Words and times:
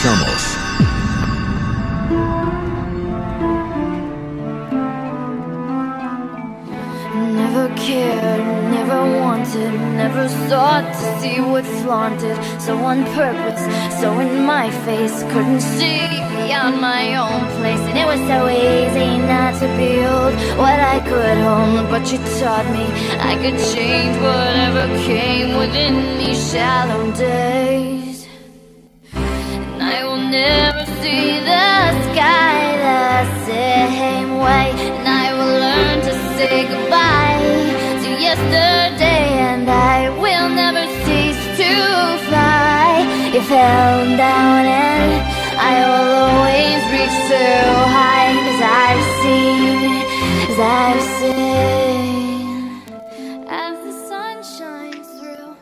Comenzamos. 0.00 0.56
Never 7.36 7.68
cared, 7.76 8.40
never 8.70 9.00
wanted, 9.20 9.72
never 9.96 10.28
sought 10.48 10.90
to 10.90 11.20
see 11.20 11.40
what 11.40 11.66
flaunted. 11.82 12.38
So 12.60 12.78
on 12.78 13.04
purpose, 13.12 13.60
so 14.00 14.18
in 14.20 14.42
my 14.44 14.70
face, 14.86 15.22
couldn't 15.32 15.60
see 15.60 16.00
beyond 16.40 16.80
my 16.80 17.16
own 17.16 17.44
place. 17.58 17.80
And 17.90 17.98
it 17.98 18.06
was 18.06 18.20
so 18.20 18.48
easy 18.48 19.18
not 19.18 19.52
to 19.60 19.68
build 19.76 20.32
what 20.56 20.80
I 20.80 21.00
could 21.00 21.38
hold. 21.44 21.90
But 21.90 22.10
you 22.10 22.18
taught 22.40 22.66
me 22.72 22.86
I 23.20 23.34
could 23.42 23.58
change 23.74 24.16
whatever 24.16 24.86
came 25.04 25.58
within 25.58 26.16
these 26.18 26.40
shallow 26.50 27.12
days. 27.12 27.69
Down 43.60 44.16
and 44.64 45.12
I 45.60 45.72
always 45.84 46.80
reach 46.94 47.16
so 47.28 47.44
high. 47.92 48.10
As 53.50 53.76
the 53.84 53.92
sun 54.08 54.36
shines 54.42 55.08
through, 55.20 55.52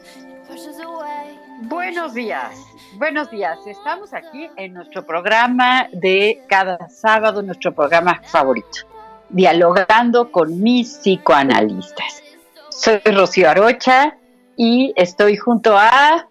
it 0.48 0.80
away. 0.80 1.36
Buenos 1.62 2.14
días, 2.14 2.55
buenos 2.98 3.30
días. 3.32 3.58
Estamos 3.66 4.14
aquí 4.14 4.48
en 4.56 4.74
nuestro 4.74 5.05
programa 5.05 5.88
de 5.90 6.40
cada 6.48 6.89
sábado, 6.89 7.42
nuestro 7.42 7.74
programa 7.74 8.20
favorito, 8.23 8.86
dialogando 9.28 10.30
con 10.30 10.62
mis 10.62 10.98
psicoanalistas. 10.98 12.23
Soy 12.68 13.00
Rocío 13.06 13.50
Arocha 13.50 14.17
y 14.56 14.92
estoy 14.94 15.36
junto 15.36 15.77
a... 15.77 16.28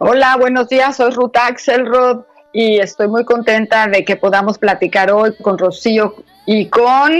Hola, 0.00 0.36
buenos 0.38 0.68
días, 0.68 0.96
soy 0.96 1.10
Ruth 1.10 1.36
Axelrod 1.36 2.20
y 2.52 2.78
estoy 2.78 3.08
muy 3.08 3.24
contenta 3.24 3.88
de 3.88 4.04
que 4.04 4.14
podamos 4.14 4.56
platicar 4.56 5.10
hoy 5.10 5.34
con 5.42 5.58
Rocío 5.58 6.14
y 6.46 6.68
con... 6.68 7.12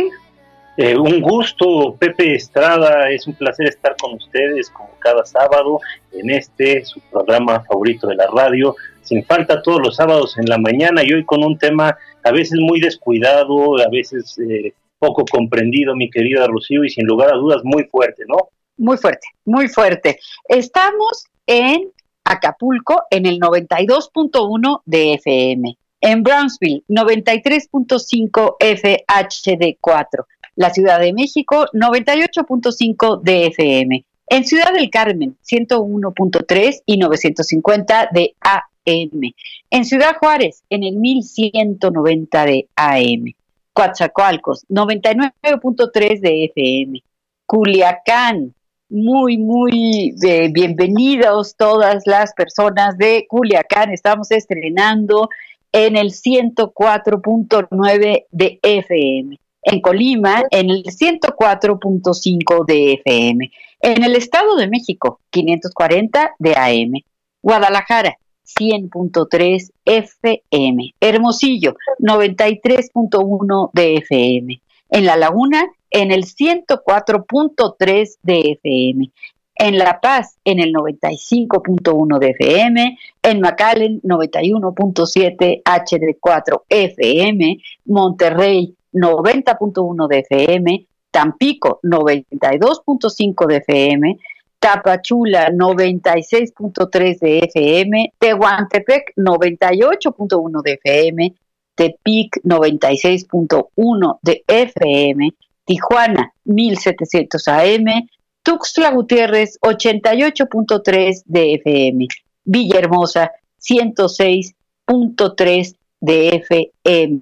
Eh, 0.76 0.96
un 0.96 1.20
gusto, 1.20 1.96
Pepe 1.98 2.36
Estrada, 2.36 3.10
es 3.10 3.26
un 3.26 3.34
placer 3.34 3.66
estar 3.66 3.96
con 4.00 4.14
ustedes 4.14 4.70
como 4.70 4.90
cada 5.00 5.24
sábado 5.24 5.80
en 6.12 6.30
este, 6.30 6.84
su 6.84 7.00
programa 7.10 7.64
favorito 7.64 8.06
de 8.06 8.14
la 8.14 8.28
radio, 8.28 8.76
sin 9.02 9.24
falta 9.24 9.60
todos 9.60 9.80
los 9.82 9.96
sábados 9.96 10.38
en 10.38 10.46
la 10.46 10.58
mañana 10.58 11.02
y 11.02 11.12
hoy 11.12 11.24
con 11.24 11.42
un 11.42 11.58
tema 11.58 11.98
a 12.22 12.30
veces 12.30 12.60
muy 12.60 12.78
descuidado, 12.78 13.76
a 13.80 13.88
veces 13.90 14.38
eh, 14.38 14.72
poco 15.00 15.24
comprendido, 15.24 15.96
mi 15.96 16.08
querida 16.10 16.46
Rocío, 16.46 16.84
y 16.84 16.90
sin 16.90 17.06
lugar 17.06 17.34
a 17.34 17.38
dudas 17.38 17.62
muy 17.64 17.82
fuerte, 17.86 18.22
¿no? 18.28 18.36
Muy 18.76 18.96
fuerte, 18.98 19.26
muy 19.44 19.66
fuerte. 19.66 20.20
Estamos 20.48 21.24
en 21.44 21.90
Acapulco 22.24 23.02
en 23.10 23.26
el 23.26 23.40
92.1 23.40 24.82
de 24.84 25.14
FM, 25.14 25.78
en 26.00 26.22
Brownsville 26.22 26.84
93.5 26.88 28.56
FHD4, 28.60 30.26
la 30.56 30.70
Ciudad 30.70 31.00
de 31.00 31.12
México 31.12 31.66
98.5 31.72 33.22
de 33.22 33.46
FM, 33.46 34.04
en 34.28 34.44
Ciudad 34.44 34.72
del 34.72 34.90
Carmen 34.90 35.36
101.3 35.42 36.82
y 36.84 36.98
950 36.98 38.08
de 38.12 38.34
AM, 38.40 39.32
en 39.70 39.84
Ciudad 39.84 40.16
Juárez 40.18 40.62
en 40.70 40.84
el 40.84 40.96
1190 40.96 42.44
de 42.44 42.68
AM, 42.76 43.34
Coatzacoalcos 43.72 44.66
99.3 44.68 46.20
de 46.20 46.44
FM, 46.44 47.02
Culiacán 47.46 48.54
muy, 48.88 49.36
muy 49.36 50.14
eh, 50.26 50.50
bienvenidos 50.52 51.54
todas 51.56 52.04
las 52.06 52.32
personas 52.32 52.96
de 52.96 53.26
Culiacán. 53.28 53.92
Estamos 53.92 54.30
estrenando 54.30 55.28
en 55.72 55.96
el 55.96 56.12
104.9 56.12 58.24
de 58.30 58.58
FM. 58.62 59.38
En 59.62 59.80
Colima, 59.82 60.44
en 60.50 60.70
el 60.70 60.84
104.5 60.84 62.64
de 62.66 62.94
FM. 62.94 63.50
En 63.80 64.02
el 64.02 64.16
Estado 64.16 64.56
de 64.56 64.68
México, 64.68 65.20
540 65.30 66.36
de 66.38 66.56
AM. 66.56 66.94
Guadalajara, 67.42 68.16
100.3 68.58 69.70
FM. 69.84 70.94
Hermosillo, 70.98 71.74
93.1 72.00 73.70
de 73.74 73.96
FM. 73.96 74.62
En 74.90 75.04
La 75.04 75.16
Laguna, 75.16 75.66
en 75.90 76.10
el 76.10 76.24
104.3 76.24 78.18
de 78.22 78.40
FM, 78.52 79.10
en 79.58 79.78
La 79.78 80.00
Paz 80.00 80.38
en 80.44 80.60
el 80.60 80.72
95.1 80.72 82.18
de 82.18 82.30
FM, 82.30 82.98
en 83.22 83.40
McAllen 83.40 84.00
91.7 84.02 85.62
HD4 85.64 86.62
FM, 86.68 87.58
Monterrey 87.86 88.74
90.1 88.92 90.08
de 90.08 90.18
FM, 90.18 90.86
Tampico 91.10 91.80
92.5 91.82 93.46
de 93.46 93.56
FM, 93.56 94.18
Tapachula 94.58 95.50
96.3 95.50 97.18
de 97.18 97.38
FM, 97.38 98.12
Tehuantepec 98.18 99.12
98.1 99.16 100.62
de 100.62 100.72
FM, 100.82 101.34
Tepic 101.74 102.40
96.1 102.42 104.18
de 104.22 104.44
FM, 104.46 105.34
Tijuana 105.68 106.32
1700 106.46 107.46
AM, 107.48 108.08
Tuxtla 108.42 108.90
Gutiérrez 108.90 109.58
88.3 109.60 111.22
de 111.26 111.54
FM, 111.56 112.08
Villahermosa 112.44 113.32
106.3 113.60 115.76
de 116.00 116.28
FM. 116.36 117.20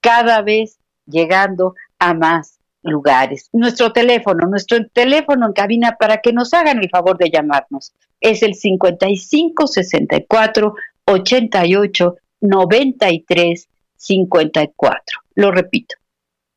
Cada 0.00 0.40
vez 0.40 0.78
llegando 1.04 1.74
a 1.98 2.14
más 2.14 2.58
lugares. 2.82 3.50
Nuestro 3.52 3.92
teléfono, 3.92 4.48
nuestro 4.48 4.78
teléfono 4.90 5.44
en 5.44 5.52
cabina 5.52 5.98
para 6.00 6.22
que 6.22 6.32
nos 6.32 6.54
hagan 6.54 6.78
el 6.78 6.88
favor 6.88 7.18
de 7.18 7.30
llamarnos 7.30 7.92
es 8.18 8.42
el 8.42 8.54
55 8.54 9.66
64 9.66 10.74
88 11.04 12.16
93 12.40 13.68
54. 13.96 15.20
Lo 15.34 15.50
repito, 15.50 15.96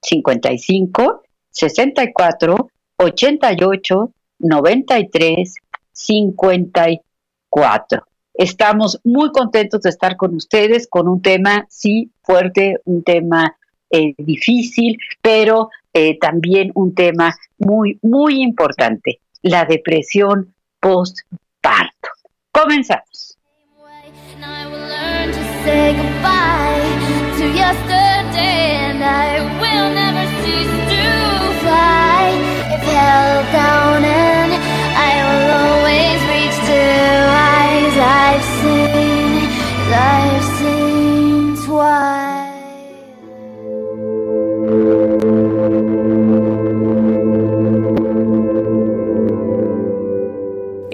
55 0.02 1.24
64 1.52 2.70
88 2.98 4.12
93 4.40 5.56
54. 5.92 8.04
Estamos 8.34 9.00
muy 9.04 9.32
contentos 9.32 9.82
de 9.82 9.90
estar 9.90 10.16
con 10.16 10.36
ustedes 10.36 10.88
con 10.88 11.08
un 11.08 11.22
tema, 11.22 11.66
sí, 11.70 12.12
fuerte, 12.22 12.78
un 12.86 13.04
tema 13.04 13.58
eh, 13.90 14.14
difícil, 14.18 14.98
pero 15.22 15.70
eh, 15.94 16.18
también 16.20 16.72
un 16.76 16.94
tema 16.94 17.36
muy, 17.58 17.98
muy 18.02 18.44
importante. 18.44 19.20
la 19.44 19.66
depresión 19.66 20.54
postparto. 20.80 22.10
Comenzamos. 22.52 23.38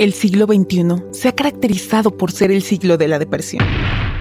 El 0.04 0.12
siglo 0.12 0.48
XXI 0.48 1.02
se 1.12 1.30
ha 1.30 1.32
caracterizado 1.32 2.18
por 2.18 2.30
ser 2.30 2.52
el 2.52 2.62
siglo 2.62 2.98
de 2.98 3.08
la 3.08 3.20
depresión. 3.20 3.64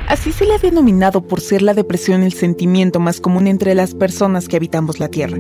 Así 0.07 0.31
se 0.31 0.47
le 0.47 0.55
ha 0.55 0.59
denominado 0.59 1.27
por 1.27 1.41
ser 1.41 1.61
la 1.61 1.75
depresión 1.75 2.23
el 2.23 2.35
sentimiento 2.35 3.01
más 3.01 3.21
común 3.21 3.49
entre 3.49 3.75
las 3.75 3.93
personas 3.93 4.47
que 4.47 4.55
habitamos 4.55 5.01
la 5.01 5.09
Tierra. 5.09 5.39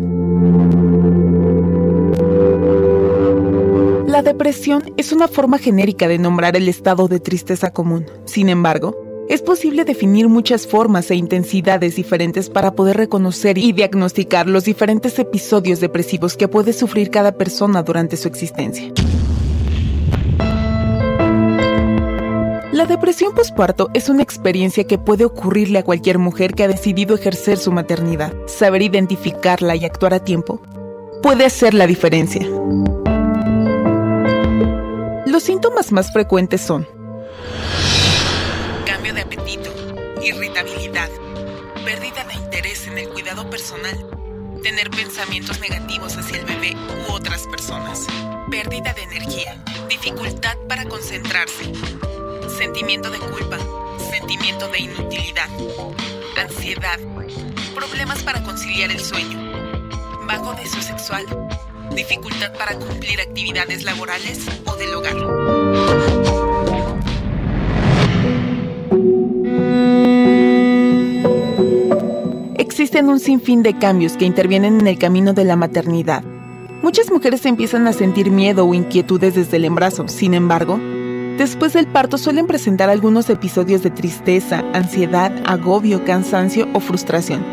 La 4.08 4.22
depresión 4.22 4.82
es 4.96 5.12
una 5.12 5.28
forma 5.28 5.58
genérica 5.58 6.08
de 6.08 6.18
nombrar 6.18 6.56
el 6.56 6.68
estado 6.68 7.06
de 7.06 7.20
tristeza 7.20 7.72
común. 7.72 8.06
Sin 8.24 8.48
embargo, 8.48 8.96
es 9.28 9.42
posible 9.42 9.84
definir 9.84 10.28
muchas 10.28 10.66
formas 10.66 11.08
e 11.12 11.14
intensidades 11.14 11.94
diferentes 11.94 12.50
para 12.50 12.74
poder 12.74 12.96
reconocer 12.96 13.58
y 13.58 13.70
diagnosticar 13.70 14.48
los 14.48 14.64
diferentes 14.64 15.20
episodios 15.20 15.78
depresivos 15.78 16.36
que 16.36 16.48
puede 16.48 16.72
sufrir 16.72 17.10
cada 17.10 17.30
persona 17.30 17.84
durante 17.84 18.16
su 18.16 18.26
existencia. 18.26 18.92
La 22.72 22.86
depresión 22.86 23.34
posparto 23.34 23.90
es 23.92 24.08
una 24.08 24.22
experiencia 24.22 24.84
que 24.84 24.96
puede 24.96 25.26
ocurrirle 25.26 25.80
a 25.80 25.84
cualquier 25.84 26.18
mujer 26.18 26.54
que 26.54 26.64
ha 26.64 26.68
decidido 26.68 27.14
ejercer 27.14 27.58
su 27.58 27.70
maternidad. 27.70 28.32
Saber 28.46 28.80
identificarla 28.80 29.76
y 29.76 29.84
actuar 29.84 30.14
a 30.14 30.24
tiempo 30.24 30.62
puede 31.22 31.44
hacer 31.44 31.74
la 31.74 31.86
diferencia. 31.86 32.40
Los 35.26 35.42
síntomas 35.42 35.92
más 35.92 36.14
frecuentes 36.14 36.62
son 36.62 36.88
cambio 38.86 39.12
de 39.12 39.20
apetito, 39.20 39.70
irritabilidad, 40.24 41.10
pérdida 41.84 42.24
de 42.24 42.34
interés 42.42 42.86
en 42.86 42.96
el 42.96 43.10
cuidado 43.10 43.50
personal, 43.50 43.98
tener 44.62 44.88
pensamientos 44.88 45.60
negativos 45.60 46.16
hacia 46.16 46.38
el 46.38 46.46
bebé 46.46 46.74
u 47.06 47.12
otras 47.12 47.46
personas, 47.48 48.06
pérdida 48.50 48.94
de 48.94 49.02
energía, 49.02 49.62
dificultad 49.90 50.56
para 50.68 50.86
concentrarse, 50.86 51.72
sentimiento 52.50 53.10
de 53.10 53.18
culpa, 53.18 53.58
sentimiento 54.10 54.68
de 54.68 54.80
inutilidad, 54.80 55.48
ansiedad, 56.40 56.98
problemas 57.74 58.22
para 58.22 58.42
conciliar 58.42 58.90
el 58.90 59.00
sueño, 59.00 59.38
bajo 60.26 60.52
deseo 60.54 60.82
sexual, 60.82 61.24
dificultad 61.94 62.52
para 62.58 62.74
cumplir 62.76 63.20
actividades 63.20 63.84
laborales 63.84 64.46
o 64.66 64.76
del 64.76 64.94
hogar. 64.94 65.16
Existen 72.56 73.08
un 73.08 73.20
sinfín 73.20 73.62
de 73.62 73.78
cambios 73.78 74.16
que 74.16 74.24
intervienen 74.24 74.80
en 74.80 74.86
el 74.86 74.98
camino 74.98 75.32
de 75.32 75.44
la 75.44 75.56
maternidad. 75.56 76.24
Muchas 76.82 77.10
mujeres 77.10 77.46
empiezan 77.46 77.86
a 77.86 77.92
sentir 77.92 78.30
miedo 78.30 78.66
o 78.66 78.74
inquietudes 78.74 79.34
desde 79.36 79.56
el 79.56 79.66
embarazo, 79.66 80.08
sin 80.08 80.34
embargo, 80.34 80.80
Después 81.42 81.72
del 81.72 81.88
parto 81.88 82.18
suelen 82.18 82.46
presentar 82.46 82.88
algunos 82.88 83.28
episodios 83.28 83.82
de 83.82 83.90
tristeza, 83.90 84.62
ansiedad, 84.74 85.32
agobio, 85.44 86.04
cansancio 86.04 86.68
o 86.72 86.78
frustración, 86.78 87.44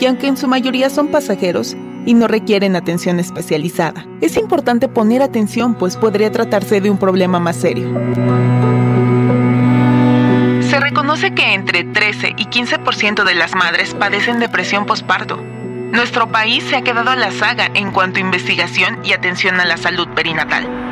y 0.00 0.06
aunque 0.06 0.28
en 0.28 0.38
su 0.38 0.48
mayoría 0.48 0.88
son 0.88 1.08
pasajeros 1.08 1.76
y 2.06 2.14
no 2.14 2.26
requieren 2.26 2.74
atención 2.74 3.20
especializada, 3.20 4.06
es 4.22 4.38
importante 4.38 4.88
poner 4.88 5.20
atención 5.20 5.74
pues 5.74 5.98
podría 5.98 6.32
tratarse 6.32 6.80
de 6.80 6.88
un 6.88 6.96
problema 6.96 7.38
más 7.38 7.56
serio. 7.56 7.86
Se 10.62 10.80
reconoce 10.80 11.34
que 11.34 11.52
entre 11.52 11.84
13 11.84 12.36
y 12.38 12.46
15% 12.46 13.24
de 13.24 13.34
las 13.34 13.54
madres 13.54 13.92
padecen 13.92 14.40
depresión 14.40 14.86
postparto. 14.86 15.36
Nuestro 15.92 16.32
país 16.32 16.64
se 16.64 16.76
ha 16.76 16.82
quedado 16.82 17.10
a 17.10 17.16
la 17.16 17.30
saga 17.30 17.70
en 17.74 17.92
cuanto 17.92 18.16
a 18.16 18.22
investigación 18.22 19.00
y 19.04 19.12
atención 19.12 19.60
a 19.60 19.66
la 19.66 19.76
salud 19.76 20.08
perinatal. 20.14 20.83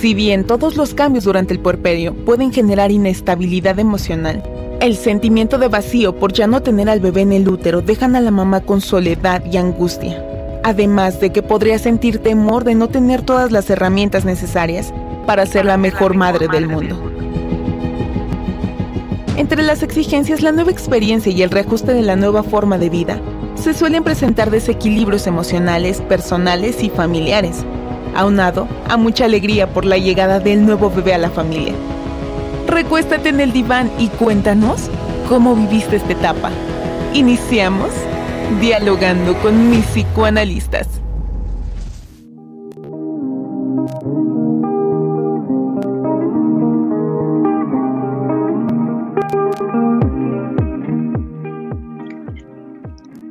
Si 0.00 0.14
bien 0.14 0.44
todos 0.44 0.78
los 0.78 0.94
cambios 0.94 1.24
durante 1.24 1.52
el 1.52 1.60
puerperio 1.60 2.14
pueden 2.14 2.54
generar 2.54 2.90
inestabilidad 2.90 3.78
emocional, 3.78 4.42
el 4.80 4.96
sentimiento 4.96 5.58
de 5.58 5.68
vacío 5.68 6.16
por 6.16 6.32
ya 6.32 6.46
no 6.46 6.62
tener 6.62 6.88
al 6.88 7.00
bebé 7.00 7.20
en 7.20 7.32
el 7.32 7.46
útero 7.46 7.82
dejan 7.82 8.16
a 8.16 8.22
la 8.22 8.30
mamá 8.30 8.62
con 8.62 8.80
soledad 8.80 9.44
y 9.44 9.58
angustia. 9.58 10.24
Además 10.64 11.20
de 11.20 11.32
que 11.32 11.42
podría 11.42 11.78
sentir 11.78 12.16
temor 12.16 12.64
de 12.64 12.74
no 12.74 12.88
tener 12.88 13.20
todas 13.20 13.52
las 13.52 13.68
herramientas 13.68 14.24
necesarias 14.24 14.94
para 15.26 15.44
ser 15.44 15.66
la 15.66 15.76
mejor 15.76 16.14
madre 16.14 16.48
del 16.48 16.66
mundo. 16.66 16.98
Entre 19.36 19.62
las 19.62 19.82
exigencias, 19.82 20.40
la 20.40 20.52
nueva 20.52 20.70
experiencia 20.70 21.30
y 21.30 21.42
el 21.42 21.50
reajuste 21.50 21.92
de 21.92 22.02
la 22.02 22.16
nueva 22.16 22.42
forma 22.42 22.78
de 22.78 22.88
vida, 22.88 23.20
se 23.54 23.74
suelen 23.74 24.02
presentar 24.02 24.50
desequilibrios 24.50 25.26
emocionales, 25.26 26.00
personales 26.00 26.82
y 26.82 26.88
familiares, 26.88 27.66
aunado 28.14 28.68
a 28.88 28.96
mucha 28.96 29.24
alegría 29.24 29.72
por 29.72 29.84
la 29.84 29.98
llegada 29.98 30.40
del 30.40 30.64
nuevo 30.64 30.90
bebé 30.90 31.14
a 31.14 31.18
la 31.18 31.30
familia. 31.30 31.74
Recuéstate 32.66 33.30
en 33.30 33.40
el 33.40 33.52
diván 33.52 33.90
y 33.98 34.08
cuéntanos 34.08 34.88
cómo 35.28 35.54
viviste 35.54 35.96
esta 35.96 36.12
etapa. 36.12 36.50
Iniciamos 37.14 37.90
dialogando 38.60 39.34
con 39.40 39.70
mis 39.70 39.84
psicoanalistas. 39.86 40.88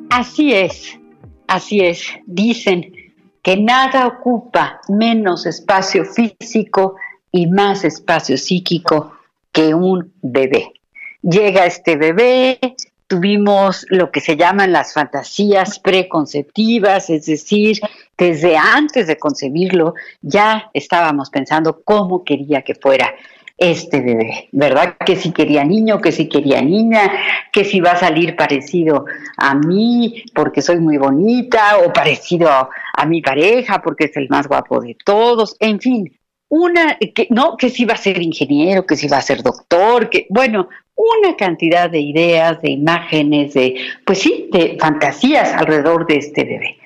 Así 0.10 0.54
es, 0.54 1.00
así 1.48 1.80
es, 1.80 2.04
dicen 2.26 2.99
que 3.42 3.58
nada 3.58 4.08
ocupa 4.08 4.82
menos 4.88 5.46
espacio 5.46 6.06
físico 6.06 6.96
y 7.32 7.48
más 7.48 7.84
espacio 7.84 8.38
psíquico 8.38 9.14
que 9.52 9.74
un 9.74 10.14
bebé. 10.22 10.74
Llega 11.22 11.66
este 11.66 11.96
bebé, 11.96 12.60
tuvimos 13.08 13.86
lo 13.90 14.12
que 14.12 14.22
se 14.22 14.38
llaman 14.38 14.72
las 14.72 14.94
fantasías 14.94 15.80
preconceptivas, 15.80 17.10
es 17.10 17.26
decir, 17.26 17.80
desde 18.18 18.58
antes 18.58 19.08
de 19.08 19.18
concebirlo 19.18 19.96
ya 20.22 20.70
estábamos 20.74 21.30
pensando 21.30 21.82
cómo 21.84 22.24
quería 22.24 22.62
que 22.62 22.76
fuera 22.76 23.14
este 23.60 24.00
bebé, 24.00 24.48
¿verdad? 24.52 24.96
Que 25.06 25.16
si 25.16 25.32
quería 25.32 25.64
niño, 25.64 26.00
que 26.00 26.12
si 26.12 26.30
quería 26.30 26.62
niña, 26.62 27.12
que 27.52 27.66
si 27.66 27.82
va 27.82 27.92
a 27.92 28.00
salir 28.00 28.36
parecido 28.36 29.06
a 29.38 29.54
mí 29.56 30.24
porque 30.34 30.62
soy 30.62 30.80
muy 30.80 30.98
bonita 30.98 31.78
o 31.80 31.92
parecido 31.92 32.50
a, 32.50 32.70
mi 33.06 33.22
pareja 33.22 33.82
porque 33.82 34.06
es 34.06 34.18
el 34.18 34.28
más 34.30 34.48
guapo 34.48 34.82
de 34.82 34.96
todos, 35.06 35.56
en 35.60 35.80
fin, 35.80 36.20
una 36.50 36.98
que 36.98 37.28
no 37.30 37.56
que 37.56 37.70
si 37.70 37.86
va 37.86 37.94
a 37.94 37.98
ser 37.98 38.22
ingeniero, 38.22 38.86
que 38.86 38.96
si 38.96 39.08
va 39.08 39.18
a 39.18 39.22
ser 39.22 39.42
doctor, 39.42 40.10
que 40.10 40.26
bueno, 40.30 40.68
una 40.96 41.36
cantidad 41.38 41.90
de 41.90 42.00
ideas, 42.00 42.62
de 42.62 42.72
imágenes, 42.72 43.54
de 43.54 43.76
pues 44.06 44.20
sí, 44.20 44.50
de 44.52 44.78
fantasías 44.80 45.54
alrededor 45.54 46.08
de 46.08 46.18
este 46.18 46.44
bebé. 46.44 46.78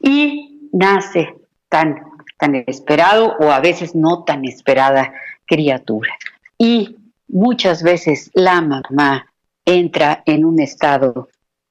Y 0.00 0.68
nace 0.72 1.34
tan 1.68 2.10
tan 2.38 2.54
esperado 2.66 3.36
o 3.38 3.52
a 3.52 3.60
veces 3.60 3.94
no 3.94 4.24
tan 4.24 4.46
esperada 4.46 5.12
criatura. 5.50 6.12
Y 6.56 6.96
muchas 7.26 7.82
veces 7.82 8.30
la 8.34 8.60
mamá 8.60 9.26
entra 9.64 10.22
en 10.24 10.44
un 10.44 10.60
estado 10.60 11.28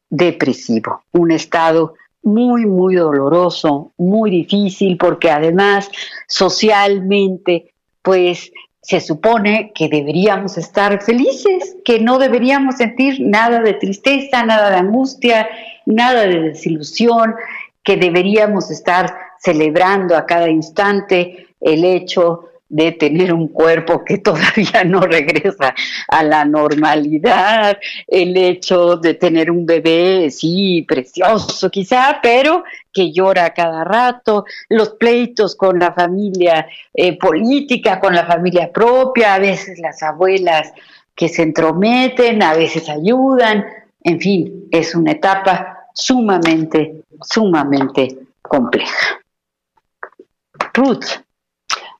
depresivo, 0.09 1.03
un 1.13 1.31
estado 1.31 1.93
muy, 2.21 2.65
muy 2.65 2.95
doloroso, 2.95 3.93
muy 3.97 4.31
difícil, 4.31 4.97
porque 4.97 5.31
además 5.31 5.89
socialmente, 6.27 7.71
pues 8.01 8.51
se 8.81 8.99
supone 8.99 9.71
que 9.73 9.87
deberíamos 9.87 10.57
estar 10.57 11.01
felices, 11.01 11.77
que 11.85 11.99
no 11.99 12.17
deberíamos 12.17 12.75
sentir 12.75 13.21
nada 13.21 13.61
de 13.61 13.75
tristeza, 13.75 14.43
nada 14.43 14.71
de 14.71 14.77
angustia, 14.77 15.47
nada 15.85 16.23
de 16.23 16.41
desilusión, 16.41 17.33
que 17.83 17.95
deberíamos 17.95 18.71
estar 18.71 19.15
celebrando 19.39 20.17
a 20.17 20.25
cada 20.25 20.49
instante 20.49 21.47
el 21.61 21.85
hecho 21.85 22.48
de 22.69 22.91
tener 22.91 23.33
un 23.33 23.47
cuerpo 23.47 24.05
que 24.05 24.17
todavía 24.19 24.83
no 24.85 25.01
regresa 25.01 25.73
a 26.07 26.23
la 26.23 26.45
normalidad, 26.45 27.77
el 28.07 28.37
hecho 28.37 28.95
de 28.95 29.15
tener 29.15 29.51
un 29.51 29.65
bebé, 29.65 30.29
sí, 30.31 30.85
precioso 30.87 31.69
quizá, 31.69 32.19
pero 32.21 32.63
que 32.93 33.11
llora 33.11 33.53
cada 33.53 33.83
rato, 33.83 34.45
los 34.69 34.91
pleitos 34.91 35.55
con 35.55 35.79
la 35.79 35.93
familia 35.93 36.67
eh, 36.93 37.17
política, 37.17 37.99
con 37.99 38.15
la 38.15 38.25
familia 38.25 38.71
propia, 38.71 39.35
a 39.35 39.39
veces 39.39 39.79
las 39.79 40.01
abuelas 40.03 40.71
que 41.15 41.27
se 41.27 41.43
entrometen, 41.43 42.41
a 42.41 42.53
veces 42.53 42.87
ayudan, 42.87 43.65
en 44.03 44.19
fin, 44.19 44.67
es 44.71 44.95
una 44.95 45.11
etapa 45.11 45.87
sumamente, 45.93 47.03
sumamente 47.21 48.17
compleja. 48.41 49.19
Ruth. 50.73 51.05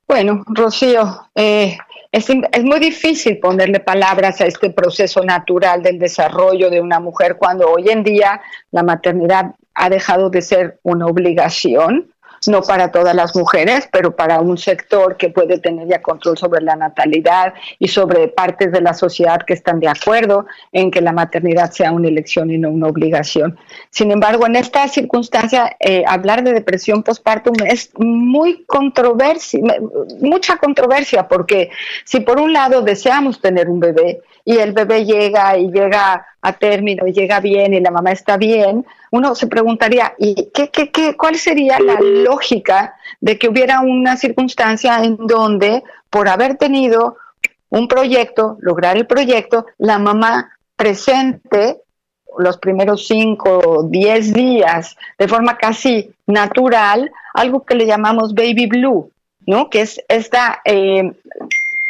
Bueno, 0.10 0.44
Rocío, 0.48 1.28
eh, 1.36 1.78
es, 2.12 2.28
es, 2.32 2.64
muy 2.64 2.80
difícil 2.80 3.38
ponerle 3.38 3.80
palabras 3.80 4.42
a 4.42 4.48
este 4.48 4.72
proceso 4.72 5.24
natural 5.24 5.84
del 5.84 6.00
desarrollo 6.00 6.72
de 6.72 6.82
una 6.82 7.00
mujer 7.00 7.38
cuando 7.38 7.70
hoy 7.70 7.90
en 7.90 8.04
día 8.04 8.42
la 8.72 8.82
maternidad 8.82 9.54
ha 9.76 9.88
dejado 9.88 10.32
de 10.32 10.42
ser 10.42 10.80
una 10.82 11.06
obligación 11.06 12.12
no 12.48 12.62
para 12.62 12.92
todas 12.92 13.16
las 13.16 13.36
mujeres, 13.36 13.90
pero 13.92 14.16
para 14.16 14.40
un 14.40 14.58
sector 14.58 15.18
que 15.18 15.30
puede 15.30 15.60
tener 15.60 15.88
ya 15.88 16.02
control 16.02 16.38
sobre 16.38 16.62
la 16.62 16.76
natalidad 16.76 17.54
y 17.80 17.88
sobre 17.88 18.28
partes 18.28 18.72
de 18.72 18.82
la 18.82 18.94
sociedad 18.94 19.42
que 19.46 19.54
están 19.54 19.80
de 19.80 19.88
acuerdo 19.88 20.46
en 20.72 20.92
que 20.92 21.02
la 21.02 21.12
maternidad 21.12 21.72
sea 21.72 21.92
una 21.92 22.08
elección 22.08 22.52
y 22.52 22.58
no 22.58 22.70
una 22.70 22.88
obligación. 22.88 23.58
Sin 23.90 24.12
embargo, 24.12 24.46
en 24.46 24.56
esta 24.56 24.88
circunstancia, 24.88 25.76
eh, 25.80 26.04
hablar 26.08 26.44
de 26.44 26.54
depresión 26.54 27.04
postpartum 27.04 27.56
es 27.66 27.92
muy 27.98 28.64
controversia, 28.66 29.60
mucha 30.22 30.58
controversia, 30.58 31.28
porque 31.28 31.70
si 32.06 32.20
por 32.22 32.40
un 32.40 32.54
lado 32.54 32.82
deseamos 32.82 33.42
tener 33.42 33.70
un 33.70 33.80
bebé 33.80 34.22
y 34.46 34.58
el 34.58 34.72
bebé 34.72 35.06
llega 35.06 35.58
y 35.58 35.72
llega 35.72 36.26
a 36.42 36.54
término 36.54 37.06
y 37.08 37.14
llega 37.14 37.40
bien 37.40 37.74
y 37.74 37.80
la 37.80 37.92
mamá 37.92 38.12
está 38.12 38.38
bien, 38.38 38.86
uno 39.12 39.36
se 39.36 39.48
preguntaría, 39.48 40.14
¿y 40.18 40.50
qué, 40.54 40.70
qué, 40.70 40.90
qué, 40.90 41.16
cuál 41.18 41.36
sería 41.36 41.80
la 41.80 42.00
lógica 42.00 42.96
de 43.20 43.38
que 43.38 43.50
hubiera 43.50 43.82
una 43.82 44.16
circunstancia 44.18 45.04
en 45.04 45.18
donde 45.18 45.84
por 46.10 46.30
haber 46.30 46.56
tenido 46.56 47.18
un 47.70 47.88
proyecto, 47.88 48.58
lograr 48.62 48.98
el 48.98 49.06
proyecto, 49.06 49.66
la 49.78 50.00
mamá 50.00 50.58
presente 50.76 51.82
los 52.38 52.58
primeros 52.58 53.08
cinco 53.08 53.60
o 53.60 53.84
diez 53.84 54.34
días 54.34 54.96
de 55.18 55.28
forma 55.28 55.58
casi 55.58 56.12
natural, 56.28 57.12
algo 57.34 57.66
que 57.66 57.76
le 57.76 57.86
llamamos 57.86 58.34
baby 58.34 58.68
blue, 58.68 59.12
¿no? 59.46 59.70
Que 59.70 59.82
es 59.82 60.00
esta 60.08 60.62
eh, 60.64 61.12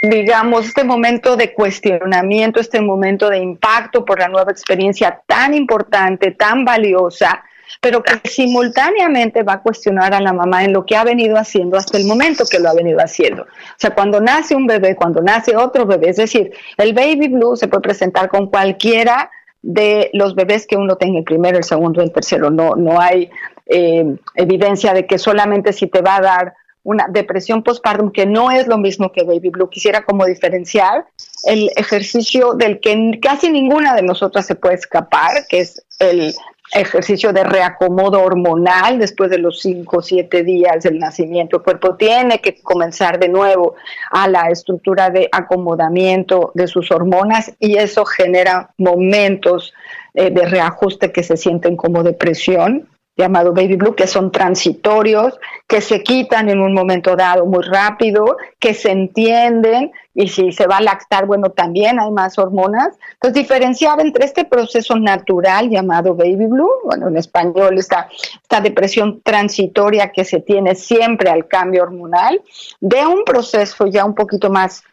digamos, 0.01 0.65
este 0.65 0.83
momento 0.83 1.35
de 1.35 1.53
cuestionamiento, 1.53 2.59
este 2.59 2.81
momento 2.81 3.29
de 3.29 3.39
impacto 3.39 4.05
por 4.05 4.19
la 4.19 4.27
nueva 4.27 4.51
experiencia 4.51 5.21
tan 5.25 5.53
importante, 5.53 6.31
tan 6.31 6.63
valiosa, 6.63 7.43
pero 7.81 8.01
que 8.01 8.27
simultáneamente 8.27 9.43
va 9.43 9.53
a 9.53 9.61
cuestionar 9.61 10.13
a 10.13 10.19
la 10.19 10.33
mamá 10.33 10.63
en 10.63 10.73
lo 10.73 10.85
que 10.85 10.95
ha 10.95 11.03
venido 11.03 11.37
haciendo 11.37 11.77
hasta 11.77 11.97
el 11.97 12.05
momento 12.05 12.45
que 12.49 12.59
lo 12.59 12.69
ha 12.69 12.73
venido 12.73 12.99
haciendo. 12.99 13.43
O 13.43 13.77
sea, 13.77 13.91
cuando 13.91 14.19
nace 14.19 14.55
un 14.55 14.67
bebé, 14.67 14.95
cuando 14.95 15.21
nace 15.21 15.55
otro 15.55 15.85
bebé, 15.85 16.09
es 16.09 16.17
decir, 16.17 16.51
el 16.77 16.93
baby 16.93 17.27
blue 17.27 17.55
se 17.55 17.67
puede 17.67 17.81
presentar 17.81 18.29
con 18.29 18.47
cualquiera 18.47 19.29
de 19.61 20.09
los 20.13 20.35
bebés 20.35 20.65
que 20.65 20.77
uno 20.77 20.95
tenga 20.95 21.19
el 21.19 21.25
primero, 21.25 21.57
el 21.57 21.63
segundo, 21.63 22.01
el 22.01 22.11
tercero. 22.11 22.49
No, 22.49 22.75
no 22.75 22.99
hay 22.99 23.29
eh, 23.65 24.15
evidencia 24.35 24.93
de 24.93 25.05
que 25.05 25.17
solamente 25.17 25.73
si 25.73 25.87
te 25.87 26.01
va 26.01 26.17
a 26.17 26.21
dar 26.21 26.53
una 26.89 27.07
depresión 27.07 27.61
postpartum 27.61 28.11
que 28.11 28.25
no 28.25 28.49
es 28.49 28.65
lo 28.65 28.79
mismo 28.79 29.11
que 29.11 29.23
baby 29.23 29.49
blue. 29.49 29.69
Quisiera 29.69 30.03
como 30.03 30.25
diferenciar 30.25 31.05
el 31.43 31.69
ejercicio 31.75 32.53
del 32.53 32.79
que 32.79 33.19
casi 33.21 33.51
ninguna 33.51 33.93
de 33.93 34.01
nosotras 34.01 34.47
se 34.47 34.55
puede 34.55 34.75
escapar, 34.75 35.45
que 35.47 35.59
es 35.59 35.85
el 35.99 36.33
ejercicio 36.73 37.31
de 37.31 37.43
reacomodo 37.43 38.21
hormonal 38.21 38.97
después 38.97 39.29
de 39.29 39.37
los 39.37 39.59
5 39.59 39.97
o 39.97 40.01
7 40.01 40.43
días 40.43 40.83
del 40.83 40.97
nacimiento. 40.97 41.57
El 41.57 41.63
cuerpo 41.63 41.95
tiene 41.95 42.41
que 42.41 42.59
comenzar 42.61 43.19
de 43.19 43.29
nuevo 43.29 43.75
a 44.09 44.27
la 44.27 44.49
estructura 44.49 45.11
de 45.11 45.29
acomodamiento 45.31 46.51
de 46.55 46.67
sus 46.67 46.89
hormonas 46.91 47.53
y 47.59 47.77
eso 47.77 48.03
genera 48.03 48.71
momentos 48.77 49.73
eh, 50.15 50.31
de 50.31 50.45
reajuste 50.47 51.11
que 51.11 51.21
se 51.21 51.37
sienten 51.37 51.75
como 51.75 52.01
depresión 52.01 52.87
llamado 53.19 53.53
baby 53.53 53.75
blue, 53.75 53.95
que 53.95 54.07
son 54.07 54.31
transitorios, 54.31 55.37
que 55.67 55.81
se 55.81 56.01
quitan 56.01 56.49
en 56.49 56.61
un 56.61 56.73
momento 56.73 57.15
dado 57.15 57.45
muy 57.45 57.63
rápido, 57.63 58.37
que 58.59 58.73
se 58.73 58.91
entienden 58.91 59.91
y 60.15 60.29
si 60.29 60.51
se 60.51 60.67
va 60.67 60.77
a 60.77 60.81
lactar, 60.81 61.25
bueno, 61.25 61.49
también 61.51 61.99
hay 61.99 62.11
más 62.11 62.39
hormonas. 62.39 62.97
Entonces, 63.13 63.33
diferenciar 63.33 63.99
entre 63.99 64.25
este 64.25 64.45
proceso 64.45 64.97
natural 64.97 65.69
llamado 65.69 66.15
baby 66.15 66.47
blue, 66.47 66.71
bueno, 66.85 67.09
en 67.09 67.17
español 67.17 67.77
esta, 67.77 68.09
esta 68.41 68.61
depresión 68.61 69.21
transitoria 69.21 70.11
que 70.11 70.23
se 70.23 70.39
tiene 70.39 70.75
siempre 70.75 71.29
al 71.29 71.47
cambio 71.47 71.83
hormonal, 71.83 72.41
de 72.79 73.05
un 73.05 73.25
proceso 73.25 73.87
ya 73.87 74.05
un 74.05 74.15
poquito 74.15 74.49
más 74.49 74.83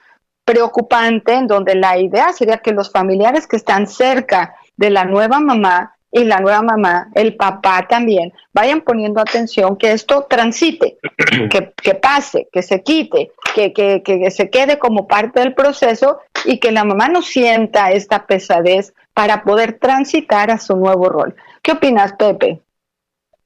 preocupante, 0.45 1.33
en 1.35 1.47
donde 1.47 1.75
la 1.75 1.99
idea 1.99 2.33
sería 2.33 2.59
que 2.59 2.73
los 2.73 2.91
familiares 2.91 3.47
que 3.47 3.57
están 3.57 3.87
cerca 3.87 4.55
de 4.77 4.91
la 4.91 5.05
nueva 5.05 5.41
mamá 5.41 5.96
y 6.17 6.25
la 6.25 6.41
nueva 6.41 6.63
mamá, 6.63 7.11
el 7.15 7.37
papá 7.37 7.87
también, 7.87 8.33
vayan 8.55 8.81
poniendo 8.81 9.21
atención 9.21 9.77
que 9.77 9.93
esto 9.93 10.27
transite, 10.31 10.97
que, 11.51 11.95
pase, 11.95 12.49
que 12.51 12.63
se 12.63 12.83
quite, 12.83 13.33
que, 13.55 13.75
que, 13.75 14.03
que 14.03 14.31
se 14.31 14.49
quede 14.49 14.79
como 14.79 15.07
parte 15.07 15.41
del 15.41 15.55
proceso 15.55 16.21
y 16.47 16.59
que 16.59 16.73
la 16.73 16.85
mamá 16.85 17.09
no 17.09 17.21
sienta 17.21 17.93
esta 17.93 18.25
pesadez 18.25 18.95
para 19.13 19.43
poder 19.43 19.75
transitar 19.75 20.51
a 20.51 20.59
su 20.59 20.75
nuevo 20.75 21.11
rol. 21.11 21.37
¿Qué 21.61 21.73
opinas, 21.73 22.15
Pepe? 22.15 22.61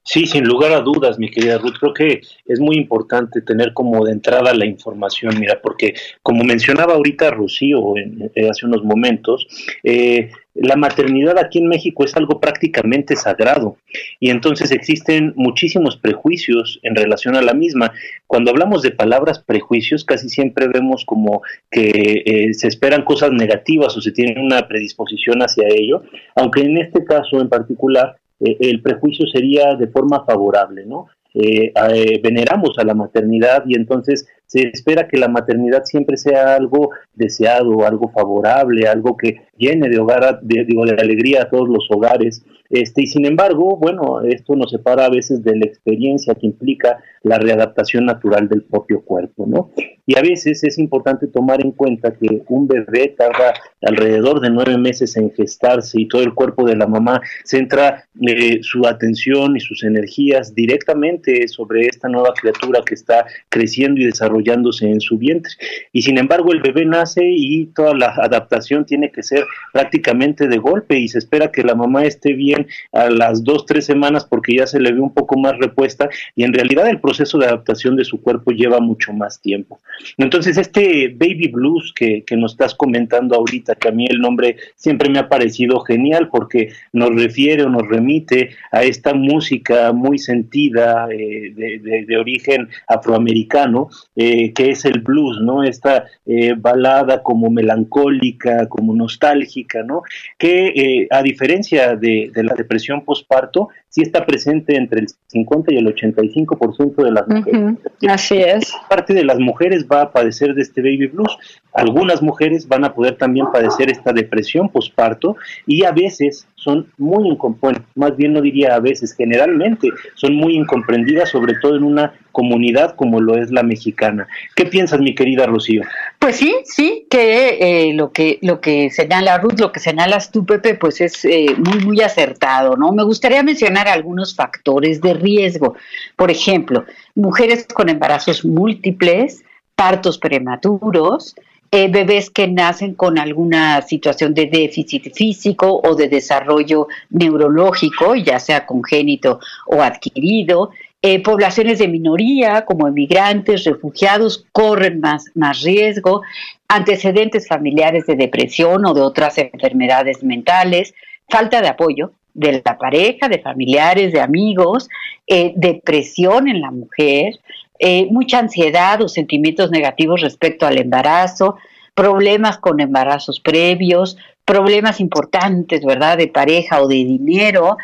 Sí, 0.02 0.26
sin 0.26 0.44
lugar 0.44 0.72
a 0.72 0.80
dudas, 0.80 1.18
mi 1.18 1.30
querida 1.30 1.58
Ruth, 1.58 1.76
creo 1.78 1.92
que 1.92 2.20
es 2.46 2.58
muy 2.58 2.76
importante 2.76 3.42
tener 3.42 3.74
como 3.74 4.04
de 4.06 4.12
entrada 4.12 4.54
la 4.54 4.64
información, 4.64 5.38
mira, 5.38 5.60
porque 5.62 5.94
como 6.22 6.42
mencionaba 6.42 6.94
ahorita 6.94 7.30
Rocío 7.30 7.96
en, 7.96 8.30
eh, 8.34 8.48
hace 8.48 8.64
unos 8.64 8.82
momentos, 8.82 9.46
eh, 9.84 10.30
la 10.54 10.76
maternidad 10.76 11.38
aquí 11.38 11.58
en 11.58 11.68
México 11.68 12.04
es 12.04 12.16
algo 12.16 12.40
prácticamente 12.40 13.14
sagrado 13.14 13.76
y 14.18 14.30
entonces 14.30 14.72
existen 14.72 15.32
muchísimos 15.36 15.96
prejuicios 15.96 16.80
en 16.82 16.96
relación 16.96 17.36
a 17.36 17.42
la 17.42 17.54
misma. 17.54 17.92
Cuando 18.26 18.50
hablamos 18.50 18.82
de 18.82 18.90
palabras 18.90 19.38
prejuicios, 19.38 20.04
casi 20.04 20.28
siempre 20.28 20.66
vemos 20.66 21.04
como 21.04 21.42
que 21.70 22.22
eh, 22.24 22.54
se 22.54 22.68
esperan 22.68 23.04
cosas 23.04 23.32
negativas 23.32 23.96
o 23.96 24.00
se 24.00 24.12
tiene 24.12 24.40
una 24.40 24.66
predisposición 24.66 25.40
hacia 25.42 25.68
ello, 25.68 26.02
aunque 26.34 26.62
en 26.62 26.78
este 26.78 27.04
caso 27.04 27.40
en 27.40 27.48
particular 27.48 28.16
eh, 28.40 28.56
el 28.60 28.82
prejuicio 28.82 29.26
sería 29.26 29.74
de 29.76 29.88
forma 29.88 30.24
favorable, 30.24 30.84
¿no? 30.86 31.06
Eh, 31.32 31.72
eh, 31.74 32.20
veneramos 32.22 32.76
a 32.78 32.84
la 32.84 32.94
maternidad 32.94 33.62
y 33.66 33.76
entonces 33.76 34.26
se 34.50 34.66
espera 34.66 35.06
que 35.06 35.16
la 35.16 35.28
maternidad 35.28 35.84
siempre 35.84 36.16
sea 36.16 36.56
algo 36.56 36.90
deseado, 37.14 37.86
algo 37.86 38.08
favorable, 38.08 38.88
algo 38.88 39.16
que 39.16 39.42
llene 39.56 39.88
de 39.88 40.00
hogar, 40.00 40.40
de, 40.42 40.64
digo, 40.64 40.84
de 40.84 41.00
alegría 41.00 41.42
a 41.42 41.48
todos 41.48 41.68
los 41.68 41.86
hogares. 41.88 42.42
Este, 42.68 43.02
y 43.02 43.06
sin 43.06 43.26
embargo, 43.26 43.76
bueno, 43.76 44.22
esto 44.22 44.56
nos 44.56 44.72
separa 44.72 45.04
a 45.04 45.10
veces 45.10 45.44
de 45.44 45.56
la 45.56 45.66
experiencia 45.66 46.34
que 46.34 46.46
implica 46.46 46.98
la 47.22 47.38
readaptación 47.38 48.06
natural 48.06 48.48
del 48.48 48.62
propio 48.62 49.02
cuerpo, 49.02 49.44
¿no? 49.46 49.70
Y 50.06 50.18
a 50.18 50.22
veces 50.22 50.64
es 50.64 50.78
importante 50.78 51.28
tomar 51.28 51.64
en 51.64 51.72
cuenta 51.72 52.12
que 52.12 52.42
un 52.48 52.66
bebé 52.66 53.14
tarda 53.16 53.54
alrededor 53.82 54.40
de 54.40 54.50
nueve 54.50 54.76
meses 54.78 55.16
en 55.16 55.30
gestarse 55.32 56.00
y 56.00 56.08
todo 56.08 56.22
el 56.22 56.34
cuerpo 56.34 56.66
de 56.66 56.74
la 56.74 56.86
mamá 56.86 57.20
centra 57.44 58.04
eh, 58.20 58.58
su 58.62 58.86
atención 58.86 59.56
y 59.56 59.60
sus 59.60 59.84
energías 59.84 60.54
directamente 60.54 61.46
sobre 61.48 61.86
esta 61.86 62.08
nueva 62.08 62.32
criatura 62.34 62.82
que 62.84 62.94
está 62.94 63.26
creciendo 63.48 64.00
y 64.00 64.06
desarrollándose 64.40 64.90
en 64.90 65.00
su 65.00 65.18
vientre. 65.18 65.52
Y 65.92 66.02
sin 66.02 66.18
embargo, 66.18 66.52
el 66.52 66.60
bebé 66.60 66.84
nace 66.84 67.22
y 67.24 67.66
toda 67.66 67.94
la 67.94 68.14
adaptación 68.16 68.84
tiene 68.84 69.10
que 69.10 69.22
ser 69.22 69.44
prácticamente 69.72 70.48
de 70.48 70.58
golpe 70.58 70.98
y 70.98 71.08
se 71.08 71.18
espera 71.18 71.50
que 71.50 71.62
la 71.62 71.74
mamá 71.74 72.04
esté 72.04 72.32
bien 72.32 72.66
a 72.92 73.10
las 73.10 73.44
dos, 73.44 73.66
tres 73.66 73.86
semanas 73.86 74.24
porque 74.24 74.56
ya 74.56 74.66
se 74.66 74.80
le 74.80 74.92
ve 74.92 75.00
un 75.00 75.12
poco 75.12 75.38
más 75.38 75.56
repuesta 75.58 76.08
y 76.36 76.44
en 76.44 76.52
realidad 76.52 76.88
el 76.88 77.00
proceso 77.00 77.38
de 77.38 77.46
adaptación 77.46 77.96
de 77.96 78.04
su 78.04 78.20
cuerpo 78.20 78.50
lleva 78.50 78.80
mucho 78.80 79.12
más 79.12 79.40
tiempo. 79.40 79.80
Entonces, 80.16 80.56
este 80.56 81.08
baby 81.08 81.48
blues 81.48 81.92
que, 81.94 82.22
que 82.24 82.36
nos 82.36 82.52
estás 82.52 82.74
comentando 82.74 83.36
ahorita, 83.36 83.74
que 83.74 83.88
a 83.88 83.92
mí 83.92 84.06
el 84.08 84.20
nombre 84.20 84.56
siempre 84.76 85.10
me 85.10 85.18
ha 85.18 85.28
parecido 85.28 85.80
genial 85.80 86.28
porque 86.30 86.72
nos 86.92 87.14
refiere 87.14 87.64
o 87.64 87.68
nos 87.68 87.86
remite 87.88 88.50
a 88.72 88.82
esta 88.82 89.14
música 89.14 89.92
muy 89.92 90.18
sentida 90.18 91.08
eh, 91.10 91.52
de, 91.54 92.04
de, 92.06 92.16
origen 92.16 92.68
afroamericano, 92.86 93.88
eh, 94.16 94.29
eh, 94.32 94.52
que 94.52 94.70
es 94.70 94.84
el 94.84 95.00
blues, 95.00 95.40
¿no? 95.40 95.64
Esta 95.64 96.04
eh, 96.24 96.54
balada 96.56 97.22
como 97.24 97.50
melancólica, 97.50 98.68
como 98.68 98.94
nostálgica, 98.94 99.82
¿no? 99.82 100.02
Que 100.38 101.08
a 101.10 101.20
diferencia 101.22 101.96
de, 101.96 102.30
de 102.32 102.44
la 102.44 102.54
depresión 102.54 103.04
postparto, 103.04 103.70
sí 103.90 104.02
está 104.02 104.24
presente 104.24 104.76
entre 104.76 105.00
el 105.00 105.08
50 105.26 105.74
y 105.74 105.78
el 105.78 105.86
85% 105.86 107.04
de 107.04 107.10
las 107.10 107.28
mujeres. 107.28 107.78
Así 108.08 108.38
es. 108.38 108.72
Parte 108.88 109.12
de 109.12 109.24
las 109.24 109.38
mujeres 109.38 109.84
va 109.90 110.02
a 110.02 110.12
padecer 110.12 110.54
de 110.54 110.62
este 110.62 110.80
baby 110.80 111.08
blues. 111.08 111.36
Algunas 111.72 112.22
mujeres 112.22 112.66
van 112.66 112.84
a 112.84 112.94
poder 112.94 113.16
también 113.16 113.46
padecer 113.52 113.90
esta 113.90 114.12
depresión 114.12 114.68
postparto 114.68 115.36
y 115.66 115.84
a 115.84 115.92
veces 115.92 116.46
son 116.54 116.86
muy 116.98 117.28
incomprendidas, 117.28 117.88
más 117.94 118.16
bien 118.16 118.32
no 118.32 118.40
diría 118.40 118.74
a 118.74 118.80
veces, 118.80 119.14
generalmente 119.14 119.88
son 120.14 120.34
muy 120.34 120.56
incomprendidas, 120.56 121.30
sobre 121.30 121.54
todo 121.54 121.76
en 121.76 121.84
una 121.84 122.12
comunidad 122.32 122.94
como 122.96 123.20
lo 123.20 123.36
es 123.36 123.50
la 123.50 123.62
mexicana. 123.62 124.19
¿Qué 124.54 124.66
piensas, 124.66 125.00
mi 125.00 125.14
querida 125.14 125.46
Rocío? 125.46 125.82
Pues 126.18 126.36
sí, 126.36 126.54
sí, 126.64 127.06
que 127.10 127.58
eh, 127.60 127.94
lo 127.94 128.12
que 128.12 128.38
lo 128.42 128.60
que 128.60 128.90
señala 128.90 129.38
Ruth, 129.38 129.58
lo 129.58 129.72
que 129.72 129.80
señalas 129.80 130.30
tú, 130.30 130.44
Pepe, 130.44 130.74
pues 130.74 131.00
es 131.00 131.24
eh, 131.24 131.54
muy 131.56 131.84
muy 131.84 132.00
acertado, 132.00 132.76
¿no? 132.76 132.92
Me 132.92 133.04
gustaría 133.04 133.42
mencionar 133.42 133.88
algunos 133.88 134.34
factores 134.34 135.00
de 135.00 135.14
riesgo. 135.14 135.76
Por 136.16 136.30
ejemplo, 136.30 136.84
mujeres 137.14 137.66
con 137.72 137.88
embarazos 137.88 138.44
múltiples, 138.44 139.42
partos 139.74 140.18
prematuros, 140.18 141.34
eh, 141.72 141.88
bebés 141.88 142.30
que 142.30 142.48
nacen 142.48 142.94
con 142.94 143.16
alguna 143.16 143.80
situación 143.82 144.34
de 144.34 144.46
déficit 144.46 145.14
físico 145.14 145.80
o 145.84 145.94
de 145.94 146.08
desarrollo 146.08 146.88
neurológico, 147.10 148.16
ya 148.16 148.40
sea 148.40 148.66
congénito 148.66 149.38
o 149.66 149.80
adquirido. 149.80 150.70
Eh, 151.02 151.22
poblaciones 151.22 151.78
de 151.78 151.88
minoría, 151.88 152.66
como 152.66 152.86
emigrantes, 152.86 153.64
refugiados, 153.64 154.44
corren 154.52 155.00
más, 155.00 155.24
más 155.34 155.62
riesgo, 155.62 156.20
antecedentes 156.68 157.48
familiares 157.48 158.04
de 158.06 158.16
depresión 158.16 158.84
o 158.84 158.92
de 158.92 159.00
otras 159.00 159.38
enfermedades 159.38 160.22
mentales, 160.22 160.92
falta 161.28 161.62
de 161.62 161.68
apoyo 161.68 162.12
de 162.34 162.62
la 162.64 162.76
pareja, 162.76 163.28
de 163.28 163.38
familiares, 163.38 164.12
de 164.12 164.20
amigos, 164.20 164.90
eh, 165.26 165.54
depresión 165.56 166.48
en 166.48 166.60
la 166.60 166.70
mujer, 166.70 167.34
eh, 167.78 168.06
mucha 168.10 168.38
ansiedad 168.38 169.00
o 169.00 169.08
sentimientos 169.08 169.70
negativos 169.70 170.20
respecto 170.20 170.66
al 170.66 170.76
embarazo, 170.76 171.56
problemas 171.94 172.58
con 172.58 172.78
embarazos 172.78 173.40
previos, 173.40 174.18
problemas 174.44 175.00
importantes, 175.00 175.82
¿verdad?, 175.82 176.18
de 176.18 176.28
pareja 176.28 176.82
o 176.82 176.88
de 176.88 176.96
dinero, 176.96 177.78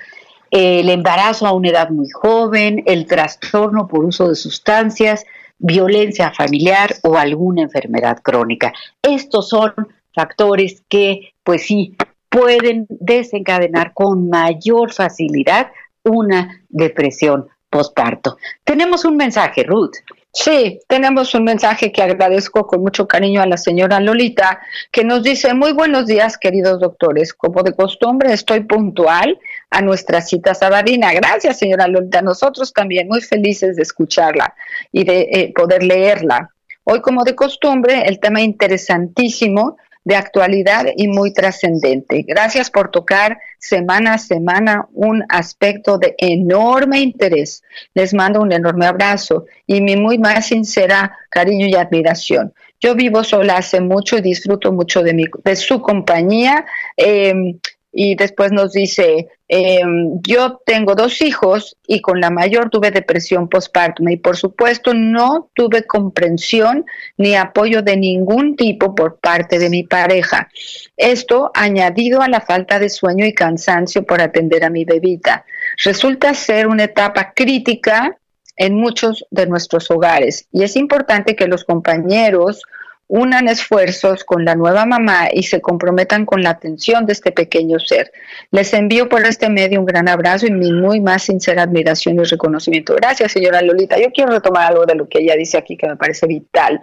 el 0.51 0.89
embarazo 0.89 1.47
a 1.47 1.53
una 1.53 1.71
edad 1.71 1.91
muy 1.91 2.09
joven, 2.11 2.83
el 2.87 3.07
trastorno 3.07 3.87
por 3.89 4.05
uso 4.05 4.29
de 4.29 4.35
sustancias, 4.35 5.25
violencia 5.59 6.33
familiar 6.33 6.95
o 7.03 7.17
alguna 7.17 7.63
enfermedad 7.63 8.19
crónica. 8.23 8.73
Estos 9.03 9.49
son 9.49 9.73
factores 10.15 10.83
que, 10.89 11.35
pues 11.43 11.67
sí, 11.67 11.97
pueden 12.29 12.87
desencadenar 12.89 13.93
con 13.95 14.29
mayor 14.29 14.93
facilidad 14.93 15.71
una 16.03 16.63
depresión 16.69 17.49
postparto. 17.71 18.37
Tenemos 18.65 19.05
un 19.05 19.17
mensaje, 19.17 19.65
Ruth. 19.65 19.97
Sí, 20.33 20.81
tenemos 20.87 21.35
un 21.35 21.45
mensaje 21.45 21.93
que 21.93 22.03
agradezco 22.03 22.67
con 22.67 22.83
mucho 22.83 23.09
cariño 23.09 23.41
a 23.41 23.47
la 23.47 23.57
señora 23.57 24.01
Lolita, 24.01 24.61
que 24.93 25.03
nos 25.03 25.23
dice, 25.23 25.55
muy 25.55 25.73
buenos 25.73 26.07
días, 26.07 26.37
queridos 26.37 26.79
doctores. 26.79 27.33
Como 27.33 27.63
de 27.63 27.75
costumbre, 27.75 28.33
estoy 28.35 28.61
puntual 28.61 29.39
a 29.71 29.83
nuestra 29.83 30.21
cita 30.21 30.55
sabadina. 30.55 31.13
Gracias, 31.13 31.59
señora 31.59 31.89
Lolita. 31.89 32.23
Nosotros 32.23 32.73
también 32.73 33.09
muy 33.09 33.21
felices 33.21 33.77
de 33.77 33.83
escucharla 33.83 34.55
y 34.93 35.05
de 35.05 35.29
eh, 35.31 35.53
poder 35.55 35.83
leerla. 35.83 36.51
Hoy, 36.85 37.01
como 37.01 37.25
de 37.25 37.35
costumbre, 37.35 38.03
el 38.07 38.21
tema 38.21 38.41
interesantísimo 38.41 39.77
de 40.07 40.15
actualidad 40.15 40.87
y 40.97 41.09
muy 41.09 41.33
trascendente. 41.33 42.25
Gracias 42.29 42.71
por 42.71 42.93
tocar 42.93 43.39
semana 43.59 44.15
a 44.15 44.19
semana 44.19 44.87
un 44.93 45.25
aspecto 45.29 45.99
de 45.99 46.15
enorme 46.19 47.01
interés. 47.01 47.65
Les 47.93 48.15
mando 48.15 48.41
un 48.41 48.53
enorme 48.53 48.87
abrazo 48.87 49.47
y 49.67 49.81
mi 49.81 49.97
muy 49.97 50.17
más 50.17 50.47
sincera 50.47 51.19
cariño 51.29 51.67
y 51.67 51.75
admiración. 51.75 52.55
Yo 52.81 52.95
vivo 52.95 53.25
sola 53.25 53.57
hace 53.57 53.81
mucho 53.81 54.17
y 54.17 54.21
disfruto 54.21 54.71
mucho 54.71 55.03
de, 55.03 55.13
mi, 55.13 55.25
de 55.43 55.57
su 55.57 55.83
compañía. 55.83 56.65
Eh, 56.97 57.57
y 57.99 58.15
después 58.15 58.53
nos 58.53 58.75
dice, 58.75 59.27
em, 59.49 60.21
yo 60.21 60.61
tengo 60.67 60.95
dos 60.95 61.23
hijos 61.23 61.79
y 61.87 62.03
con 62.03 62.21
la 62.21 62.29
mayor 62.29 62.69
tuve 62.69 62.91
depresión 62.91 63.49
postpartum 63.49 64.11
y 64.11 64.19
por 64.19 64.37
supuesto 64.37 64.93
no 64.93 65.49
tuve 65.55 65.87
comprensión 65.87 66.85
ni 67.17 67.37
apoyo 67.37 67.81
de 67.81 67.97
ningún 67.97 68.55
tipo 68.55 68.95
por 68.95 69.19
parte 69.19 69.59
de 69.59 69.71
mi 69.71 69.83
pareja. 69.83 70.51
Esto 70.99 71.51
añadido 71.55 72.21
a 72.21 72.29
la 72.29 72.43
falta 72.43 72.79
de 72.79 72.91
sueño 72.91 73.25
y 73.25 73.33
cansancio 73.33 74.05
por 74.05 74.21
atender 74.21 74.63
a 74.63 74.71
mi 74.71 74.85
bebita. 74.85 75.47
Resulta 75.83 76.35
ser 76.35 76.67
una 76.67 76.85
etapa 76.85 77.33
crítica 77.35 78.19
en 78.59 78.75
muchos 78.75 79.25
de 79.31 79.47
nuestros 79.47 79.91
hogares 79.91 80.49
y 80.53 80.65
es 80.65 80.77
importante 80.77 81.35
que 81.35 81.49
los 81.49 81.65
compañeros 81.65 82.61
unan 83.09 83.49
esfuerzos 83.49 84.25
con 84.25 84.45
la 84.45 84.55
nueva 84.55 84.85
mamá 84.85 85.29
y 85.33 85.45
se 85.45 85.61
comprometan 85.61 86.27
con 86.27 86.43
la 86.43 86.51
atención 86.51 87.07
de 87.07 87.13
este 87.13 87.33
pequeño 87.33 87.79
ser. 87.79 88.13
Les 88.51 88.73
envío 88.75 89.09
por 89.09 89.25
este 89.25 89.49
medio 89.49 89.81
un 89.81 89.87
gran 89.87 90.09
abrazo 90.09 90.47
y 90.47 90.51
mi 90.51 90.73
muy 90.73 91.01
más 91.01 91.25
sincera 91.25 91.63
admiración 91.63 92.17
y 92.17 92.25
reconocimiento. 92.25 92.95
Gracias, 92.95 93.33
señora 93.33 93.63
Lolita. 93.63 93.99
Yo 93.99 94.11
quiero 94.13 94.33
retomar 94.33 94.73
algo 94.73 94.87
de 94.87 94.97
lo 94.97 95.09
que 95.09 95.21
ella 95.21 95.37
dice 95.37 95.57
aquí 95.57 95.77
que 95.77 95.87
me 95.87 95.97
parece 95.97 96.27
vital. 96.27 96.83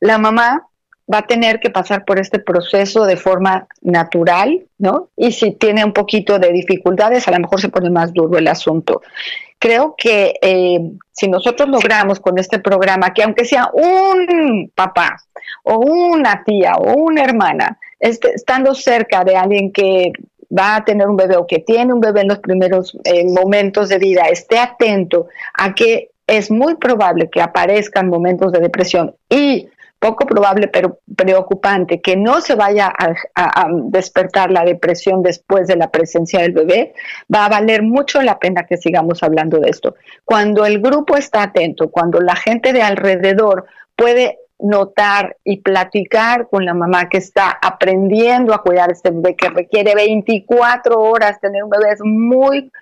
La 0.00 0.18
mamá 0.18 0.66
va 1.12 1.18
a 1.18 1.26
tener 1.26 1.58
que 1.58 1.70
pasar 1.70 2.04
por 2.04 2.20
este 2.20 2.38
proceso 2.38 3.04
de 3.04 3.16
forma 3.16 3.66
natural, 3.80 4.62
¿no? 4.78 5.08
Y 5.16 5.32
si 5.32 5.50
tiene 5.50 5.84
un 5.84 5.92
poquito 5.92 6.38
de 6.38 6.52
dificultades, 6.52 7.26
a 7.26 7.32
lo 7.32 7.40
mejor 7.40 7.60
se 7.60 7.68
pone 7.68 7.90
más 7.90 8.12
duro 8.12 8.38
el 8.38 8.46
asunto 8.46 9.02
creo 9.60 9.94
que 9.96 10.34
eh, 10.40 10.80
si 11.12 11.28
nosotros 11.28 11.68
logramos 11.68 12.18
con 12.18 12.38
este 12.38 12.58
programa 12.58 13.12
que 13.12 13.22
aunque 13.22 13.44
sea 13.44 13.70
un 13.72 14.72
papá 14.74 15.18
o 15.62 15.76
una 15.78 16.42
tía 16.44 16.72
o 16.76 16.94
una 16.94 17.22
hermana, 17.22 17.78
este, 18.00 18.32
estando 18.34 18.74
cerca 18.74 19.22
de 19.22 19.36
alguien 19.36 19.70
que 19.70 20.12
va 20.50 20.76
a 20.76 20.84
tener 20.84 21.06
un 21.06 21.16
bebé 21.16 21.36
o 21.36 21.46
que 21.46 21.58
tiene 21.58 21.92
un 21.92 22.00
bebé 22.00 22.22
en 22.22 22.28
los 22.28 22.38
primeros 22.38 22.96
eh, 23.04 23.24
momentos 23.28 23.90
de 23.90 23.98
vida, 23.98 24.22
esté 24.22 24.58
atento 24.58 25.28
a 25.54 25.74
que 25.74 26.10
es 26.26 26.50
muy 26.50 26.76
probable 26.76 27.28
que 27.28 27.42
aparezcan 27.42 28.08
momentos 28.08 28.52
de 28.52 28.60
depresión 28.60 29.14
y 29.28 29.68
poco 30.00 30.26
probable 30.26 30.66
pero 30.66 30.98
preocupante 31.14 32.00
que 32.00 32.16
no 32.16 32.40
se 32.40 32.54
vaya 32.54 32.92
a, 32.98 33.68
despertar 33.84 34.50
la 34.50 34.64
depresión 34.64 35.22
después 35.22 35.68
de 35.68 35.76
la 35.76 35.90
presencia 35.90 36.40
del 36.40 36.52
bebé, 36.52 36.94
va 37.32 37.44
a 37.44 37.48
valer 37.50 37.82
mucho 37.82 38.22
la 38.22 38.38
pena 38.38 38.64
que 38.64 38.78
sigamos 38.78 39.22
hablando 39.22 39.58
de 39.60 39.68
esto. 39.68 39.94
Cuando 40.24 40.64
el 40.64 40.80
grupo 40.80 41.16
está 41.16 41.42
atento, 41.42 41.90
cuando 41.90 42.20
la 42.20 42.34
gente 42.34 42.72
de 42.72 42.82
alrededor 42.82 43.66
puede 43.94 44.38
notar 44.58 45.36
y 45.44 45.58
platicar 45.58 46.48
con 46.48 46.64
la 46.64 46.74
mamá 46.74 47.08
que 47.08 47.18
está 47.18 47.58
aprendiendo 47.62 48.54
a 48.54 48.62
cuidar 48.62 48.90
este 48.90 49.10
bebé, 49.10 49.36
que 49.36 49.50
requiere 49.50 49.94
24 49.94 50.98
horas 50.98 51.40
tener 51.40 51.62
un 51.62 51.70
bebé, 51.70 51.92
es 51.92 52.00
muy 52.02 52.72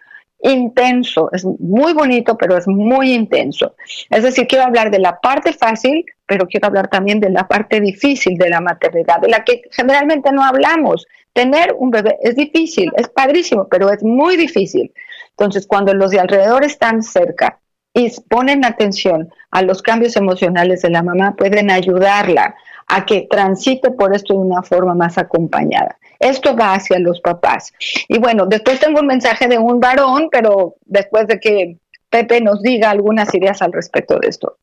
intenso, 0.40 1.30
es 1.32 1.44
muy 1.44 1.92
bonito, 1.92 2.36
pero 2.36 2.56
es 2.56 2.66
muy 2.68 3.12
intenso. 3.12 3.74
Es 4.10 4.22
decir, 4.22 4.46
quiero 4.46 4.64
hablar 4.64 4.90
de 4.90 4.98
la 4.98 5.20
parte 5.20 5.52
fácil, 5.52 6.04
pero 6.26 6.46
quiero 6.46 6.68
hablar 6.68 6.88
también 6.88 7.20
de 7.20 7.30
la 7.30 7.48
parte 7.48 7.80
difícil 7.80 8.36
de 8.36 8.50
la 8.50 8.60
maternidad, 8.60 9.20
de 9.20 9.28
la 9.28 9.44
que 9.44 9.62
generalmente 9.70 10.30
no 10.32 10.44
hablamos. 10.44 11.06
Tener 11.32 11.74
un 11.78 11.90
bebé 11.90 12.16
es 12.22 12.36
difícil, 12.36 12.92
es 12.96 13.08
padrísimo, 13.08 13.66
pero 13.68 13.90
es 13.90 14.02
muy 14.02 14.36
difícil. 14.36 14.92
Entonces, 15.30 15.66
cuando 15.66 15.94
los 15.94 16.10
de 16.10 16.20
alrededor 16.20 16.64
están 16.64 17.02
cerca 17.02 17.60
y 17.92 18.10
ponen 18.28 18.64
atención 18.64 19.30
a 19.50 19.62
los 19.62 19.82
cambios 19.82 20.16
emocionales 20.16 20.82
de 20.82 20.90
la 20.90 21.02
mamá, 21.02 21.34
pueden 21.36 21.70
ayudarla 21.70 22.54
a 22.86 23.04
que 23.04 23.26
transite 23.30 23.90
por 23.90 24.14
esto 24.14 24.34
de 24.34 24.40
una 24.40 24.62
forma 24.62 24.94
más 24.94 25.18
acompañada. 25.18 25.97
Esto 26.18 26.56
va 26.56 26.74
hacia 26.74 26.98
los 26.98 27.20
papás. 27.20 27.72
Y 28.08 28.18
bueno, 28.18 28.46
después 28.46 28.80
tengo 28.80 29.00
un 29.00 29.06
mensaje 29.06 29.46
de 29.46 29.58
un 29.58 29.80
varón, 29.80 30.28
pero 30.30 30.76
después 30.84 31.26
de 31.26 31.38
que 31.38 31.78
Pepe 32.10 32.40
nos 32.40 32.62
diga 32.62 32.90
algunas 32.90 33.34
ideas 33.34 33.62
al 33.62 33.72
respecto 33.72 34.18
de 34.18 34.28
esto. 34.28 34.58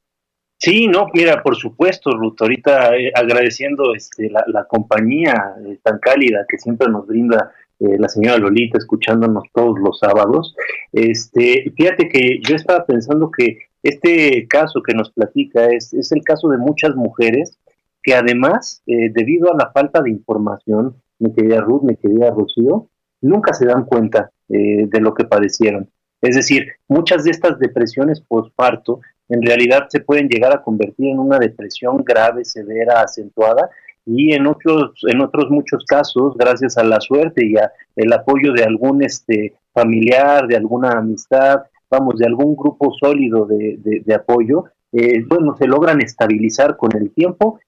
Sí, 0.58 0.88
no, 0.88 1.08
mira, 1.14 1.44
por 1.44 1.56
supuesto, 1.56 2.12
Ruth, 2.12 2.38
ahorita 2.40 2.96
eh, 2.96 3.12
agradeciendo 3.14 3.94
este, 3.94 4.30
la, 4.30 4.64
compañía 4.66 5.54
eh, 5.66 5.78
tan 5.84 6.00
cálida 6.00 6.46
que 6.48 6.58
siempre 6.58 6.88
nos 6.88 7.06
brinda 7.06 7.52
eh, 7.80 7.98
la 8.00 8.08
señora 8.08 8.38
Lolita, 8.38 8.78
escuchándonos 8.78 9.44
todos 9.54 9.78
los 9.80 10.00
sábados. 10.00 10.56
Este, 10.94 11.72
fíjate 11.76 12.08
que 12.08 12.40
yo 12.42 12.56
estaba 12.56 12.86
pensando 12.86 13.30
que 13.30 13.60
este 13.84 14.48
caso 14.48 14.82
que 14.82 14.94
nos 14.94 15.12
platica 15.12 15.66
es, 15.66 15.94
es 15.94 16.12
el 16.14 16.24
caso 16.24 16.50
de 16.50 16.58
muchas 16.58 16.96
mujeres 16.96 17.60
que 18.02 18.14
además, 18.14 18.84
debido 18.86 19.52
a 19.52 19.58
la 19.58 19.72
falta 19.72 20.00
de 20.04 20.12
información, 20.12 20.96
mi 21.20 21.34
querida 21.34 21.62
Ruth, 21.62 21.84
mi 21.84 21.96
querida 21.96 22.32
Rocío, 22.32 22.90
nunca 23.22 23.54
se 23.54 23.66
dan 23.66 23.86
cuenta 23.86 24.32
de 24.48 25.00
lo 25.00 25.14
que 25.14 25.26
padecieron. 25.26 25.90
Es 26.22 26.36
decir, 26.36 26.68
muchas 26.88 27.24
de 27.24 27.32
estas 27.32 27.58
depresiones 27.60 28.22
postparto 28.22 29.00
en 29.30 29.42
realidad 29.42 29.88
se 29.90 30.02
pueden 30.02 30.28
llegar 30.28 30.54
a 30.54 30.62
convertir 30.62 31.08
en 31.08 31.20
una 31.20 31.40
depresión 31.40 32.04
grave, 32.04 32.46
severa, 32.46 33.02
acentuada 33.02 33.70
y 34.06 34.34
en 34.34 34.46
otros 34.46 35.02
en 35.08 35.22
otros 35.22 35.50
muchos 35.50 35.84
casos 35.86 36.36
gracias 36.38 36.78
a 36.78 36.84
la 36.84 37.00
suerte 37.00 37.46
y 37.46 37.58
a 37.58 37.72
el 37.96 38.14
apoyo 38.14 38.54
de 38.54 38.64
algún 38.64 39.04
este 39.04 39.56
familiar 39.74 40.48
de 40.48 40.56
alguna 40.56 40.92
amistad 40.92 41.64
vamos 41.90 42.20
de 42.20 42.28
algún 42.28 42.56
grupo 42.56 42.94
sólido 42.94 43.48
de, 43.48 43.80
de, 44.06 44.14
apoyo 44.14 44.66
eh, 44.92 45.24
bueno 45.28 45.56
se 45.58 45.66
logran 45.66 46.02
estabilizar 46.02 46.78
con 46.78 46.96
el 46.96 47.12
tiempo 47.12 47.60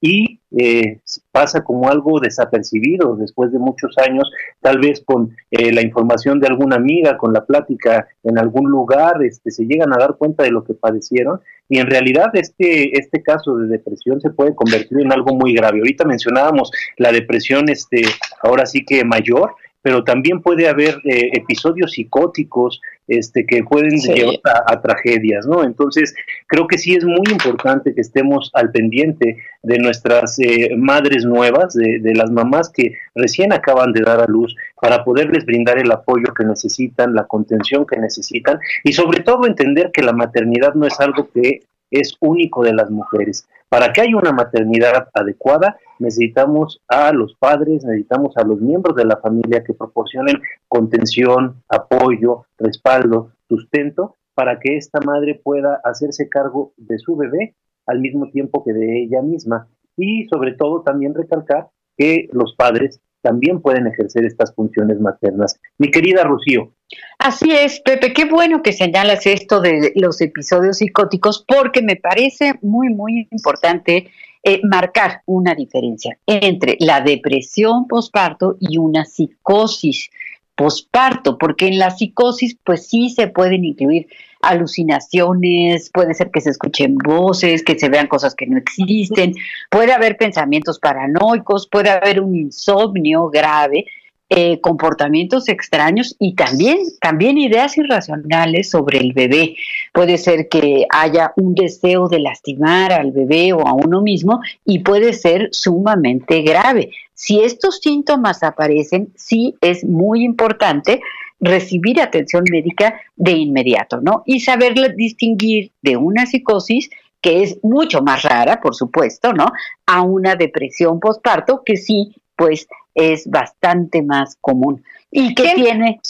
y 0.00 0.40
eh, 0.58 1.00
pasa 1.32 1.64
como 1.64 1.88
algo 1.90 2.20
desapercibido 2.20 3.16
después 3.16 3.52
de 3.52 3.58
muchos 3.58 3.96
años, 3.98 4.30
tal 4.60 4.78
vez 4.78 5.02
con 5.04 5.34
eh, 5.50 5.72
la 5.72 5.82
información 5.82 6.38
de 6.40 6.48
alguna 6.48 6.76
amiga, 6.76 7.16
con 7.16 7.32
la 7.32 7.44
plática 7.44 8.06
en 8.22 8.38
algún 8.38 8.70
lugar, 8.70 9.22
este, 9.22 9.50
se 9.50 9.64
llegan 9.64 9.92
a 9.92 9.98
dar 9.98 10.16
cuenta 10.16 10.44
de 10.44 10.50
lo 10.50 10.64
que 10.64 10.74
padecieron 10.74 11.40
y 11.68 11.78
en 11.78 11.88
realidad 11.88 12.30
este, 12.34 12.98
este 12.98 13.22
caso 13.22 13.56
de 13.56 13.68
depresión 13.68 14.20
se 14.20 14.30
puede 14.30 14.54
convertir 14.54 15.00
en 15.00 15.12
algo 15.12 15.34
muy 15.34 15.54
grave. 15.54 15.78
Ahorita 15.78 16.04
mencionábamos 16.04 16.70
la 16.96 17.10
depresión 17.10 17.68
este, 17.68 18.02
ahora 18.42 18.66
sí 18.66 18.84
que 18.84 19.04
mayor, 19.04 19.54
pero 19.86 20.02
también 20.02 20.42
puede 20.42 20.68
haber 20.68 21.00
eh, 21.04 21.30
episodios 21.34 21.92
psicóticos 21.92 22.80
este, 23.06 23.46
que 23.46 23.62
pueden 23.62 23.96
llevar 24.00 24.40
a, 24.66 24.82
tragedias, 24.82 25.46
¿no? 25.46 25.62
Entonces, 25.62 26.12
creo 26.48 26.66
que 26.66 26.76
sí 26.76 26.96
es 26.96 27.04
muy 27.04 27.22
importante 27.30 27.94
que 27.94 28.00
estemos 28.00 28.50
al 28.54 28.72
pendiente 28.72 29.36
de 29.62 29.78
nuestras 29.78 30.40
eh, 30.40 30.74
madres 30.76 31.24
nuevas, 31.24 31.74
de, 31.74 32.00
de, 32.00 32.14
las 32.16 32.32
mamás 32.32 32.68
que 32.68 32.94
recién 33.14 33.52
acaban 33.52 33.92
de 33.92 34.00
dar 34.00 34.18
a 34.18 34.26
luz, 34.26 34.56
para 34.80 35.04
poderles 35.04 35.46
brindar 35.46 35.78
el 35.78 35.92
apoyo 35.92 36.34
que 36.36 36.44
necesitan, 36.44 37.14
la 37.14 37.28
contención 37.28 37.86
que 37.86 37.96
necesitan 37.96 38.58
y 38.82 38.92
sobre 38.92 39.20
todo 39.20 39.46
entender 39.46 39.92
que 39.92 40.02
la 40.02 40.12
maternidad 40.12 40.74
no 40.74 40.88
es 40.88 40.98
algo 40.98 41.30
que 41.32 41.60
es 41.90 42.16
único 42.20 42.62
de 42.62 42.74
las 42.74 42.90
mujeres. 42.90 43.48
Para 43.68 43.92
que 43.92 44.00
haya 44.00 44.16
una 44.16 44.32
maternidad 44.32 45.08
adecuada, 45.12 45.76
necesitamos 45.98 46.80
a 46.88 47.12
los 47.12 47.34
padres, 47.34 47.84
necesitamos 47.84 48.36
a 48.36 48.44
los 48.44 48.60
miembros 48.60 48.96
de 48.96 49.04
la 49.04 49.16
familia 49.16 49.64
que 49.64 49.74
proporcionen 49.74 50.40
contención, 50.68 51.62
apoyo, 51.68 52.46
respaldo, 52.58 53.32
sustento, 53.48 54.16
para 54.34 54.60
que 54.60 54.76
esta 54.76 55.00
madre 55.00 55.40
pueda 55.42 55.80
hacerse 55.82 56.28
cargo 56.28 56.72
de 56.76 56.98
su 56.98 57.16
bebé 57.16 57.54
al 57.86 58.00
mismo 58.00 58.30
tiempo 58.30 58.62
que 58.64 58.72
de 58.72 59.02
ella 59.02 59.22
misma. 59.22 59.68
Y 59.96 60.26
sobre 60.28 60.52
todo 60.52 60.82
también 60.82 61.14
recalcar 61.14 61.68
que 61.96 62.28
los 62.32 62.54
padres 62.54 63.00
también 63.26 63.60
pueden 63.60 63.88
ejercer 63.88 64.24
estas 64.24 64.54
funciones 64.54 65.00
maternas. 65.00 65.58
Mi 65.78 65.90
querida 65.90 66.22
Rocío. 66.22 66.72
Así 67.18 67.50
es, 67.50 67.80
Pepe, 67.80 68.12
qué 68.12 68.24
bueno 68.26 68.62
que 68.62 68.72
señalas 68.72 69.26
esto 69.26 69.60
de 69.60 69.92
los 69.96 70.20
episodios 70.20 70.78
psicóticos 70.78 71.44
porque 71.46 71.82
me 71.82 71.96
parece 71.96 72.54
muy, 72.62 72.88
muy 72.90 73.26
importante 73.32 74.12
eh, 74.44 74.60
marcar 74.62 75.22
una 75.26 75.56
diferencia 75.56 76.16
entre 76.24 76.76
la 76.78 77.00
depresión 77.00 77.88
posparto 77.88 78.56
y 78.60 78.78
una 78.78 79.04
psicosis 79.04 80.08
posparto, 80.54 81.36
porque 81.36 81.66
en 81.66 81.80
la 81.80 81.90
psicosis 81.90 82.56
pues 82.62 82.86
sí 82.86 83.10
se 83.10 83.26
pueden 83.26 83.64
incluir 83.64 84.06
alucinaciones, 84.48 85.90
puede 85.90 86.14
ser 86.14 86.30
que 86.30 86.40
se 86.40 86.50
escuchen 86.50 86.96
voces, 86.98 87.62
que 87.62 87.78
se 87.78 87.88
vean 87.88 88.06
cosas 88.06 88.34
que 88.34 88.46
no 88.46 88.58
existen, 88.58 89.34
puede 89.70 89.92
haber 89.92 90.16
pensamientos 90.16 90.78
paranoicos, 90.78 91.68
puede 91.68 91.90
haber 91.90 92.20
un 92.20 92.34
insomnio 92.34 93.28
grave, 93.28 93.86
eh, 94.28 94.60
comportamientos 94.60 95.48
extraños 95.48 96.16
y 96.18 96.34
también, 96.34 96.78
también 97.00 97.38
ideas 97.38 97.78
irracionales 97.78 98.68
sobre 98.68 98.98
el 98.98 99.12
bebé. 99.12 99.54
Puede 99.92 100.18
ser 100.18 100.48
que 100.48 100.84
haya 100.90 101.32
un 101.36 101.54
deseo 101.54 102.08
de 102.08 102.18
lastimar 102.18 102.92
al 102.92 103.12
bebé 103.12 103.52
o 103.52 103.64
a 103.64 103.72
uno 103.72 104.00
mismo 104.00 104.40
y 104.64 104.80
puede 104.80 105.12
ser 105.12 105.50
sumamente 105.52 106.42
grave. 106.42 106.90
Si 107.14 107.38
estos 107.38 107.78
síntomas 107.78 108.42
aparecen, 108.42 109.12
sí 109.14 109.54
es 109.60 109.84
muy 109.84 110.24
importante 110.24 111.00
recibir 111.40 112.00
atención 112.00 112.44
médica 112.50 113.00
de 113.16 113.32
inmediato, 113.32 114.00
¿no? 114.00 114.22
Y 114.26 114.40
saber 114.40 114.74
distinguir 114.96 115.72
de 115.82 115.96
una 115.96 116.26
psicosis 116.26 116.90
que 117.20 117.42
es 117.42 117.58
mucho 117.62 118.02
más 118.02 118.22
rara, 118.22 118.60
por 118.60 118.74
supuesto, 118.74 119.32
¿no? 119.32 119.46
A 119.86 120.02
una 120.02 120.36
depresión 120.36 121.00
postparto 121.00 121.62
que 121.64 121.76
sí, 121.76 122.14
pues 122.36 122.66
es 122.94 123.28
bastante 123.28 124.02
más 124.02 124.36
común 124.40 124.82
y 125.10 125.34
que 125.34 125.54
tiene, 125.54 126.00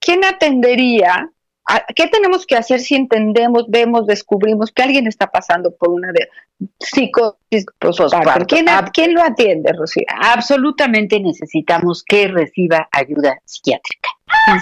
¿quién, 0.00 0.24
atendería 0.24 1.30
¿Qué 1.94 2.08
tenemos 2.08 2.46
que 2.46 2.56
hacer 2.56 2.80
si 2.80 2.94
entendemos, 2.94 3.66
vemos, 3.68 4.06
descubrimos 4.06 4.70
que 4.70 4.82
alguien 4.82 5.06
está 5.06 5.26
pasando 5.26 5.74
por 5.74 5.90
una 5.90 6.12
de 6.12 6.28
psicosis 6.78 7.66
¿Quién, 8.46 8.66
¿Quién 8.92 9.14
lo 9.14 9.22
atiende, 9.22 9.72
Rocío? 9.72 10.04
Absolutamente 10.22 11.18
necesitamos 11.20 12.04
que 12.04 12.28
reciba 12.28 12.88
ayuda 12.92 13.38
psiquiátrica. 13.44 14.08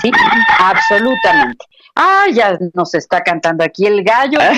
¿Sí? 0.01 0.11
Absolutamente. 0.59 1.67
Ah, 1.97 2.25
ya 2.33 2.59
nos 2.73 2.95
está 2.95 3.23
cantando 3.23 3.63
aquí 3.63 3.87
el 3.87 4.03
gallo. 4.03 4.41
a, 4.41 4.51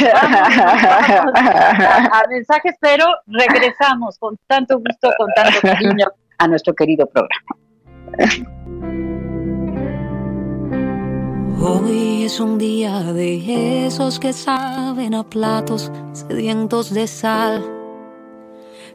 mensajes, 2.31 2.77
pero 2.81 3.05
regresamos 3.27 4.19
con 4.19 4.39
tanto 4.47 4.79
gusto, 4.79 5.11
con 5.19 5.29
tanto 5.35 5.61
cariño 5.61 6.07
a 6.39 6.49
nuestro 6.49 6.75
querido 6.75 7.07
programa. 7.07 7.59
Hoy 11.59 12.25
es 12.25 12.39
un 12.39 12.59
día 12.59 13.03
de 13.15 13.87
esos 13.87 14.19
que 14.19 14.35
saben 14.35 15.15
a 15.15 15.25
platos 15.25 15.91
sedientos 16.13 16.93
de 16.93 17.07
sal. 17.07 17.65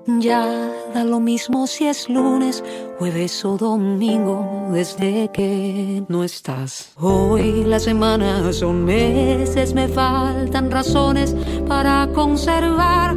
Ya 0.06 0.46
da 0.94 1.04
lo 1.04 1.20
mismo 1.20 1.66
si 1.66 1.88
es 1.88 2.08
lunes, 2.08 2.64
jueves 3.00 3.44
o 3.46 3.58
domingo 3.58 4.70
desde 4.72 5.30
que 5.34 6.04
no 6.08 6.24
estás. 6.24 6.92
Hoy 7.00 7.64
las 7.64 7.84
semanas 7.84 8.56
son 8.56 8.86
meses, 8.86 9.74
me 9.74 9.88
faltan 9.88 10.70
razones 10.70 11.36
para 11.68 12.08
conservar 12.14 13.16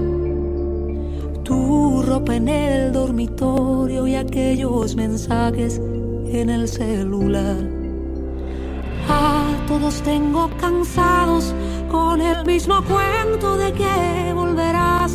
tu 1.43 2.03
ropa 2.03 2.37
en 2.37 2.49
el 2.49 2.93
dormitorio 2.93 4.07
y 4.07 4.15
aquellos 4.15 4.97
mensajes 4.97 5.79
en 6.33 6.49
el 6.49 6.67
celular 6.67 7.84
a 9.09 9.45
todos 9.67 10.03
tengo 10.03 10.51
cansados 10.61 11.55
con 11.91 12.21
el 12.21 12.45
mismo 12.45 12.83
cuento 12.85 13.57
de 13.57 13.73
que 13.73 14.33
volverás. 14.35 15.13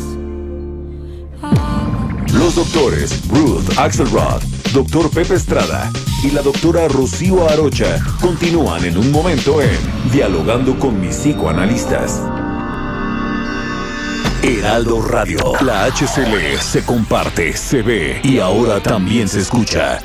Los 2.34 2.54
doctores 2.54 3.28
Ruth 3.28 3.78
Axelrod, 3.78 4.42
doctor 4.72 5.10
Pepe 5.10 5.34
Estrada 5.34 5.90
y 6.22 6.30
la 6.30 6.42
doctora 6.42 6.88
Rocío 6.88 7.48
Arocha 7.48 7.98
continúan 8.20 8.84
en 8.84 8.98
un 8.98 9.10
momento 9.10 9.60
en 9.60 9.78
Dialogando 10.12 10.78
con 10.78 11.00
mis 11.00 11.16
psicoanalistas. 11.16 12.22
Heraldo 14.42 15.02
Radio, 15.02 15.38
la 15.60 15.84
HCL 15.84 16.58
se 16.60 16.82
comparte, 16.84 17.54
se 17.54 17.82
ve 17.82 18.20
y 18.22 18.38
ahora 18.38 18.80
también 18.80 19.28
se 19.28 19.40
escucha. 19.40 20.00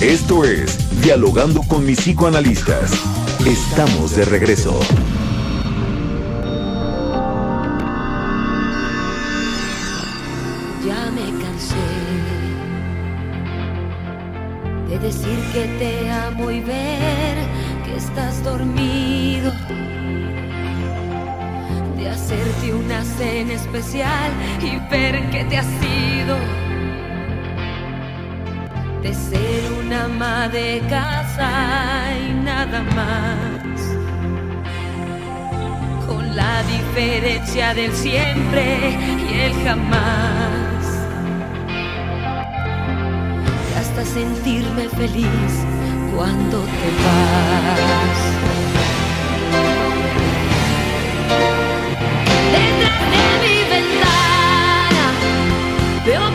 Esto 0.00 0.44
es 0.44 0.76
Dialogando 1.02 1.62
con 1.62 1.86
mis 1.86 2.00
psicoanalistas. 2.00 2.92
Estamos 3.46 4.16
de 4.16 4.24
regreso. 4.24 4.78
Ya 10.84 11.10
me 11.12 11.42
cansé 11.42 11.76
de 14.88 14.98
decir 14.98 15.38
que 15.52 15.66
te 15.78 16.10
amo 16.10 16.50
y 16.50 16.60
ver 16.60 17.36
que 17.84 17.96
estás 17.96 18.42
dormido. 18.42 19.52
De 21.96 22.08
hacerte 22.08 22.74
una 22.74 23.04
cena 23.04 23.52
especial 23.52 24.32
y 24.60 24.76
ver 24.90 25.30
que 25.30 25.44
te 25.44 25.58
has 25.58 25.66
ido 25.66 26.63
de 29.04 29.12
ser 29.12 29.72
una 29.80 30.04
ama 30.04 30.48
de 30.48 30.82
casa 30.88 31.50
y 32.26 32.32
nada 32.32 32.82
más. 32.98 33.80
Con 36.06 36.34
la 36.34 36.62
diferencia 36.62 37.74
del 37.74 37.92
siempre 37.92 38.64
y 39.30 39.40
el 39.46 39.52
jamás. 39.62 40.64
hasta 43.80 44.04
sentirme 44.06 44.88
feliz 44.88 45.52
cuando 46.16 46.58
te 46.80 46.88
vas. 47.04 48.20
Detrás 52.56 53.00
de 53.14 53.24
mi 53.44 53.56
ventana 53.74 55.06
veo 56.06 56.30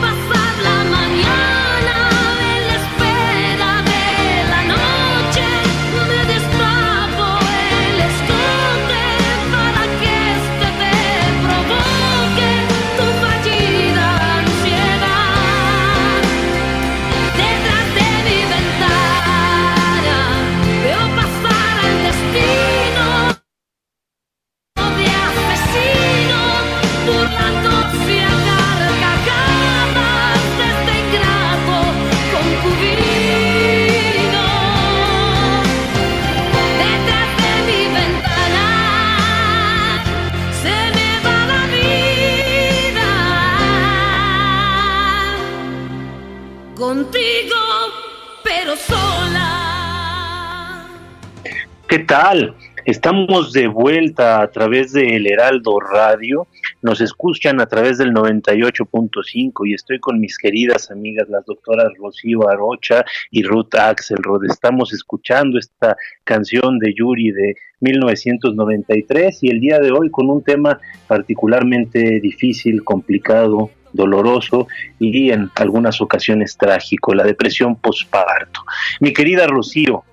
Estamos 52.84 53.54
de 53.54 53.66
vuelta 53.66 54.42
a 54.42 54.50
través 54.50 54.92
de 54.92 55.16
El 55.16 55.26
Heraldo 55.26 55.80
Radio. 55.80 56.48
Nos 56.82 57.00
escuchan 57.00 57.62
a 57.62 57.66
través 57.66 57.96
del 57.96 58.12
98.5 58.12 59.66
y 59.66 59.72
estoy 59.72 59.98
con 60.00 60.20
mis 60.20 60.36
queridas 60.36 60.90
amigas, 60.90 61.30
las 61.30 61.46
doctoras 61.46 61.88
Rocío 61.96 62.46
Arocha 62.46 63.06
y 63.30 63.42
Ruth 63.42 63.74
Axelrod. 63.74 64.44
Estamos 64.44 64.92
escuchando 64.92 65.58
esta 65.58 65.96
canción 66.22 66.78
de 66.78 66.92
Yuri 66.94 67.30
de 67.30 67.54
1993 67.80 69.42
y 69.42 69.48
el 69.48 69.60
día 69.60 69.78
de 69.78 69.90
hoy 69.90 70.10
con 70.10 70.28
un 70.28 70.44
tema 70.44 70.78
particularmente 71.06 72.20
difícil, 72.20 72.84
complicado, 72.84 73.70
doloroso 73.94 74.68
y 74.98 75.30
en 75.30 75.50
algunas 75.54 76.02
ocasiones 76.02 76.58
trágico, 76.58 77.14
la 77.14 77.24
depresión 77.24 77.76
postparto. 77.76 78.60
Mi 79.00 79.14
querida 79.14 79.46
Rocío, 79.46 80.04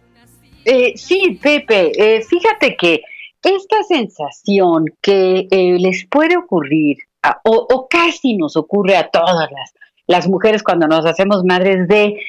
eh, 0.68 0.98
sí, 0.98 1.40
Pepe, 1.42 1.92
eh, 1.96 2.22
fíjate 2.22 2.76
que 2.76 3.02
esta 3.42 3.84
sensación 3.84 4.86
que 5.02 5.48
eh, 5.50 5.78
les 5.80 6.06
puede 6.06 6.36
ocurrir, 6.36 6.98
o, 7.46 7.88
casi 7.90 8.36
nos 8.36 8.58
ocurre 8.58 8.98
a 8.98 9.10
todas 9.10 9.50
las, 9.50 9.74
las 10.08 10.28
mujeres 10.28 10.64
cuando 10.64 10.86
nos 10.88 11.06
hacemos 11.06 11.46
madres 11.46 11.88
de, 11.88 12.20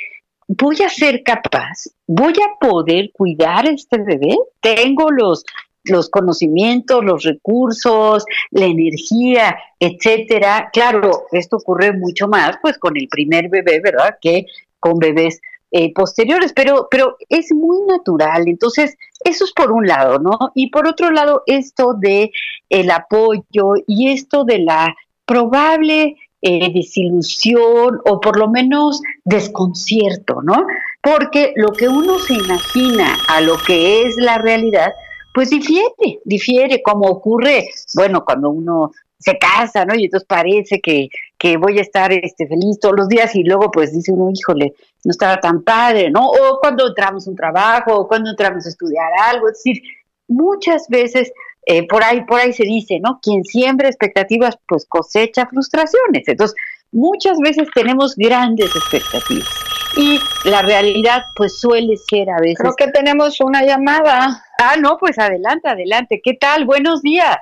voy 0.46 0.77
a 0.85 0.88
ser 0.88 1.24
capaz, 1.24 1.88
voy 2.07 2.35
a 2.35 2.59
poder 2.64 3.11
cuidar 3.12 3.66
a 3.66 3.70
este 3.70 3.98
bebé, 3.98 4.37
tengo 4.61 5.11
los, 5.11 5.44
los 5.83 6.09
conocimientos, 6.09 7.05
los 7.05 7.24
recursos, 7.24 8.24
la 8.53 8.66
energía, 8.66 9.59
etcétera. 9.81 10.70
Claro, 10.72 11.27
esto 11.33 11.57
ocurre 11.57 11.92
mucho 11.92 12.29
más 12.29 12.57
pues 12.62 12.79
con 12.79 12.96
el 12.96 13.09
primer 13.09 13.48
bebé, 13.48 13.81
¿verdad? 13.81 14.16
Que 14.20 14.46
con 14.79 14.98
bebés 15.01 15.40
eh, 15.71 15.93
posteriores, 15.93 16.53
pero, 16.55 16.89
pero 16.91 17.17
es 17.29 17.53
muy 17.53 17.81
natural. 17.87 18.45
Entonces, 18.47 18.97
eso 19.25 19.45
es 19.45 19.53
por 19.53 19.73
un 19.73 19.87
lado, 19.87 20.19
¿no? 20.19 20.39
Y 20.55 20.71
por 20.71 20.87
otro 20.87 21.11
lado, 21.11 21.43
esto 21.47 21.95
de 21.95 22.31
el 22.69 22.91
apoyo 22.91 23.75
y 23.87 24.11
esto 24.11 24.45
de 24.45 24.61
la 24.61 24.95
probable 25.27 26.17
eh, 26.41 26.73
desilusión 26.73 28.01
o 28.05 28.21
por 28.21 28.39
lo 28.39 28.49
menos 28.49 29.03
desconcierto, 29.25 30.41
¿no? 30.43 30.67
Porque 31.03 31.53
lo 31.57 31.73
que 31.73 31.89
uno 31.89 32.19
se 32.19 32.35
imagina 32.35 33.19
a 33.29 33.41
lo 33.41 33.57
que 33.59 34.03
es 34.03 34.17
la 34.17 34.39
realidad, 34.39 34.93
pues 35.35 35.51
difiere, 35.51 36.21
difiere, 36.25 36.81
como 36.83 37.09
ocurre, 37.09 37.69
bueno, 37.95 38.25
cuando 38.25 38.51
uno 38.51 38.93
se 39.19 39.37
casa, 39.37 39.85
¿no? 39.85 39.95
Y 39.95 40.05
entonces 40.05 40.27
parece 40.27 40.81
que, 40.81 41.09
que 41.38 41.57
voy 41.57 41.79
a 41.79 41.83
estar 41.83 42.12
este, 42.12 42.46
feliz 42.46 42.81
todos 42.81 42.96
los 42.96 43.09
días 43.09 43.35
y 43.37 43.44
luego 43.44 43.70
pues 43.70 43.92
dice 43.92 44.12
uno, 44.12 44.31
híjole, 44.35 44.74
no 45.05 45.11
estaba 45.11 45.40
tan 45.40 45.62
padre, 45.62 46.11
¿no? 46.11 46.29
O 46.29 46.59
cuando 46.61 46.88
entramos 46.88 47.27
a 47.27 47.31
un 47.31 47.37
trabajo, 47.37 47.94
o 47.94 48.09
cuando 48.09 48.31
entramos 48.31 48.66
a 48.66 48.68
estudiar 48.68 49.09
algo, 49.27 49.48
es 49.48 49.55
decir, 49.55 49.83
muchas 50.27 50.88
veces 50.88 51.33
eh, 51.66 51.87
por 51.87 52.03
ahí, 52.03 52.24
por 52.24 52.40
ahí 52.40 52.53
se 52.53 52.64
dice, 52.64 52.98
¿no? 53.01 53.20
Quien 53.22 53.44
siembra 53.44 53.88
expectativas, 53.88 54.59
pues 54.66 54.85
cosecha 54.87 55.46
frustraciones. 55.46 56.27
Entonces, 56.27 56.57
muchas 56.90 57.38
veces 57.38 57.68
tenemos 57.74 58.16
grandes 58.16 58.74
expectativas 58.74 59.48
y 59.96 60.20
la 60.44 60.62
realidad, 60.62 61.22
pues 61.35 61.59
suele 61.59 61.96
ser 61.96 62.31
a 62.31 62.40
veces. 62.40 62.59
Creo 62.59 62.74
que 62.77 62.88
tenemos 62.88 63.40
una 63.40 63.64
llamada. 63.64 64.44
Ah, 64.59 64.77
no, 64.81 64.96
pues 64.98 65.18
adelante, 65.18 65.68
adelante. 65.68 66.20
¿Qué 66.22 66.35
tal? 66.35 66.64
Buenos 66.64 67.03
días. 67.03 67.37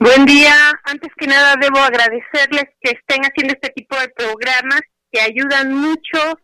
Buen 0.00 0.26
día. 0.26 0.54
Antes 0.84 1.10
que 1.16 1.26
nada 1.26 1.56
debo 1.60 1.78
agradecerles 1.78 2.66
que 2.80 2.92
estén 2.92 3.22
haciendo 3.22 3.54
este 3.54 3.70
tipo 3.70 3.98
de 3.98 4.08
programas 4.10 4.80
que 5.10 5.20
ayudan 5.20 5.74
mucho 5.74 6.38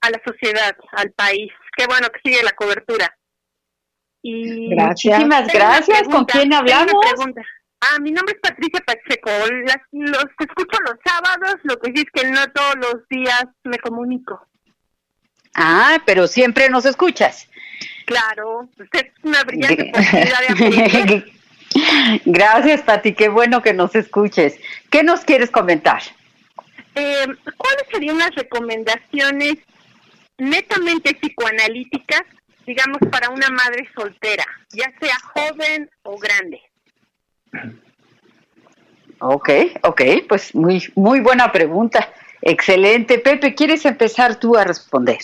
a 0.00 0.10
la 0.10 0.20
sociedad, 0.26 0.74
al 0.92 1.10
país. 1.12 1.52
Qué 1.76 1.86
bueno 1.86 2.08
que 2.08 2.20
sigue 2.24 2.42
la 2.42 2.52
cobertura. 2.52 3.14
Y 4.22 4.74
Muchísimas 4.74 5.52
gracias. 5.52 6.04
¿Con 6.08 6.24
quién 6.24 6.52
hablamos? 6.54 6.94
Ah, 7.80 7.98
mi 8.00 8.10
nombre 8.12 8.34
es 8.34 8.40
Patricia 8.40 8.80
Pacheco. 8.86 9.30
los 9.92 10.24
escucho 10.40 10.78
los 10.80 10.96
sábados, 11.04 11.56
lo 11.64 11.78
que 11.78 11.92
sí 11.94 12.04
es 12.06 12.10
que 12.22 12.30
no 12.30 12.46
todos 12.52 12.76
los 12.76 13.08
días 13.10 13.44
me 13.64 13.78
comunico. 13.78 14.48
Ah, 15.54 16.02
pero 16.06 16.26
siempre 16.26 16.70
nos 16.70 16.86
escuchas. 16.86 17.48
Claro, 18.06 18.68
usted 18.78 19.06
es 19.06 19.24
una 19.24 19.42
brillante 19.44 19.84
posibilidad 19.94 20.40
de 21.06 21.32
Gracias, 22.24 22.82
Pati, 22.82 23.14
qué 23.14 23.28
bueno 23.28 23.62
que 23.62 23.72
nos 23.72 23.94
escuches. 23.94 24.58
¿Qué 24.90 25.02
nos 25.02 25.20
quieres 25.20 25.50
comentar? 25.50 26.02
Eh, 26.94 27.26
¿Cuáles 27.56 27.86
serían 27.90 28.18
las 28.18 28.34
recomendaciones 28.34 29.56
netamente 30.38 31.14
psicoanalíticas, 31.14 32.22
digamos, 32.66 32.98
para 33.10 33.30
una 33.30 33.48
madre 33.50 33.88
soltera, 33.94 34.44
ya 34.72 34.92
sea 35.00 35.16
joven 35.34 35.90
o 36.02 36.18
grande? 36.18 36.60
Ok, 39.18 39.50
ok, 39.82 40.02
pues 40.28 40.54
muy, 40.54 40.82
muy 40.94 41.20
buena 41.20 41.50
pregunta. 41.52 42.12
Excelente. 42.42 43.18
Pepe, 43.18 43.54
¿quieres 43.54 43.84
empezar 43.86 44.38
tú 44.38 44.56
a 44.56 44.64
responder? 44.64 45.18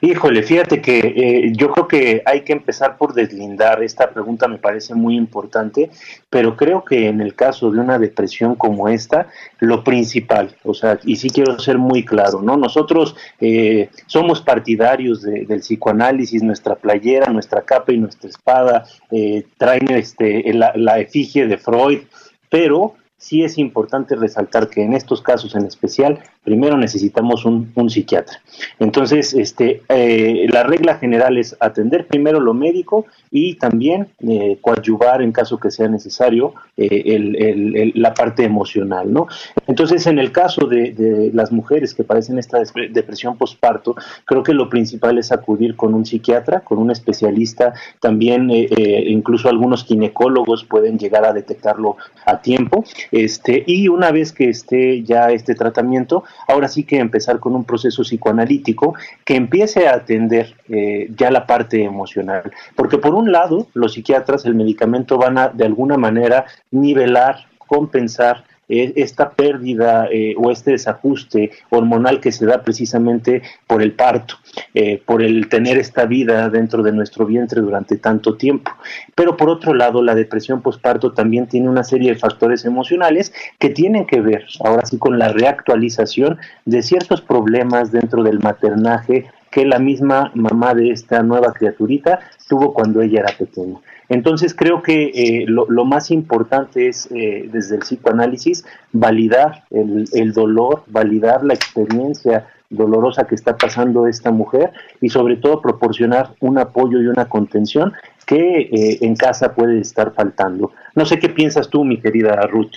Híjole, 0.00 0.42
fíjate 0.42 0.80
que 0.80 0.98
eh, 0.98 1.52
yo 1.52 1.70
creo 1.70 1.88
que 1.88 2.22
hay 2.24 2.42
que 2.42 2.52
empezar 2.52 2.96
por 2.96 3.14
deslindar. 3.14 3.82
Esta 3.82 4.10
pregunta 4.10 4.46
me 4.46 4.58
parece 4.58 4.94
muy 4.94 5.16
importante, 5.16 5.90
pero 6.28 6.56
creo 6.56 6.84
que 6.84 7.08
en 7.08 7.20
el 7.20 7.34
caso 7.34 7.70
de 7.70 7.80
una 7.80 7.98
depresión 7.98 8.54
como 8.54 8.88
esta, 8.88 9.28
lo 9.58 9.82
principal, 9.82 10.56
o 10.64 10.74
sea, 10.74 10.98
y 11.04 11.16
sí 11.16 11.30
quiero 11.30 11.58
ser 11.58 11.78
muy 11.78 12.04
claro, 12.04 12.42
¿no? 12.42 12.56
Nosotros 12.56 13.16
eh, 13.40 13.88
somos 14.06 14.42
partidarios 14.42 15.22
del 15.22 15.60
psicoanálisis, 15.60 16.42
nuestra 16.42 16.76
playera, 16.76 17.32
nuestra 17.32 17.62
capa 17.62 17.92
y 17.92 17.98
nuestra 17.98 18.28
espada 18.28 18.84
eh, 19.10 19.44
traen 19.56 19.90
este, 19.90 20.52
la, 20.52 20.72
la 20.74 20.98
efigie 20.98 21.46
de 21.46 21.56
Freud, 21.56 22.00
pero 22.48 22.94
sí 23.20 23.44
es 23.44 23.58
importante 23.58 24.16
resaltar 24.16 24.68
que 24.68 24.82
en 24.82 24.94
estos 24.94 25.20
casos 25.20 25.54
en 25.54 25.66
especial, 25.66 26.18
primero 26.42 26.76
necesitamos 26.78 27.44
un, 27.44 27.70
psiquiatra. 27.90 28.40
Entonces, 28.78 29.34
este, 29.34 29.82
eh, 29.88 30.46
la 30.50 30.62
regla 30.62 30.96
general 30.96 31.36
es 31.36 31.56
atender 31.60 32.06
primero 32.06 32.40
lo 32.40 32.54
médico 32.54 33.06
y 33.30 33.54
también 33.54 34.08
eh, 34.20 34.58
coadyuvar 34.60 35.22
en 35.22 35.32
caso 35.32 35.58
que 35.58 35.70
sea 35.70 35.88
necesario 35.88 36.54
eh, 36.76 37.92
la 37.94 38.14
parte 38.14 38.44
emocional, 38.44 39.12
¿no? 39.12 39.26
Entonces, 39.66 40.06
en 40.06 40.18
el 40.18 40.32
caso 40.32 40.66
de, 40.66 41.30
las 41.34 41.52
mujeres 41.52 41.94
que 41.94 42.04
padecen 42.04 42.38
esta 42.38 42.58
depresión 42.90 43.36
postparto, 43.36 43.94
creo 44.24 44.42
que 44.42 44.54
lo 44.54 44.68
principal 44.68 45.18
es 45.18 45.32
acudir 45.32 45.76
con 45.76 45.94
un 45.94 46.06
psiquiatra, 46.06 46.60
con 46.60 46.78
un 46.78 46.90
especialista, 46.90 47.74
también 48.00 48.50
incluso 48.50 49.48
algunos 49.48 49.84
ginecólogos 49.84 50.64
pueden 50.64 50.98
llegar 50.98 51.24
a 51.24 51.32
detectarlo 51.32 51.96
a 52.24 52.40
tiempo 52.40 52.84
este, 53.12 53.64
y 53.66 53.88
una 53.88 54.10
vez 54.10 54.32
que 54.32 54.48
esté 54.48 55.02
ya 55.02 55.30
este 55.30 55.54
tratamiento, 55.54 56.24
ahora 56.46 56.68
sí 56.68 56.84
que 56.84 56.98
empezar 56.98 57.40
con 57.40 57.54
un 57.54 57.64
proceso 57.64 58.02
psicoanalítico 58.02 58.94
que 59.24 59.36
empiece 59.36 59.88
a 59.88 59.94
atender 59.94 60.54
eh, 60.68 61.10
ya 61.16 61.30
la 61.30 61.46
parte 61.46 61.82
emocional. 61.82 62.50
Porque 62.76 62.98
por 62.98 63.14
un 63.14 63.32
lado, 63.32 63.68
los 63.74 63.94
psiquiatras, 63.94 64.44
el 64.44 64.54
medicamento 64.54 65.18
van 65.18 65.38
a 65.38 65.48
de 65.48 65.64
alguna 65.64 65.96
manera 65.96 66.46
nivelar, 66.70 67.46
compensar 67.58 68.44
eh, 68.70 68.92
esta 68.94 69.30
pérdida 69.30 70.06
eh, 70.12 70.34
o 70.38 70.50
este 70.52 70.70
desajuste 70.70 71.50
hormonal 71.70 72.20
que 72.20 72.30
se 72.30 72.46
da 72.46 72.62
precisamente 72.62 73.42
por 73.66 73.82
el 73.82 73.92
parto, 73.92 74.36
eh, 74.74 75.02
por 75.04 75.22
el 75.22 75.48
tener 75.48 75.76
esta 75.76 76.04
vida 76.04 76.48
dentro 76.48 76.84
de 76.84 76.92
nuestro 76.92 77.26
vientre 77.26 77.60
durante 77.60 77.96
tanto 77.96 78.36
tiempo. 78.36 78.70
Pero 79.16 79.36
por 79.36 79.50
otro 79.50 79.74
lado, 79.74 80.02
la 80.02 80.14
depresión 80.14 80.62
postparto 80.62 81.12
también 81.12 81.48
tiene 81.48 81.68
una 81.68 81.82
serie 81.82 82.12
de 82.12 82.18
factores 82.18 82.64
emocionales 82.64 83.32
que 83.58 83.70
tienen 83.70 84.06
que 84.06 84.20
ver 84.20 84.46
ahora 84.64 84.86
sí 84.86 84.98
con 84.98 85.18
la 85.18 85.32
reactualización 85.32 86.38
de 86.64 86.82
ciertos 86.82 87.22
problemas 87.22 87.90
dentro 87.90 88.22
del 88.22 88.38
maternaje 88.38 89.26
que 89.50 89.66
la 89.66 89.80
misma 89.80 90.30
mamá 90.34 90.74
de 90.74 90.90
esta 90.90 91.24
nueva 91.24 91.52
criaturita 91.52 92.20
tuvo 92.48 92.72
cuando 92.72 93.02
ella 93.02 93.20
era 93.20 93.36
pequeña. 93.36 93.78
Entonces 94.10 94.54
creo 94.54 94.82
que 94.82 95.04
eh, 95.14 95.44
lo, 95.46 95.84
más 95.84 96.10
importante 96.10 96.88
es 96.88 97.08
eh, 97.12 97.48
desde 97.50 97.76
el 97.76 97.82
psicoanálisis 97.82 98.64
validar 98.92 99.62
el, 99.70 100.32
dolor, 100.32 100.82
validar 100.88 101.44
la 101.44 101.54
experiencia 101.54 102.48
dolorosa 102.68 103.24
que 103.24 103.36
está 103.36 103.56
pasando 103.56 104.08
esta 104.08 104.32
mujer 104.32 104.72
y 105.00 105.08
sobre 105.10 105.36
todo 105.36 105.62
proporcionar 105.62 106.32
un 106.40 106.58
apoyo 106.58 107.00
y 107.00 107.06
una 107.06 107.26
contención 107.26 107.92
que 108.26 108.62
eh, 108.62 108.98
en 109.00 109.14
casa 109.14 109.54
puede 109.54 109.80
estar 109.80 110.12
faltando. 110.12 110.72
No 110.96 111.06
sé 111.06 111.20
qué 111.20 111.28
piensas 111.28 111.70
tú, 111.70 111.84
mi 111.84 112.00
querida 112.00 112.34
Ruth. 112.48 112.72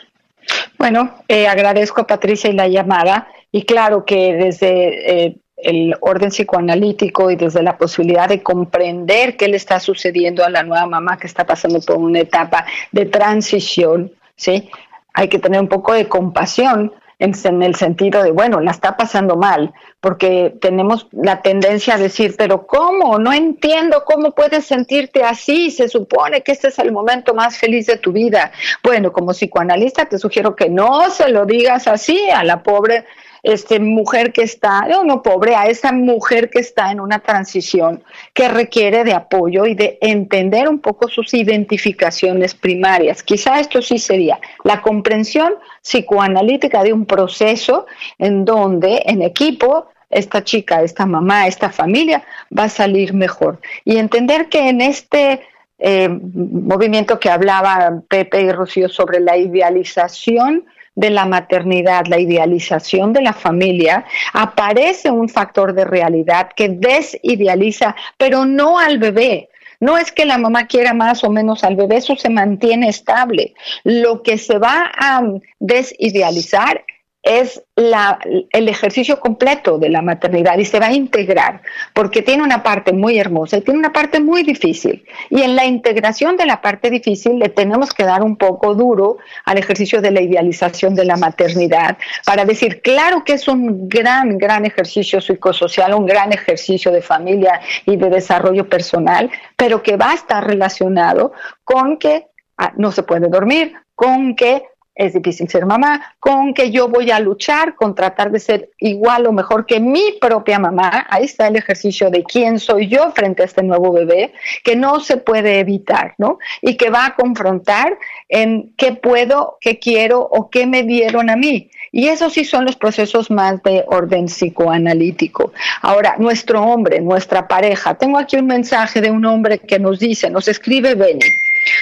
Bueno, 0.77 1.15
agradezco 1.49 2.01
a 2.01 2.07
Patricia 2.07 2.49
y 2.49 2.53
la 2.53 2.67
llamada 2.67 3.27
y 3.51 3.63
claro 3.63 4.05
que 4.05 4.33
desde 4.35 5.41
el 5.63 5.95
orden 6.01 6.29
psicoanalítico 6.29 7.31
y 7.31 7.35
desde 7.35 7.63
la 7.63 7.77
posibilidad 7.77 8.29
de 8.29 8.43
comprender 8.43 9.37
qué 9.37 9.47
le 9.47 9.57
está 9.57 9.79
sucediendo 9.79 10.43
a 10.43 10.49
la 10.49 10.63
nueva 10.63 10.85
mamá 10.85 11.17
que 11.17 11.27
está 11.27 11.45
pasando 11.45 11.79
por 11.81 11.97
una 11.97 12.19
etapa 12.19 12.65
de 12.91 13.05
transición, 13.05 14.11
¿sí? 14.35 14.69
Hay 15.13 15.27
que 15.27 15.39
tener 15.39 15.59
un 15.59 15.67
poco 15.67 15.93
de 15.93 16.07
compasión 16.07 16.91
en, 17.19 17.63
el 17.63 17.75
sentido 17.75 18.21
de, 18.21 18.31
bueno, 18.31 18.59
la 18.59 18.71
está 18.71 18.97
pasando 18.97 19.37
mal, 19.37 19.73
porque 20.01 20.55
tenemos 20.59 21.07
la 21.11 21.41
tendencia 21.41 21.95
a 21.95 21.97
decir, 21.97 22.35
pero 22.37 22.67
¿cómo? 22.67 23.17
No 23.17 23.31
entiendo 23.31 24.03
cómo 24.05 24.31
puedes 24.31 24.65
sentirte 24.65 25.23
así, 25.23 25.71
se 25.71 25.87
supone 25.87 26.41
que 26.41 26.51
este 26.51 26.67
es 26.67 26.79
el 26.79 26.91
momento 26.91 27.33
más 27.33 27.57
feliz 27.57 27.85
de 27.85 27.97
tu 27.97 28.11
vida. 28.11 28.51
Bueno, 28.83 29.13
como 29.13 29.31
psicoanalista 29.31 30.05
te 30.05 30.17
sugiero 30.17 30.55
que 30.55 30.69
no 30.69 31.09
se 31.09 31.29
lo 31.29 31.45
digas 31.45 31.87
así 31.87 32.29
a 32.29 32.43
la 32.43 32.61
pobre 32.61 33.05
este, 33.43 33.79
mujer 33.79 34.31
que 34.31 34.41
está, 34.41 34.87
no, 34.87 35.03
no 35.03 35.21
pobre, 35.21 35.55
a 35.55 35.67
esa 35.67 35.91
mujer 35.91 36.49
que 36.49 36.59
está 36.59 36.91
en 36.91 37.01
una 37.01 37.19
transición 37.19 38.01
que 38.33 38.47
requiere 38.47 39.03
de 39.03 39.13
apoyo 39.13 39.65
y 39.65 39.75
de 39.75 39.97
entender 40.01 40.69
un 40.69 40.79
poco 40.79 41.09
sus 41.09 41.33
identificaciones 41.33 42.55
primarias. 42.55 43.21
Quizá 43.21 43.59
esto 43.59 43.81
sí 43.81 43.99
sería 43.99 44.39
la 44.63 44.81
comprensión 44.81 45.55
psicoanalítica 45.81 46.83
de 46.83 46.93
un 46.93 47.05
proceso 47.05 47.85
en 48.17 48.45
donde 48.45 49.03
en 49.05 49.21
equipo 49.21 49.87
esta 50.09 50.43
chica, 50.43 50.81
esta 50.81 51.05
mamá, 51.05 51.47
esta 51.47 51.69
familia 51.69 52.23
va 52.57 52.65
a 52.65 52.69
salir 52.69 53.13
mejor. 53.13 53.59
Y 53.83 53.97
entender 53.97 54.47
que 54.47 54.69
en 54.69 54.79
este 54.79 55.41
eh, 55.79 56.07
movimiento 56.07 57.19
que 57.19 57.29
hablaba 57.29 58.01
Pepe 58.07 58.41
y 58.41 58.51
Rocío 58.51 58.87
sobre 58.87 59.19
la 59.19 59.35
idealización 59.35 60.65
de 60.95 61.09
la 61.09 61.25
maternidad, 61.25 62.05
la 62.07 62.19
idealización 62.19 63.13
de 63.13 63.21
la 63.21 63.33
familia, 63.33 64.05
aparece 64.33 65.09
un 65.09 65.29
factor 65.29 65.73
de 65.73 65.85
realidad 65.85 66.49
que 66.55 66.69
desidealiza, 66.69 67.95
pero 68.17 68.45
no 68.45 68.79
al 68.79 68.99
bebé. 68.99 69.49
No 69.79 69.97
es 69.97 70.11
que 70.11 70.25
la 70.25 70.37
mamá 70.37 70.67
quiera 70.67 70.93
más 70.93 71.23
o 71.23 71.29
menos 71.29 71.63
al 71.63 71.75
bebé, 71.75 71.97
eso 71.97 72.15
se 72.15 72.29
mantiene 72.29 72.87
estable. 72.87 73.53
Lo 73.83 74.23
que 74.23 74.37
se 74.37 74.57
va 74.57 74.91
a 74.97 75.21
desidealizar 75.59 76.85
es 77.23 77.63
el 77.77 78.67
ejercicio 78.67 79.21
completo 79.21 79.77
de 79.77 79.87
la 79.87 80.01
maternidad 80.01 80.57
y 80.57 80.65
se 80.65 80.79
va 80.79 80.87
a 80.87 80.93
integrar 80.93 81.61
porque 81.93 82.21
tiene 82.21 82.43
una 82.43 82.61
parte 82.61 82.91
muy 82.91 83.17
hermosa 83.17 83.57
y 83.57 83.61
tiene 83.61 83.79
una 83.79 83.93
parte 83.93 84.19
muy 84.19 84.43
difícil. 84.43 85.05
Y 85.29 85.41
en 85.41 85.55
la 85.55 85.65
integración 85.65 86.35
de 86.35 86.45
la 86.45 86.61
parte 86.61 86.89
difícil 86.89 87.39
le 87.39 87.47
tenemos 87.47 87.93
que 87.93 88.03
dar 88.03 88.23
un 88.23 88.35
poco 88.35 88.75
duro 88.75 89.17
al 89.45 89.57
ejercicio 89.57 90.01
de 90.01 90.11
la 90.11 90.21
idealización 90.21 90.95
de 90.95 91.05
la 91.05 91.15
maternidad 91.15 91.97
para 92.25 92.43
decir, 92.43 92.81
claro 92.81 93.23
que 93.23 93.33
es 93.33 93.47
un 93.47 93.87
gran, 93.87 94.37
gran 94.37 94.65
ejercicio 94.65 95.21
psicosocial, 95.21 95.93
un 95.93 96.05
gran 96.05 96.33
ejercicio 96.33 96.91
de 96.91 97.01
familia 97.01 97.61
y 97.85 97.95
de 97.95 98.09
desarrollo 98.09 98.67
personal, 98.67 99.31
pero 99.55 99.81
que 99.81 99.95
va 99.95 100.11
a 100.11 100.15
estar 100.15 100.45
relacionado 100.45 101.31
con 101.63 101.97
que 101.97 102.27
ah, 102.57 102.73
no 102.75 102.91
se 102.91 103.03
puede 103.03 103.29
dormir, 103.29 103.73
con 103.95 104.35
que 104.35 104.63
es 104.95 105.13
difícil 105.13 105.49
ser 105.49 105.65
mamá, 105.65 106.15
con 106.19 106.53
que 106.53 106.69
yo 106.69 106.87
voy 106.87 107.09
a 107.11 107.19
luchar 107.19 107.75
con 107.75 107.95
tratar 107.95 108.31
de 108.31 108.39
ser 108.39 108.69
igual 108.79 109.25
o 109.25 109.31
mejor 109.31 109.65
que 109.65 109.79
mi 109.79 110.17
propia 110.21 110.59
mamá. 110.59 111.07
Ahí 111.09 111.25
está 111.25 111.47
el 111.47 111.55
ejercicio 111.55 112.09
de 112.09 112.23
quién 112.23 112.59
soy 112.59 112.87
yo 112.87 113.11
frente 113.11 113.41
a 113.41 113.45
este 113.45 113.63
nuevo 113.63 113.91
bebé, 113.91 114.33
que 114.63 114.75
no 114.75 114.99
se 114.99 115.17
puede 115.17 115.59
evitar, 115.59 116.13
¿no? 116.17 116.37
Y 116.61 116.77
que 116.77 116.89
va 116.89 117.07
a 117.07 117.15
confrontar 117.15 117.97
en 118.29 118.73
qué 118.77 118.93
puedo, 118.93 119.57
qué 119.59 119.79
quiero 119.79 120.19
o 120.19 120.49
qué 120.49 120.67
me 120.67 120.83
dieron 120.83 121.29
a 121.29 121.35
mí. 121.35 121.69
Y 121.91 122.07
esos 122.07 122.33
sí 122.33 122.43
son 122.43 122.65
los 122.65 122.75
procesos 122.75 123.29
más 123.29 123.61
de 123.61 123.83
orden 123.87 124.25
psicoanalítico. 124.25 125.53
Ahora, 125.81 126.15
nuestro 126.17 126.63
hombre, 126.63 126.99
nuestra 127.01 127.47
pareja. 127.47 127.93
Tengo 127.93 128.17
aquí 128.17 128.35
un 128.35 128.47
mensaje 128.47 128.99
de 128.99 129.11
un 129.11 129.23
hombre 129.25 129.59
que 129.59 129.77
nos 129.77 129.99
dice, 129.99 130.29
nos 130.31 130.47
escribe 130.47 130.95
Benny. 130.95 131.19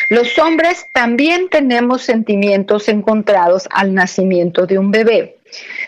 Los 0.09 0.37
hombres 0.39 0.85
también 0.93 1.49
tenemos 1.49 2.03
sentimientos 2.03 2.89
encontrados 2.89 3.67
al 3.71 3.93
nacimiento 3.93 4.65
de 4.65 4.77
un 4.77 4.91
bebé. 4.91 5.37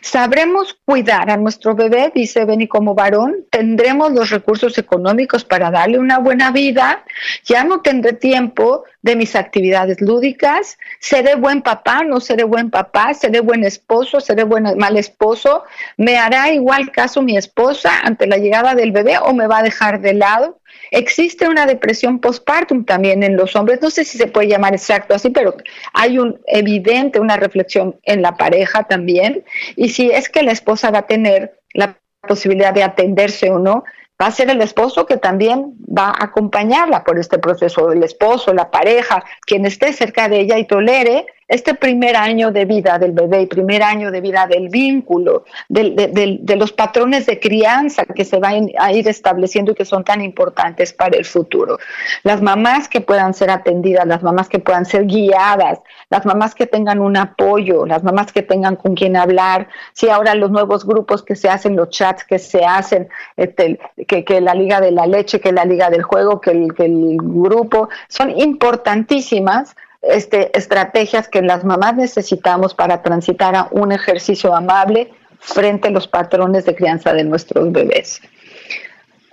Sabremos 0.01 0.77
cuidar 0.85 1.29
a 1.29 1.37
nuestro 1.37 1.75
bebé, 1.75 2.11
dice 2.13 2.43
Benny 2.43 2.67
como 2.67 2.93
varón, 2.93 3.45
tendremos 3.49 4.11
los 4.11 4.29
recursos 4.29 4.77
económicos 4.77 5.45
para 5.45 5.71
darle 5.71 5.99
una 5.99 6.19
buena 6.19 6.51
vida, 6.51 7.05
ya 7.45 7.63
no 7.63 7.81
tendré 7.81 8.13
tiempo 8.13 8.83
de 9.01 9.15
mis 9.15 9.35
actividades 9.35 10.01
lúdicas, 10.01 10.77
seré 10.99 11.35
buen 11.35 11.61
papá, 11.61 12.03
no 12.03 12.19
seré 12.19 12.43
buen 12.43 12.69
papá, 12.69 13.13
seré 13.13 13.39
buen 13.39 13.63
esposo, 13.63 14.19
seré 14.19 14.43
buen 14.43 14.77
mal 14.77 14.97
esposo, 14.97 15.63
me 15.95 16.17
hará 16.17 16.51
igual 16.51 16.91
caso 16.91 17.21
mi 17.21 17.37
esposa 17.37 18.01
ante 18.03 18.27
la 18.27 18.37
llegada 18.37 18.75
del 18.75 18.91
bebé 18.91 19.17
o 19.19 19.33
me 19.33 19.47
va 19.47 19.59
a 19.59 19.63
dejar 19.63 20.01
de 20.01 20.13
lado. 20.13 20.59
Existe 20.95 21.49
una 21.49 21.65
depresión 21.65 22.19
postpartum 22.19 22.85
también 22.85 23.23
en 23.23 23.35
los 23.35 23.55
hombres, 23.55 23.81
no 23.81 23.89
sé 23.89 24.03
si 24.03 24.19
se 24.19 24.27
puede 24.27 24.47
llamar 24.47 24.75
exacto 24.75 25.15
así, 25.15 25.31
pero 25.31 25.55
hay 25.91 26.19
un 26.19 26.39
evidente 26.45 27.19
una 27.19 27.35
reflexión 27.35 27.99
en 28.03 28.21
la 28.21 28.37
pareja 28.37 28.83
también. 28.83 29.43
Y 29.75 29.89
si 29.89 30.11
es 30.11 30.29
que 30.29 30.43
la 30.43 30.51
esposa 30.51 30.91
va 30.91 30.99
a 30.99 31.07
tener 31.07 31.59
la 31.73 31.97
posibilidad 32.21 32.75
de 32.75 32.83
atenderse 32.83 33.49
o 33.49 33.57
no, 33.57 33.83
va 34.21 34.27
a 34.27 34.31
ser 34.31 34.51
el 34.51 34.61
esposo 34.61 35.07
que 35.07 35.17
también 35.17 35.73
va 35.79 36.09
a 36.09 36.25
acompañarla 36.25 37.03
por 37.03 37.17
este 37.17 37.39
proceso, 37.39 37.91
el 37.91 38.03
esposo, 38.03 38.53
la 38.53 38.69
pareja, 38.69 39.23
quien 39.47 39.65
esté 39.65 39.93
cerca 39.93 40.29
de 40.29 40.41
ella 40.41 40.59
y 40.59 40.67
tolere 40.67 41.25
este 41.53 41.75
primer 41.75 42.15
año 42.15 42.51
de 42.51 42.65
vida 42.65 42.97
del 42.97 43.11
bebé 43.11 43.43
y 43.43 43.45
primer 43.45 43.83
año 43.83 44.09
de 44.09 44.21
vida 44.21 44.47
del 44.47 44.69
vínculo, 44.69 45.45
de, 45.69 46.55
los 46.57 46.71
patrones 46.71 47.27
de 47.27 47.39
crianza 47.39 48.05
que 48.05 48.25
se 48.25 48.39
van 48.39 48.71
a 48.79 48.91
ir 48.91 49.07
estableciendo 49.07 49.71
y 49.71 49.75
que 49.75 49.85
son 49.85 50.03
tan 50.03 50.23
importantes 50.23 50.93
para 50.93 51.15
el 51.15 51.25
futuro. 51.25 51.77
Las 52.23 52.41
mamás 52.41 52.89
que 52.89 53.01
puedan 53.01 53.35
ser 53.35 53.51
atendidas, 53.51 54.07
las 54.07 54.23
mamás 54.23 54.49
que 54.49 54.57
puedan 54.57 54.85
ser 54.85 55.05
guiadas, 55.05 55.79
las 56.09 56.25
mamás 56.25 56.55
que 56.55 56.65
tengan 56.65 56.99
un 56.99 57.17
apoyo, 57.17 57.85
las 57.85 58.03
mamás 58.03 58.31
que 58.31 58.41
tengan 58.41 58.75
con 58.75 58.95
quien 58.95 59.15
hablar, 59.15 59.67
si 59.93 60.09
ahora 60.09 60.33
los 60.33 60.49
nuevos 60.49 60.87
grupos 60.87 61.21
que 61.21 61.35
se 61.35 61.49
hacen, 61.49 61.75
los 61.75 61.89
chats 61.91 62.23
que 62.23 62.39
se 62.39 62.65
hacen, 62.65 63.09
este, 63.37 63.79
que, 64.07 64.41
la 64.41 64.55
liga 64.55 64.81
de 64.81 64.89
la 64.89 65.05
leche, 65.05 65.39
que 65.39 65.51
la 65.51 65.65
liga 65.65 65.91
del 65.91 66.01
juego, 66.01 66.41
que 66.41 66.49
el, 66.49 66.73
que 66.73 66.85
el 66.85 67.17
grupo, 67.17 67.89
son 68.07 68.31
importantísimas 68.39 69.75
este, 70.03 70.55
estrategias 70.57 71.27
que 71.27 71.41
las 71.41 71.63
mamás 71.63 71.95
necesitamos 71.95 72.73
para 72.73 73.01
transitar 73.01 73.55
a 73.55 73.67
un 73.71 73.91
ejercicio 73.91 74.53
amable 74.55 75.11
frente 75.39 75.87
a 75.87 75.91
los 75.91 76.07
patrones 76.07 76.65
de 76.65 76.75
crianza 76.75 77.13
de 77.13 77.23
nuestros 77.23 77.71
bebés. 77.71 78.21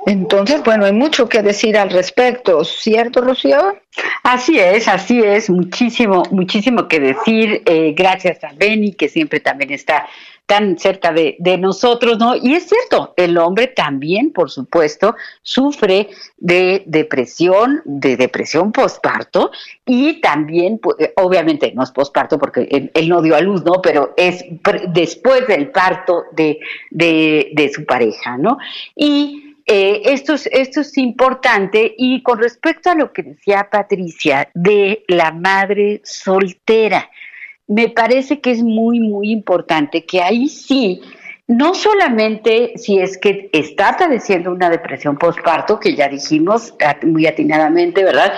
Entonces, 0.06 0.62
bueno, 0.64 0.86
hay 0.86 0.92
mucho 0.92 1.28
que 1.28 1.42
decir 1.42 1.76
al 1.76 1.90
respecto, 1.90 2.64
¿cierto, 2.64 3.20
Rocío? 3.20 3.78
Así 4.22 4.58
es, 4.58 4.88
así 4.88 5.20
es, 5.22 5.50
muchísimo, 5.50 6.22
muchísimo 6.30 6.88
que 6.88 7.00
decir. 7.00 7.62
Eh, 7.66 7.92
gracias 7.94 8.42
a 8.42 8.52
Benny, 8.56 8.92
que 8.92 9.08
siempre 9.08 9.40
también 9.40 9.72
está 9.72 10.08
tan 10.50 10.76
cerca 10.78 11.12
de, 11.12 11.36
nosotros, 11.60 12.18
¿no? 12.18 12.34
Y 12.34 12.54
es 12.54 12.68
cierto, 12.68 13.14
el 13.16 13.38
hombre 13.38 13.68
también, 13.68 14.32
por 14.32 14.50
supuesto, 14.50 15.14
sufre 15.42 16.08
de 16.38 16.82
depresión, 16.86 17.82
de 17.84 18.16
depresión 18.16 18.72
postparto 18.72 19.52
y 19.86 20.20
también, 20.20 20.80
pues, 20.80 20.96
obviamente 21.14 21.70
no 21.72 21.84
es 21.84 21.92
postparto 21.92 22.36
porque 22.36 22.90
él, 22.92 23.08
no 23.08 23.22
dio 23.22 23.36
a 23.36 23.40
luz, 23.40 23.62
¿no? 23.62 23.80
Pero 23.80 24.12
es 24.16 24.44
después 24.88 25.46
del 25.46 25.70
parto 25.70 26.24
de, 26.32 26.58
de 26.90 27.70
su 27.72 27.86
pareja, 27.86 28.36
¿no? 28.36 28.58
Y 28.96 29.50
eh, 29.72 30.02
esto, 30.06 30.34
es, 30.34 30.48
esto 30.50 30.80
es 30.80 30.98
importante 30.98 31.94
y 31.96 32.24
con 32.24 32.40
respecto 32.40 32.90
a 32.90 32.96
lo 32.96 33.12
que 33.12 33.22
decía 33.22 33.68
Patricia 33.70 34.50
de 34.52 35.04
la 35.06 35.30
madre 35.30 36.00
soltera, 36.02 37.08
me 37.70 37.88
parece 37.88 38.40
que 38.40 38.50
es 38.50 38.62
muy, 38.64 38.98
muy 38.98 39.30
importante 39.30 40.04
que 40.04 40.20
ahí 40.20 40.48
sí, 40.48 41.00
no 41.46 41.72
solamente 41.74 42.72
si 42.74 42.98
es 42.98 43.16
que 43.16 43.48
está 43.52 43.96
padeciendo 43.96 44.50
una 44.50 44.68
depresión 44.68 45.16
postparto, 45.16 45.78
que 45.78 45.94
ya 45.94 46.08
dijimos 46.08 46.74
muy 47.04 47.28
atinadamente, 47.28 48.02
¿verdad? 48.02 48.32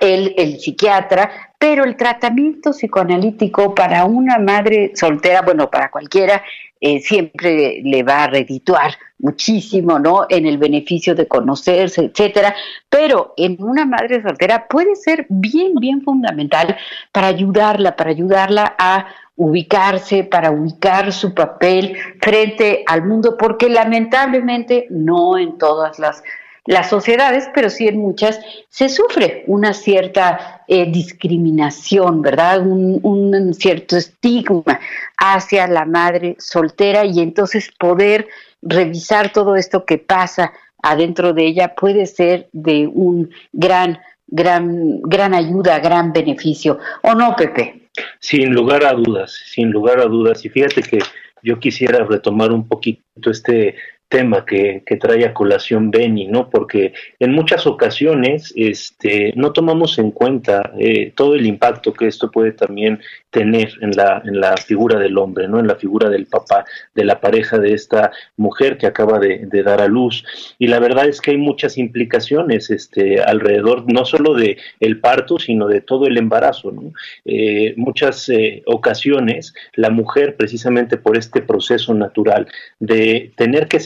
El, 0.00 0.34
el 0.38 0.58
psiquiatra, 0.58 1.52
pero 1.58 1.84
el 1.84 1.96
tratamiento 1.96 2.70
psicoanalítico 2.70 3.74
para 3.74 4.06
una 4.06 4.38
madre 4.38 4.92
soltera, 4.94 5.42
bueno, 5.42 5.68
para 5.68 5.90
cualquiera, 5.90 6.42
eh, 6.80 7.00
siempre 7.00 7.80
le 7.82 8.02
va 8.02 8.24
a 8.24 8.26
redituar 8.28 8.92
muchísimo, 9.18 9.98
¿no? 9.98 10.26
En 10.28 10.46
el 10.46 10.58
beneficio 10.58 11.14
de 11.14 11.26
conocerse, 11.26 12.04
etcétera. 12.04 12.54
Pero 12.88 13.34
en 13.36 13.56
una 13.62 13.84
madre 13.84 14.22
soltera 14.22 14.66
puede 14.68 14.94
ser 14.94 15.26
bien, 15.28 15.74
bien 15.74 16.02
fundamental 16.02 16.76
para 17.12 17.26
ayudarla, 17.26 17.96
para 17.96 18.10
ayudarla 18.10 18.74
a 18.78 19.06
ubicarse, 19.36 20.24
para 20.24 20.50
ubicar 20.50 21.12
su 21.12 21.32
papel 21.34 21.96
frente 22.20 22.82
al 22.86 23.04
mundo, 23.04 23.36
porque 23.38 23.68
lamentablemente 23.68 24.86
no 24.90 25.38
en 25.38 25.58
todas 25.58 25.98
las 25.98 26.22
las 26.68 26.90
sociedades, 26.90 27.48
pero 27.54 27.70
sí 27.70 27.88
en 27.88 27.96
muchas, 27.96 28.38
se 28.68 28.90
sufre 28.90 29.42
una 29.46 29.72
cierta 29.72 30.64
eh, 30.68 30.84
discriminación, 30.92 32.20
¿verdad? 32.20 32.60
Un, 32.60 33.00
un, 33.02 33.54
cierto 33.54 33.96
estigma 33.96 34.78
hacia 35.16 35.66
la 35.66 35.86
madre 35.86 36.36
soltera 36.38 37.06
y 37.06 37.20
entonces 37.20 37.70
poder 37.78 38.28
revisar 38.60 39.32
todo 39.32 39.56
esto 39.56 39.86
que 39.86 39.96
pasa 39.96 40.52
adentro 40.82 41.32
de 41.32 41.46
ella 41.46 41.74
puede 41.74 42.04
ser 42.04 42.50
de 42.52 42.86
un 42.86 43.30
gran, 43.50 43.98
gran, 44.26 45.00
gran 45.00 45.32
ayuda, 45.32 45.78
gran 45.78 46.12
beneficio. 46.12 46.78
¿O 47.02 47.14
no, 47.14 47.34
Pepe? 47.34 47.88
Sin 48.20 48.52
lugar 48.52 48.84
a 48.84 48.92
dudas, 48.92 49.32
sin 49.46 49.70
lugar 49.70 50.00
a 50.00 50.04
dudas. 50.04 50.44
Y 50.44 50.50
fíjate 50.50 50.82
que 50.82 50.98
yo 51.42 51.58
quisiera 51.58 52.04
retomar 52.04 52.52
un 52.52 52.68
poquito 52.68 53.30
este 53.30 53.74
tema 54.08 54.44
que, 54.44 54.82
que, 54.86 54.96
trae 54.96 55.24
a 55.24 55.34
colación 55.34 55.90
Benny, 55.90 56.26
¿no? 56.26 56.48
Porque 56.48 56.94
en 57.18 57.32
muchas 57.32 57.66
ocasiones 57.66 58.52
este, 58.56 59.32
no 59.36 59.52
tomamos 59.52 59.98
en 59.98 60.10
cuenta 60.12 60.72
eh, 60.78 61.12
todo 61.14 61.34
el 61.34 61.46
impacto 61.46 61.92
que 61.92 62.06
esto 62.06 62.30
puede 62.30 62.52
también 62.52 63.00
tener 63.30 63.70
en 63.82 63.90
la, 63.90 64.22
en 64.24 64.40
la 64.40 64.56
figura 64.56 64.98
del 64.98 65.18
hombre, 65.18 65.46
¿no? 65.48 65.60
En 65.60 65.66
la 65.66 65.76
figura 65.76 66.08
del 66.08 66.26
papá, 66.26 66.64
de 66.94 67.04
la 67.04 67.20
pareja 67.20 67.58
de 67.58 67.74
esta 67.74 68.10
mujer 68.36 68.78
que 68.78 68.86
acaba 68.86 69.18
de, 69.18 69.46
dar 69.62 69.82
a 69.82 69.88
luz. 69.88 70.24
Y 70.58 70.68
la 70.68 70.78
verdad 70.78 71.06
es 71.06 71.20
que 71.20 71.32
hay 71.32 71.36
muchas 71.36 71.76
implicaciones 71.76 72.70
este, 72.70 73.20
alrededor, 73.20 73.84
no 73.92 74.04
solo 74.04 74.34
de 74.34 74.56
el 74.80 75.00
parto, 75.00 75.38
sino 75.38 75.66
de 75.68 75.82
todo 75.82 76.06
el 76.06 76.16
embarazo, 76.16 76.72
¿no? 76.72 76.92
Eh, 77.26 77.74
muchas 77.76 78.28
eh, 78.30 78.62
ocasiones 78.66 79.52
la 79.74 79.90
mujer, 79.90 80.36
precisamente 80.36 80.96
por 80.96 81.18
este 81.18 81.42
proceso 81.42 81.92
natural 81.92 82.48
de 82.80 83.32
tener 83.36 83.68
que 83.68 83.80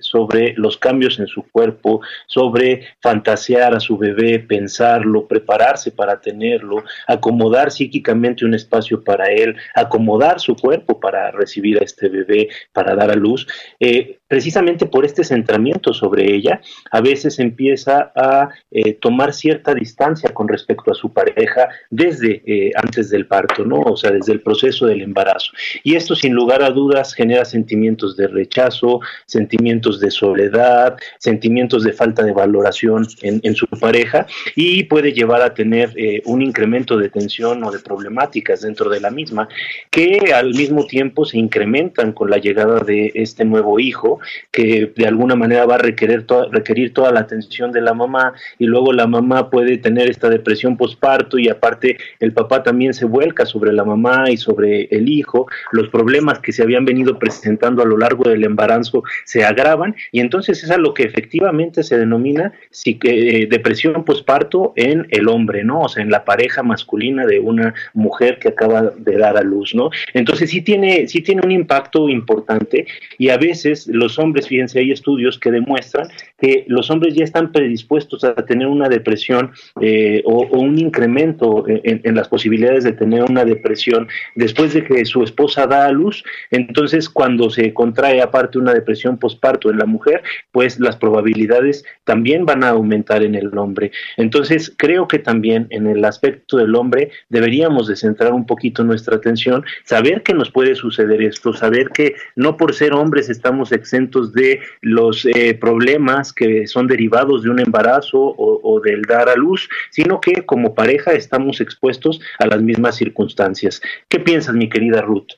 sobre 0.00 0.54
los 0.56 0.76
cambios 0.76 1.18
en 1.18 1.26
su 1.26 1.42
cuerpo, 1.50 2.00
sobre 2.26 2.86
fantasear 3.00 3.74
a 3.74 3.80
su 3.80 3.96
bebé, 3.96 4.38
pensarlo, 4.38 5.26
prepararse 5.26 5.90
para 5.90 6.20
tenerlo, 6.20 6.84
acomodar 7.06 7.70
psíquicamente 7.70 8.44
un 8.44 8.54
espacio 8.54 9.02
para 9.02 9.26
él, 9.26 9.56
acomodar 9.74 10.40
su 10.40 10.56
cuerpo 10.56 11.00
para 11.00 11.30
recibir 11.30 11.78
a 11.80 11.84
este 11.84 12.08
bebé, 12.08 12.48
para 12.72 12.94
dar 12.94 13.10
a 13.10 13.16
luz, 13.16 13.46
eh, 13.80 14.18
precisamente 14.32 14.86
por 14.86 15.04
este 15.04 15.24
centramiento 15.24 15.92
sobre 15.92 16.34
ella, 16.34 16.62
a 16.90 17.02
veces 17.02 17.38
empieza 17.38 18.12
a 18.16 18.48
eh, 18.70 18.94
tomar 18.94 19.34
cierta 19.34 19.74
distancia 19.74 20.32
con 20.32 20.48
respecto 20.48 20.90
a 20.90 20.94
su 20.94 21.12
pareja 21.12 21.68
desde 21.90 22.42
eh, 22.46 22.70
antes 22.74 23.10
del 23.10 23.26
parto, 23.26 23.66
¿no? 23.66 23.80
O 23.80 23.94
sea, 23.94 24.10
desde 24.10 24.32
el 24.32 24.40
proceso 24.40 24.86
del 24.86 25.02
embarazo. 25.02 25.52
Y 25.84 25.96
esto, 25.96 26.14
sin 26.14 26.32
lugar 26.32 26.62
a 26.62 26.70
dudas, 26.70 27.12
genera 27.12 27.44
sentimientos 27.44 28.16
de 28.16 28.26
rechazo, 28.26 29.00
sentimientos 29.26 30.00
de 30.00 30.10
soledad, 30.10 30.96
sentimientos 31.18 31.84
de 31.84 31.92
falta 31.92 32.22
de 32.22 32.32
valoración 32.32 33.06
en, 33.22 33.40
en 33.42 33.54
su 33.54 33.66
pareja 33.66 34.26
y 34.56 34.84
puede 34.84 35.12
llevar 35.12 35.42
a 35.42 35.54
tener 35.54 35.94
un 36.24 36.42
incremento 36.42 36.96
de 36.96 37.08
tensión 37.08 37.64
o 37.64 37.70
de 37.70 37.78
problemática 37.78 38.54
dentro 38.60 38.90
de 38.90 39.00
la 39.00 39.10
misma, 39.10 39.48
que 39.90 40.32
al 40.34 40.54
mismo 40.54 40.86
tiempo 40.86 41.24
se 41.24 41.38
incrementan 41.38 42.12
con 42.12 42.30
la 42.30 42.38
llegada 42.38 42.80
de 42.80 43.12
este 43.14 43.44
nuevo 43.44 43.78
hijo, 43.78 44.20
que 44.50 44.92
de 44.94 45.06
alguna 45.06 45.34
manera 45.34 45.66
va 45.66 45.76
a 45.76 45.78
requerir, 45.78 46.26
requerir 46.50 46.92
toda 46.92 47.12
la 47.12 47.20
atención 47.20 47.72
de 47.72 47.80
la 47.80 47.94
mamá 47.94 48.32
y 48.58 48.66
luego 48.66 48.92
la 48.92 49.06
mamá 49.06 49.50
puede 49.50 49.78
tener 49.78 50.08
esta 50.08 50.28
depresión 50.28 50.76
posparto 50.76 51.38
y 51.38 51.48
aparte 51.48 51.96
el 52.20 52.32
papá 52.32 52.62
también 52.62 52.94
se 52.94 53.04
vuelca 53.04 53.46
sobre 53.46 53.72
la 53.72 53.84
mamá 53.84 54.30
y 54.30 54.36
sobre 54.36 54.84
el 54.90 55.08
hijo, 55.08 55.46
los 55.72 55.88
problemas 55.88 56.40
que 56.40 56.52
se 56.52 56.62
habían 56.62 56.84
venido 56.84 57.18
presentando 57.18 57.82
a 57.82 57.86
lo 57.86 57.98
largo 57.98 58.28
del 58.28 58.44
embarazo 58.44 59.02
se 59.24 59.44
agravan 59.44 59.94
y 60.10 60.20
entonces 60.20 60.62
es 60.62 60.70
a 60.70 60.78
lo 60.78 60.94
que 60.94 61.04
efectivamente 61.04 61.82
se 61.82 61.98
denomina 61.98 62.52
eh, 62.84 63.46
depresión 63.50 64.04
posparto 64.04 64.72
en 64.76 65.06
el 65.10 65.28
hombre, 65.28 65.64
¿no? 65.64 65.80
O 65.80 65.88
sea, 65.88 66.02
en 66.02 66.10
la 66.10 66.24
pareja 66.24 66.62
masculina 66.62 67.26
de 67.26 67.40
una 67.40 67.74
mujer 67.94 68.38
que 68.38 68.48
acaba 68.48 68.92
de 68.96 69.16
dar 69.16 69.36
a 69.36 69.42
luz, 69.42 69.74
¿no? 69.74 69.90
Entonces 70.14 70.50
sí 70.50 70.62
tiene, 70.62 71.08
sí 71.08 71.22
tiene 71.22 71.42
un 71.44 71.50
impacto 71.50 72.08
importante 72.08 72.86
y 73.18 73.28
a 73.28 73.36
veces 73.36 73.86
los 73.86 74.18
hombres, 74.18 74.48
fíjense, 74.48 74.80
hay 74.80 74.90
estudios 74.90 75.38
que 75.38 75.50
demuestran 75.50 76.08
que 76.42 76.64
los 76.66 76.90
hombres 76.90 77.14
ya 77.14 77.22
están 77.22 77.52
predispuestos 77.52 78.24
a 78.24 78.34
tener 78.34 78.66
una 78.66 78.88
depresión 78.88 79.52
eh, 79.80 80.22
o, 80.24 80.48
un 80.58 80.76
incremento 80.76 81.64
en, 81.68 82.14
las 82.16 82.26
posibilidades 82.26 82.82
de 82.82 82.92
tener 82.92 83.22
una 83.22 83.44
depresión 83.44 84.08
después 84.34 84.74
de 84.74 84.82
que 84.82 85.04
su 85.04 85.22
esposa 85.22 85.68
da 85.68 85.86
a 85.86 85.92
luz. 85.92 86.24
Entonces, 86.50 87.08
cuando 87.08 87.48
se 87.48 87.72
contrae 87.72 88.20
aparte 88.20 88.58
una 88.58 88.74
depresión 88.74 89.18
posparto 89.18 89.70
en 89.70 89.78
la 89.78 89.86
mujer, 89.86 90.22
pues 90.50 90.80
las 90.80 90.96
probabilidades 90.96 91.84
también 92.02 92.44
van 92.44 92.64
a 92.64 92.70
aumentar 92.70 93.22
en 93.22 93.36
el 93.36 93.56
hombre. 93.56 93.92
Entonces, 94.16 94.74
creo 94.76 95.06
que 95.06 95.20
también 95.20 95.68
en 95.70 95.86
el 95.86 96.04
aspecto 96.04 96.56
del 96.56 96.74
hombre 96.74 97.12
deberíamos 97.28 97.86
de 97.86 97.94
centrar 97.94 98.32
un 98.32 98.46
poquito 98.46 98.82
nuestra 98.82 99.14
atención, 99.14 99.64
saber 99.84 100.24
que 100.24 100.34
nos 100.34 100.50
puede 100.50 100.74
suceder 100.74 101.22
esto, 101.22 101.52
saber 101.52 101.90
que 101.90 102.16
no 102.34 102.56
por 102.56 102.74
ser 102.74 102.94
hombres 102.94 103.30
estamos 103.30 103.70
exentos 103.70 104.32
de 104.32 104.58
los 104.80 105.24
eh, 105.24 105.54
problemas 105.54 106.31
que 106.32 106.66
son 106.66 106.86
derivados 106.86 107.42
de 107.42 107.50
un 107.50 107.60
embarazo 107.60 108.18
o, 108.36 108.80
del 108.80 109.02
dar 109.02 109.28
a 109.28 109.34
luz, 109.34 109.68
sino 109.90 110.20
que 110.20 110.44
como 110.44 110.74
pareja 110.74 111.12
estamos 111.12 111.60
expuestos 111.60 112.20
a 112.38 112.46
las 112.46 112.62
mismas 112.62 112.96
circunstancias. 112.96 113.80
¿Qué 114.08 114.18
piensas, 114.20 114.54
mi 114.54 114.68
querida 114.68 115.00
Ruth? 115.00 115.32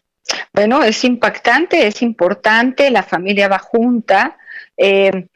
Bueno, 0.53 0.83
es 0.83 1.05
impactante, 1.05 1.87
es 1.87 2.03
importante, 2.03 2.91
la 2.91 3.03
familia 3.03 3.49
va 3.49 3.59
junta. 3.59 4.39
Eh, 4.77 5.27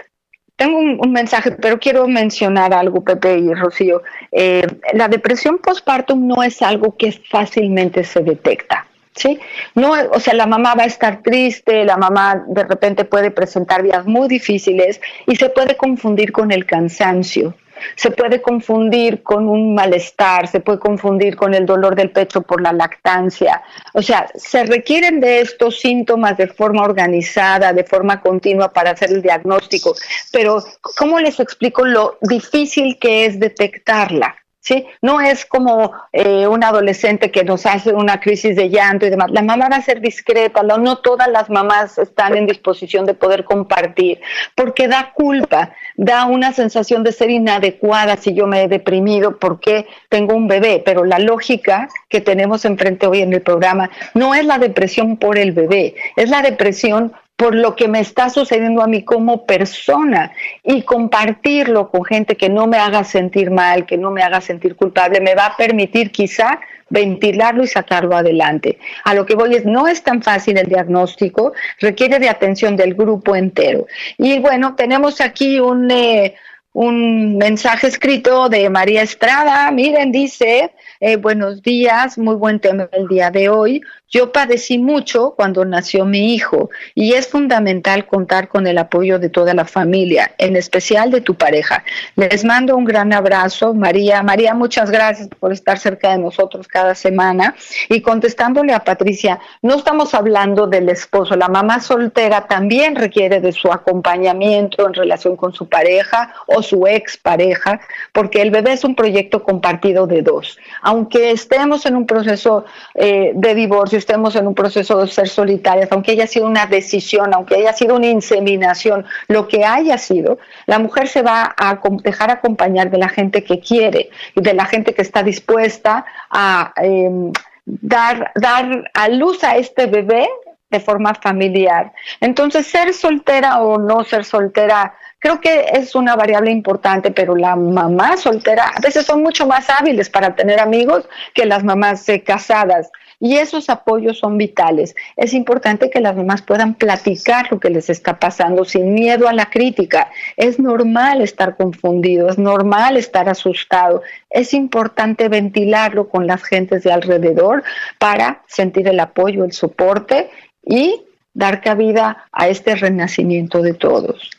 tengo 0.59 0.76
un, 0.76 1.12
mensaje, 1.12 1.52
pero 1.52 1.78
quiero 1.78 2.09
mencionar 2.09 2.74
algo, 2.74 3.04
Pepe 3.04 3.38
y 3.38 3.54
Rocío. 3.54 4.02
Eh, 4.32 4.66
la 4.92 5.06
depresión 5.06 5.59
postpartum 5.59 6.26
no 6.26 6.42
es 6.42 6.62
algo 6.62 6.96
que 6.96 7.12
fácilmente 7.12 8.02
se 8.02 8.20
detecta. 8.22 8.88
¿Sí? 9.14 9.38
No, 9.74 9.92
o 10.12 10.20
sea, 10.20 10.34
la 10.34 10.46
mamá 10.46 10.74
va 10.74 10.84
a 10.84 10.86
estar 10.86 11.22
triste, 11.22 11.84
la 11.84 11.96
mamá 11.96 12.44
de 12.46 12.64
repente 12.64 13.04
puede 13.04 13.30
presentar 13.30 13.82
días 13.82 14.06
muy 14.06 14.28
difíciles 14.28 15.00
y 15.26 15.36
se 15.36 15.48
puede 15.48 15.76
confundir 15.76 16.32
con 16.32 16.52
el 16.52 16.66
cansancio, 16.66 17.54
se 17.94 18.11
puede 18.11 18.42
confundir 18.42 19.22
con 19.22 19.48
un 19.48 19.74
malestar, 19.74 20.48
se 20.48 20.61
puede 20.61 20.78
confundir 20.78 21.36
con 21.36 21.54
el 21.54 21.66
dolor 21.66 21.94
del 21.94 22.11
pecho 22.11 22.42
por 22.42 22.61
la 22.61 22.72
lactancia. 22.72 23.62
O 23.94 24.02
sea, 24.02 24.28
se 24.34 24.64
requieren 24.64 25.20
de 25.20 25.40
estos 25.40 25.80
síntomas 25.80 26.36
de 26.36 26.48
forma 26.48 26.82
organizada, 26.82 27.72
de 27.72 27.84
forma 27.84 28.20
continua 28.20 28.72
para 28.72 28.90
hacer 28.92 29.11
el 29.11 29.22
diagnóstico, 29.22 29.94
pero 30.32 30.62
¿cómo 30.96 31.18
les 31.20 31.40
explico 31.40 31.84
lo 31.84 32.18
difícil 32.22 32.98
que 32.98 33.26
es 33.26 33.38
detectarla? 33.38 34.36
¿Sí? 34.68 34.86
No 35.00 35.18
es 35.22 35.46
como 35.46 35.92
eh, 36.12 36.46
un 36.46 36.62
adolescente 36.62 37.30
que 37.30 37.42
nos 37.42 37.64
hace 37.64 37.94
una 37.94 38.20
crisis 38.20 38.54
de 38.54 38.68
llanto 38.68 39.06
y 39.06 39.10
demás. 39.10 39.30
La 39.30 39.40
mamá 39.40 39.68
va 39.70 39.76
a 39.76 39.82
ser 39.82 40.02
discreta, 40.02 40.62
no 40.62 40.98
todas 40.98 41.28
las 41.28 41.48
mamás 41.48 41.96
están 41.96 42.36
en 42.36 42.46
disposición 42.46 43.06
de 43.06 43.14
poder 43.14 43.44
compartir, 43.44 44.20
porque 44.54 44.86
da 44.86 45.12
culpa, 45.14 45.72
da 45.96 46.26
una 46.26 46.52
sensación 46.52 47.02
de 47.02 47.12
ser 47.12 47.30
inadecuada 47.30 48.18
si 48.18 48.34
yo 48.34 48.46
me 48.46 48.62
he 48.62 48.68
deprimido 48.68 49.38
porque 49.38 49.86
tengo 50.10 50.34
un 50.34 50.48
bebé, 50.48 50.82
pero 50.84 51.04
la 51.04 51.18
lógica 51.18 51.88
que 52.10 52.20
tenemos 52.20 52.66
enfrente 52.66 53.06
hoy 53.06 53.22
en 53.22 53.32
el 53.32 53.40
programa 53.40 53.90
no 54.12 54.34
es 54.34 54.44
la 54.44 54.58
depresión 54.58 55.16
por 55.16 55.38
el 55.38 55.52
bebé, 55.52 55.94
es 56.16 56.28
la 56.28 56.42
depresión 56.42 57.14
por 57.39 57.55
lo 57.55 57.76
que 57.76 57.86
me 57.86 58.01
está 58.01 58.30
sucediendo 58.30 58.82
a 58.82 58.89
mí 58.89 59.05
como 59.05 59.47
persona 59.47 60.32
y 60.64 60.82
compartirlo 60.82 61.89
con 61.89 62.05
gente 62.05 62.36
que 62.36 62.49
no 62.49 62.66
me 62.66 62.78
haga 62.78 63.05
sentir 63.05 63.53
mal, 63.53 63.86
que 63.86 63.97
no 63.97 64.11
me 64.11 64.22
haga 64.22 64.41
sentir 64.41 64.74
culpable, 64.74 65.20
me 65.20 65.36
va 65.36 65.47
a 65.47 65.57
permitir 65.57 66.11
quizá 66.11 66.59
ventilarlo 66.91 67.62
y 67.62 67.68
sacarlo 67.68 68.16
adelante. 68.16 68.80
A 69.05 69.14
lo 69.14 69.24
que 69.24 69.36
voy 69.36 69.55
es, 69.55 69.64
no 69.64 69.86
es 69.86 70.03
tan 70.03 70.20
fácil 70.20 70.59
el 70.59 70.66
diagnóstico, 70.66 71.53
requiere 71.78 72.18
de 72.18 72.28
atención 72.28 72.74
del 72.74 72.95
grupo 72.95 73.36
entero. 73.36 73.86
Y 74.16 74.41
bueno, 74.41 74.74
tenemos 74.74 75.20
aquí 75.20 75.61
un... 75.61 75.89
Eh, 75.93 76.34
un 76.74 77.36
mensaje 77.39 77.89
escrito 77.89 78.49
de 78.49 78.70
María 78.70 79.03
Estrada. 79.03 79.68
Miren, 79.72 80.12
dice, 80.12 80.70
eh, 81.01 81.16
buenos 81.16 81.61
días, 81.61 82.16
muy 82.18 82.36
buen 82.36 82.61
tema 82.61 82.89
el 82.93 83.09
día 83.09 83.32
de 83.32 83.49
hoy. 83.49 83.80
Yo 84.11 84.32
padecí 84.32 84.78
mucho 84.78 85.34
cuando 85.36 85.66
nació 85.66 86.06
mi 86.06 86.32
hijo 86.34 86.70
y 86.94 87.12
es 87.12 87.28
fundamental 87.28 88.06
contar 88.06 88.48
con 88.48 88.66
el 88.66 88.78
apoyo 88.78 89.18
de 89.18 89.28
toda 89.28 89.52
la 89.52 89.66
familia, 89.66 90.34
en 90.38 90.56
especial 90.56 91.11
de 91.11 91.20
tu 91.20 91.34
pareja. 91.34 91.84
Les 92.16 92.42
mando 92.42 92.74
un 92.74 92.86
gran 92.86 93.12
abrazo, 93.12 93.74
María. 93.74 94.22
María, 94.22 94.54
muchas 94.54 94.90
gracias 94.90 95.28
por 95.38 95.52
estar 95.52 95.78
cerca 95.78 96.12
de 96.12 96.18
nosotros 96.18 96.66
cada 96.66 96.94
semana. 96.94 97.54
Y 97.90 98.00
contestándole 98.00 98.72
a 98.72 98.82
Patricia, 98.82 99.40
no 99.61 99.74
estamos 99.74 100.14
hablando 100.14 100.66
del 100.66 100.88
esposo, 100.88 101.36
la 101.36 101.48
mamá 101.48 101.80
soltera 101.80 102.46
también 102.46 102.96
requiere 102.96 103.42
de 103.42 103.52
su 103.52 103.70
acompañamiento 103.70 104.86
en 104.86 104.94
relación 104.94 105.36
con 105.36 105.52
su 105.52 105.68
pareja 105.68 106.32
o 106.46 106.62
su 106.62 106.86
ex 106.86 107.18
pareja, 107.18 107.78
porque 108.14 108.40
el 108.40 108.50
bebé 108.50 108.72
es 108.72 108.84
un 108.84 108.94
proyecto 108.94 109.42
compartido 109.42 110.06
de 110.06 110.22
dos. 110.22 110.59
Aunque 110.80 111.30
estemos 111.30 111.84
en 111.84 111.94
un 111.94 112.06
proceso 112.06 112.64
eh, 112.94 113.32
de 113.34 113.54
divorcio, 113.54 113.97
estemos 113.99 114.36
en 114.36 114.46
un 114.46 114.55
proceso 114.55 114.99
de 114.99 115.09
ser 115.09 115.28
solitarias, 115.28 115.90
aunque 115.92 116.12
haya 116.12 116.26
sido 116.26 116.46
una 116.46 116.66
decisión, 116.66 117.34
aunque 117.34 117.57
haya 117.57 117.72
sido 117.72 117.96
una 117.96 118.07
inseminación, 118.07 119.05
lo 119.28 119.49
que 119.49 119.64
haya 119.64 119.99
sido, 119.99 120.38
la 120.66 120.78
mujer 120.78 121.09
se 121.09 121.22
va 121.22 121.55
a 121.57 121.80
dejar 122.03 122.30
acompañar 122.30 122.90
de 122.90 122.99
la 122.99 123.09
gente 123.09 123.44
que 123.44 123.61
quiere 123.61 124.11
y 124.34 124.40
de 124.40 124.55
la 124.55 124.66
gente 124.66 124.94
que 124.94 125.03
está 125.03 125.22
dispuesta 125.22 126.05
a 126.30 126.72
em, 126.76 127.32
dar, 127.64 128.32
dar 128.34 128.90
a 128.94 129.09
luz 129.09 129.44
a 129.44 129.57
este 129.57 129.86
bebé 129.86 130.28
de 130.70 130.80
forma 130.80 131.14
familiar. 131.14 131.92
Entonces, 132.20 132.66
ser 132.66 132.92
soltera 132.92 133.61
o 133.61 133.78
no 133.78 134.05
ser 134.05 134.24
soltera 134.24 134.94
creo 135.18 135.40
que 135.40 135.66
es 135.72 135.94
una 135.94 136.16
variable 136.16 136.50
importante, 136.50 137.10
pero 137.10 137.34
la 137.34 137.56
mamá 137.56 138.16
soltera 138.16 138.72
a 138.74 138.80
veces 138.80 139.06
son 139.06 139.22
mucho 139.22 139.46
más 139.46 139.68
hábiles 139.70 140.08
para 140.08 140.34
tener 140.34 140.60
amigos 140.60 141.08
que 141.34 141.46
las 141.46 141.64
mamás 141.64 142.08
eh, 142.08 142.22
casadas. 142.22 142.90
Y 143.20 143.36
esos 143.36 143.68
apoyos 143.68 144.18
son 144.18 144.38
vitales. 144.38 144.94
Es 145.16 145.34
importante 145.34 145.90
que 145.90 146.00
las 146.00 146.14
mamás 146.14 146.42
puedan 146.42 146.74
platicar 146.74 147.50
lo 147.50 147.58
que 147.58 147.68
les 147.68 147.90
está 147.90 148.20
pasando 148.20 148.64
sin 148.64 148.94
miedo 148.94 149.28
a 149.28 149.32
la 149.32 149.50
crítica. 149.50 150.08
Es 150.36 150.60
normal 150.60 151.20
estar 151.20 151.56
confundido, 151.56 152.28
es 152.28 152.38
normal 152.38 152.96
estar 152.96 153.28
asustado. 153.28 154.02
Es 154.30 154.54
importante 154.54 155.28
ventilarlo 155.28 156.08
con 156.08 156.28
las 156.28 156.44
gentes 156.44 156.84
de 156.84 156.92
alrededor 156.92 157.64
para 157.98 158.42
sentir 158.46 158.86
el 158.86 159.00
apoyo, 159.00 159.44
el 159.44 159.52
soporte 159.52 160.30
y 160.62 161.02
dar 161.34 161.60
cabida 161.60 162.28
a 162.30 162.48
este 162.48 162.76
renacimiento 162.76 163.62
de 163.62 163.74
todos. 163.74 164.30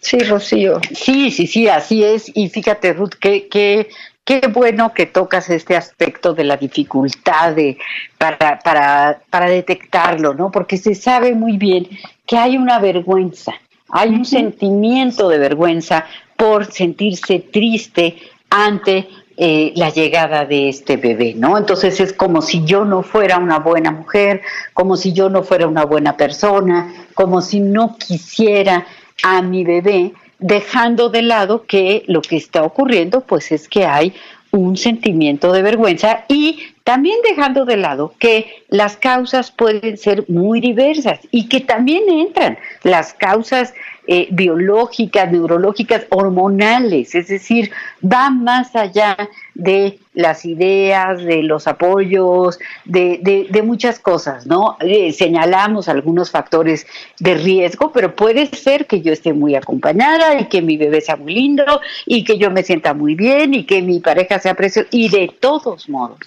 Sí, 0.00 0.18
Rocío. 0.20 0.80
Sí, 0.92 1.30
sí, 1.30 1.46
sí, 1.46 1.68
así 1.68 2.02
es. 2.02 2.30
Y 2.34 2.48
fíjate, 2.48 2.92
Ruth, 2.94 3.14
que, 3.20 3.48
que 3.48 3.88
qué 4.24 4.46
bueno 4.46 4.92
que 4.94 5.06
tocas 5.06 5.50
este 5.50 5.76
aspecto 5.76 6.34
de 6.34 6.44
la 6.44 6.56
dificultad 6.56 7.54
de, 7.54 7.78
para, 8.16 8.60
para, 8.60 9.20
para 9.28 9.50
detectarlo, 9.50 10.34
¿no? 10.34 10.50
Porque 10.50 10.76
se 10.76 10.94
sabe 10.94 11.34
muy 11.34 11.56
bien 11.56 11.88
que 12.26 12.36
hay 12.36 12.56
una 12.56 12.78
vergüenza, 12.78 13.54
hay 13.88 14.10
un 14.10 14.24
sentimiento 14.24 15.28
de 15.28 15.38
vergüenza 15.38 16.06
por 16.36 16.70
sentirse 16.70 17.40
triste 17.40 18.16
ante 18.50 19.08
eh, 19.36 19.72
la 19.74 19.90
llegada 19.90 20.44
de 20.44 20.68
este 20.68 20.96
bebé, 20.96 21.34
¿no? 21.34 21.58
Entonces 21.58 21.98
es 21.98 22.12
como 22.12 22.40
si 22.40 22.64
yo 22.64 22.84
no 22.84 23.02
fuera 23.02 23.38
una 23.38 23.58
buena 23.58 23.90
mujer, 23.90 24.42
como 24.74 24.96
si 24.96 25.12
yo 25.12 25.28
no 25.28 25.42
fuera 25.42 25.66
una 25.66 25.84
buena 25.84 26.16
persona, 26.16 26.92
como 27.14 27.40
si 27.40 27.58
no 27.60 27.96
quisiera 27.96 28.86
a 29.22 29.42
mi 29.42 29.64
bebé 29.64 30.12
dejando 30.38 31.10
de 31.10 31.22
lado 31.22 31.64
que 31.66 32.04
lo 32.06 32.22
que 32.22 32.36
está 32.36 32.62
ocurriendo 32.62 33.20
pues 33.20 33.52
es 33.52 33.68
que 33.68 33.84
hay 33.84 34.14
un 34.50 34.76
sentimiento 34.76 35.52
de 35.52 35.62
vergüenza 35.62 36.24
y 36.28 36.60
también 36.90 37.20
dejando 37.22 37.64
de 37.66 37.76
lado 37.76 38.14
que 38.18 38.64
las 38.68 38.96
causas 38.96 39.52
pueden 39.52 39.96
ser 39.96 40.24
muy 40.28 40.60
diversas 40.60 41.20
y 41.30 41.48
que 41.48 41.60
también 41.60 42.02
entran 42.08 42.58
las 42.82 43.14
causas 43.14 43.74
eh, 44.08 44.26
biológicas, 44.32 45.30
neurológicas, 45.30 46.06
hormonales, 46.08 47.14
es 47.14 47.28
decir, 47.28 47.70
va 48.02 48.30
más 48.30 48.74
allá 48.74 49.16
de 49.54 50.00
las 50.14 50.44
ideas, 50.44 51.22
de 51.22 51.44
los 51.44 51.68
apoyos, 51.68 52.58
de, 52.84 53.62
muchas 53.64 54.00
cosas, 54.00 54.48
¿no? 54.48 54.76
Eh, 54.80 55.12
señalamos 55.12 55.88
algunos 55.88 56.32
factores 56.32 56.88
de 57.20 57.34
riesgo, 57.34 57.92
pero 57.92 58.16
puede 58.16 58.46
ser 58.46 58.88
que 58.88 59.00
yo 59.00 59.12
esté 59.12 59.32
muy 59.32 59.54
acompañada 59.54 60.40
y 60.40 60.46
que 60.46 60.60
mi 60.60 60.76
bebé 60.76 61.02
sea 61.02 61.14
muy 61.14 61.34
lindo 61.34 61.80
y 62.04 62.24
que 62.24 62.36
yo 62.36 62.50
me 62.50 62.64
sienta 62.64 62.94
muy 62.94 63.14
bien 63.14 63.54
y 63.54 63.62
que 63.62 63.80
mi 63.80 64.00
pareja 64.00 64.40
sea 64.40 64.54
preciosa 64.54 64.88
y 64.90 65.08
de 65.08 65.32
todos 65.38 65.88
modos 65.88 66.18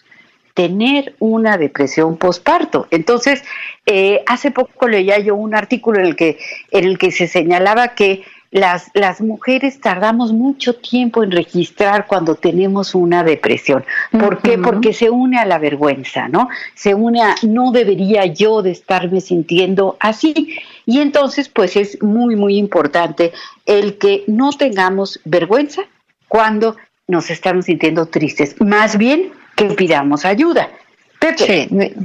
tener 0.54 1.16
una 1.20 1.58
depresión 1.58 2.18
postparto. 2.18 2.88
Entonces, 2.91 3.43
eh, 3.86 4.24
hace 4.28 4.51
poco 4.51 4.88
leía 4.88 5.20
yo 5.20 5.36
un 5.36 5.56
artículo 5.56 5.99
en 5.99 6.06
el 6.06 6.16
que, 6.16 6.38
en 6.72 6.86
el 6.86 6.97
que 6.97 7.12
se 7.12 7.28
señalaba 7.28 7.95
que 7.95 8.24
las, 8.51 8.91
las 8.93 9.20
mujeres 9.20 9.82
tardamos 9.82 10.32
mucho 10.32 10.76
tiempo 10.76 11.24
en 11.24 11.32
registrar 11.32 12.06
cuando 12.06 12.36
tenemos 12.36 12.93
una 12.93 13.24
depresión. 13.24 13.84
¿Por 14.12 14.43
qué? 14.43 14.60
Porque 14.60 14.93
se 14.93 15.10
une 15.10 15.39
a 15.39 15.45
la 15.45 15.58
vergüenza, 15.58 16.28
¿no? 16.28 16.49
Se 16.76 16.93
une 16.93 17.24
a 17.24 17.36
no 17.41 17.72
debería 17.72 18.28
yo 18.28 18.62
de 18.62 18.70
estarme 18.70 19.22
sintiendo 19.22 19.97
así. 19.99 20.56
Y 20.86 20.99
entonces, 20.99 21.49
pues 21.49 21.76
es 21.76 21.99
muy, 22.04 22.36
muy 22.36 22.58
importante 22.58 23.34
el 23.66 23.97
que 23.97 24.24
no 24.28 24.51
tengamos 24.51 25.20
vergüenza 25.26 25.82
cuando 26.28 26.76
nos 27.08 27.32
estamos 27.32 27.66
sintiendo 27.66 28.06
tristes. 28.06 28.56
Más 28.62 28.99
bien, 28.99 29.32
que 29.56 29.66
pidamos 29.66 30.26
ayuda. 30.26 30.70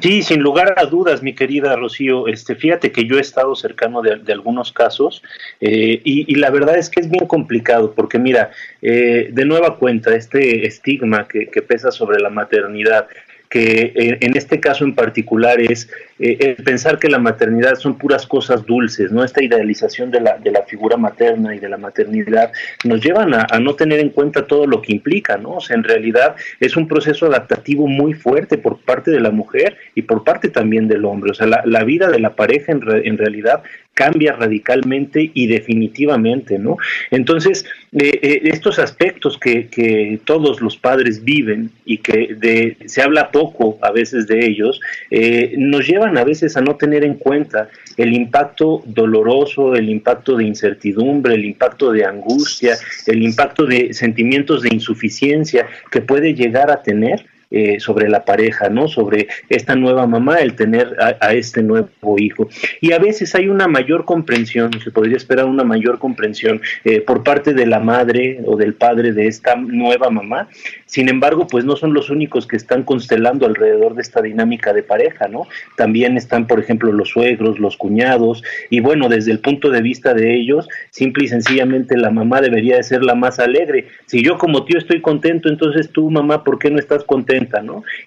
Sí, 0.01 0.23
sin 0.23 0.41
lugar 0.41 0.75
a 0.77 0.85
dudas, 0.85 1.23
mi 1.25 1.35
querida 1.35 1.75
Rocío. 1.75 2.29
Este, 2.29 2.55
fíjate 2.55 2.93
que 2.93 3.05
yo 3.05 3.19
he 3.19 3.21
estado 3.21 3.57
cercano 3.57 4.01
de, 4.01 4.33
algunos 4.33 4.73
casos 4.73 5.23
eh, 5.61 6.01
y, 6.05 6.35
la 6.37 6.51
verdad 6.51 6.79
es 6.79 6.89
que 6.89 7.01
es 7.01 7.11
bien 7.11 7.27
complicado 7.27 7.93
porque 7.95 8.19
mira, 8.19 8.53
eh, 8.81 9.31
de 9.33 9.45
nueva 9.45 9.77
cuenta, 9.77 10.15
este 10.15 10.67
estigma 10.67 11.27
que, 11.27 11.49
que 11.49 11.63
pesa 11.63 11.91
sobre 11.91 12.21
la 12.21 12.31
maternidad, 12.31 13.09
que 13.49 13.93
eh, 13.95 14.19
en 14.21 14.37
este 14.37 14.61
caso 14.61 14.85
en 14.85 14.95
particular 14.95 15.61
es 15.61 15.91
eh, 16.19 16.57
pensar 16.65 16.99
que 16.99 17.09
la 17.09 17.19
maternidad 17.19 17.77
son 17.77 17.97
puras 17.97 18.27
cosas 18.27 18.67
dulces, 18.67 19.13
¿no? 19.13 19.25
Esta 19.25 19.43
idealización 19.43 20.11
de 20.11 20.21
la, 20.21 20.39
de 20.39 20.51
la 20.51 20.63
figura 20.65 20.97
materna 20.97 21.55
y 21.55 21.59
de 21.59 21.69
la 21.69 21.77
maternidad 21.77 22.53
nos 22.85 23.01
llevan 23.01 23.35
a, 23.35 23.47
no 23.61 23.75
tener 23.75 24.01
en 24.01 24.11
cuenta 24.11 24.47
todo 24.47 24.67
lo 24.67 24.83
que 24.83 24.93
implica, 24.93 25.37
¿no? 25.37 25.57
O 25.57 25.61
sea, 25.61 25.77
en 25.77 25.85
realidad 25.85 26.37
es 26.61 26.77
un 26.77 26.89
proceso 26.89 27.27
adaptativo 27.27 27.87
muy 27.87 28.15
fuerte 28.15 28.59
por 28.59 28.79
parte 28.81 29.11
de 29.11 29.21
la 29.21 29.31
mujer 29.31 29.77
y 29.95 30.03
por 30.03 30.25
parte 30.25 30.49
también 30.49 30.89
del 30.89 31.05
hombre. 31.05 31.31
O 31.31 31.35
sea, 31.35 31.47
la, 31.47 31.85
vida 31.85 32.09
de 32.11 32.19
la 32.19 32.35
pareja 32.35 32.73
en, 32.73 32.83
en 33.05 33.19
realidad 33.19 33.63
cambia 33.99 34.33
radicalmente 34.33 35.33
y 35.35 35.49
definitivamente, 35.49 36.57
¿no? 36.57 36.77
Entonces, 37.11 37.65
eh, 37.91 38.21
eh, 38.23 38.41
estos 38.45 38.79
aspectos 38.79 39.37
que, 39.39 39.67
que, 39.67 40.21
todos 40.25 40.61
los 40.61 40.77
padres 40.77 41.25
viven 41.25 41.73
y 41.85 41.99
que 41.99 42.37
de, 42.37 42.77
se 42.87 43.03
habla 43.03 43.33
poco 43.33 43.77
a 43.83 43.91
veces 43.91 44.29
de 44.29 44.47
ellos, 44.47 44.81
eh, 45.11 45.55
nos 45.59 45.85
llevan 45.89 46.08
a 46.17 46.25
veces 46.25 46.57
a 46.57 46.61
no 46.61 46.77
tener 46.77 47.05
en 47.05 47.15
cuenta 47.15 47.69
el 47.97 48.13
impacto 48.13 48.83
doloroso, 48.87 49.75
el 49.75 49.89
impacto 49.89 50.37
de 50.37 50.45
incertidumbre, 50.45 51.35
el 51.35 51.45
impacto 51.45 51.93
de 51.93 52.05
angustia, 52.05 52.77
el 53.07 53.23
impacto 53.23 53.67
de 53.67 53.93
sentimientos 53.93 54.63
de 54.63 54.71
insuficiencia 54.73 55.67
que 55.91 56.01
puede 56.01 56.35
llegar 56.35 56.71
a 56.71 56.83
tener 56.83 57.27
eh, 57.51 57.81
sobre 57.81 58.11
la 58.11 58.27
pareja, 58.27 58.69
¿no? 58.69 58.89
Sobre 58.89 59.27
esta 59.49 59.75
nueva 59.75 60.07
mamá, 60.07 60.37
el 60.37 60.55
tener 60.55 60.95
a, 61.01 61.33
este 61.33 61.63
nuevo 61.63 62.19
hijo. 62.19 62.47
Y 62.83 62.93
a 62.93 62.99
veces 62.99 63.35
hay 63.35 63.49
una 63.49 63.67
mayor 63.67 64.05
comprensión, 64.05 64.71
se 64.85 64.91
podría 64.91 65.17
esperar 65.17 65.47
una 65.47 65.65
mayor 65.65 65.99
comprensión 65.99 66.61
eh, 66.85 67.01
por 67.01 67.25
parte 67.25 67.55
de 67.55 67.65
la 67.65 67.81
madre 67.81 68.43
o 68.45 68.57
del 68.57 68.75
padre 68.75 69.15
de 69.15 69.29
esta 69.29 69.57
nueva 69.57 70.11
mamá. 70.11 70.49
Sin 70.85 71.09
embargo, 71.09 71.47
pues 71.47 71.65
no 71.65 71.75
son 71.75 71.95
los 71.95 72.11
únicos 72.11 72.47
que 72.47 72.57
están 72.57 72.83
constelando 72.83 73.47
alrededor 73.47 73.95
de 73.95 74.03
esta 74.03 74.21
dinámica 74.21 74.75
de 74.75 74.83
pareja, 74.83 75.27
¿no? 75.29 75.47
También 75.79 76.19
están, 76.19 76.47
por 76.47 76.61
ejemplo, 76.61 76.93
los 76.93 77.09
suegros, 77.09 77.59
los 77.59 77.79
cuñados, 77.79 78.43
y 78.69 78.81
bueno, 78.81 79.09
desde 79.09 79.33
el 79.33 79.41
punto 79.41 79.71
de 79.71 79.81
vista 79.81 80.13
de 80.13 80.35
ellos, 80.35 80.69
simple 80.91 81.25
y 81.25 81.29
sencillamente 81.29 81.97
la 81.97 82.11
mamá 82.11 82.43
debería 82.43 82.77
de 82.77 82.83
ser 82.83 83.03
la 83.03 83.15
más 83.15 83.39
alegre. 83.39 83.87
Si 84.05 84.23
yo 84.23 84.37
como 84.37 84.67
tío 84.67 84.77
estoy 84.77 85.01
contento, 85.01 85.49
entonces 85.49 85.89
tú, 85.91 86.11
mamá, 86.11 86.45
¿por 86.45 86.59
qué 86.59 86.71
no 86.71 86.79
estás 86.79 87.05
contento? 87.05 87.38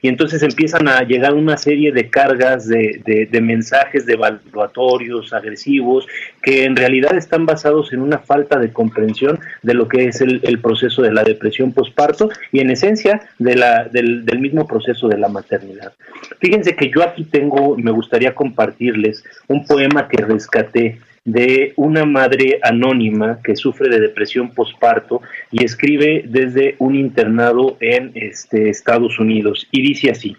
Y 0.02 0.08
entonces 0.08 0.44
empiezan 0.44 0.88
a 0.88 1.02
llegar 1.04 1.34
una 1.34 1.58
serie 1.58 1.92
de 1.92 2.10
cargas 2.10 2.68
de, 2.68 3.28
de, 3.30 3.42
mensajes 3.42 4.06
devaluatorios, 4.06 5.34
agresivos, 5.34 6.08
que 6.42 6.66
en 6.66 6.76
realidad 6.76 7.16
están 7.16 7.46
basados 7.46 7.94
en 7.94 8.02
una 8.02 8.20
falta 8.20 8.60
de 8.60 8.72
comprensión 8.72 9.40
de 9.62 9.74
lo 9.74 9.88
que 9.88 10.06
es 10.06 10.22
el, 10.22 10.60
proceso 10.62 11.02
de 11.02 11.12
la 11.12 11.24
depresión 11.24 11.72
posparto 11.72 12.30
y 12.52 12.60
en 12.60 12.70
esencia 12.70 13.22
de 13.40 13.52
del, 13.92 14.26
del 14.26 14.40
mismo 14.40 14.68
proceso 14.68 15.08
de 15.08 15.18
la 15.18 15.28
maternidad. 15.28 15.94
Fíjense 16.40 16.76
que 16.76 16.90
yo 16.90 17.04
aquí 17.04 17.24
tengo, 17.26 17.78
me 17.78 17.92
gustaría 17.92 18.34
compartirles 18.34 19.24
un 19.48 19.66
poema 19.66 20.08
que 20.08 20.24
rescaté 20.24 21.00
de 21.24 21.74
una 21.76 22.06
madre 22.06 22.60
anónima 22.64 23.40
que 23.44 23.56
sufre 23.56 23.90
de 23.90 24.00
depresión 24.00 24.54
posparto 24.54 25.22
y 25.52 25.64
escribe 25.64 26.24
desde 26.28 26.76
un 26.80 26.96
internado 26.96 27.78
en 27.80 28.12
este, 28.16 28.70
Estados 28.70 29.20
Unidos. 29.20 29.68
Y 29.72 29.82
dice 29.82 30.10
así, 30.10 30.36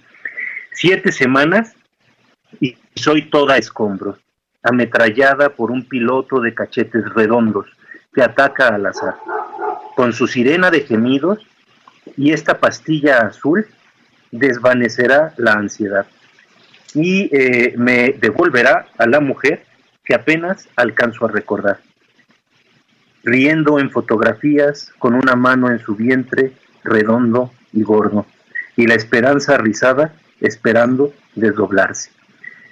siete 0.73 1.13
semanas 1.13 1.75
y 2.61 2.77
soy 2.97 3.23
toda 3.31 3.59
escombros, 3.59 4.19
ametrallada 4.63 5.51
por 5.51 5.71
un 5.71 5.85
piloto 5.89 6.41
de 6.41 6.55
cachetes 6.55 7.05
redondos 7.15 7.67
que 8.13 8.23
ataca 8.23 8.69
al 8.69 8.87
azar. 8.87 9.15
Con 9.95 10.13
su 10.13 10.27
sirena 10.27 10.71
de 10.71 10.81
gemidos 10.81 11.47
y 12.17 12.33
esta 12.33 12.59
pastilla 12.59 13.19
azul 13.19 13.67
desvanecerá 14.33 15.33
la 15.37 15.53
ansiedad 15.53 16.07
y 16.95 17.31
eh, 17.33 17.75
me 17.77 18.13
devolverá 18.13 18.87
a 18.99 19.07
la 19.07 19.21
mujer 19.21 19.65
apenas 20.15 20.69
alcanzo 20.77 21.27
a 21.27 21.31
recordar. 21.31 21.81
Riendo 23.25 23.79
en 23.79 23.91
fotografías 23.91 24.93
con 24.99 25.15
una 25.15 25.37
mano 25.37 25.71
en 25.71 25.79
su 25.79 25.95
vientre 25.95 26.53
redondo 26.85 27.53
y 27.73 27.83
gordo, 27.83 28.27
y 28.77 28.87
la 28.87 28.95
esperanza 28.95 29.57
rizada 29.59 30.13
esperando 30.41 31.13
desdoblarse. 31.35 32.11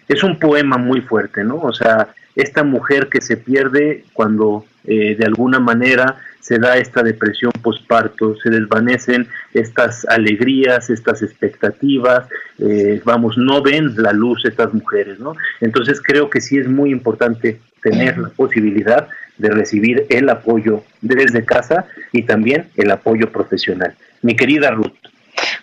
Es 0.08 0.24
un 0.24 0.38
poema 0.38 0.76
muy 0.76 1.00
fuerte, 1.02 1.44
¿no? 1.44 1.56
O 1.56 1.72
sea, 1.72 2.08
esta 2.34 2.64
mujer 2.64 3.08
que 3.08 3.20
se 3.20 3.36
pierde 3.36 4.04
cuando 4.12 4.64
eh, 4.84 5.14
de 5.16 5.24
alguna 5.24 5.60
manera 5.60 6.16
se 6.40 6.58
da 6.58 6.76
esta 6.76 7.02
depresión 7.02 7.52
posparto, 7.62 8.36
se 8.42 8.50
desvanecen 8.50 9.28
estas 9.54 10.04
alegrías, 10.06 10.90
estas 10.90 11.22
expectativas, 11.22 12.26
eh, 12.58 13.00
vamos, 13.04 13.36
no 13.38 13.62
ven 13.62 13.94
la 13.96 14.12
luz 14.12 14.44
estas 14.44 14.72
mujeres, 14.74 15.18
¿no? 15.20 15.34
Entonces 15.60 16.00
creo 16.02 16.30
que 16.30 16.40
sí 16.40 16.58
es 16.58 16.68
muy 16.68 16.90
importante 16.90 17.60
tener 17.82 18.18
la 18.18 18.28
posibilidad 18.30 19.08
de 19.38 19.50
recibir 19.50 20.06
el 20.10 20.28
apoyo 20.28 20.84
desde 21.00 21.44
casa 21.44 21.86
y 22.12 22.22
también 22.22 22.68
el 22.76 22.90
apoyo 22.90 23.30
profesional. 23.32 23.94
Mi 24.22 24.36
querida 24.36 24.70
Ruth. 24.70 24.99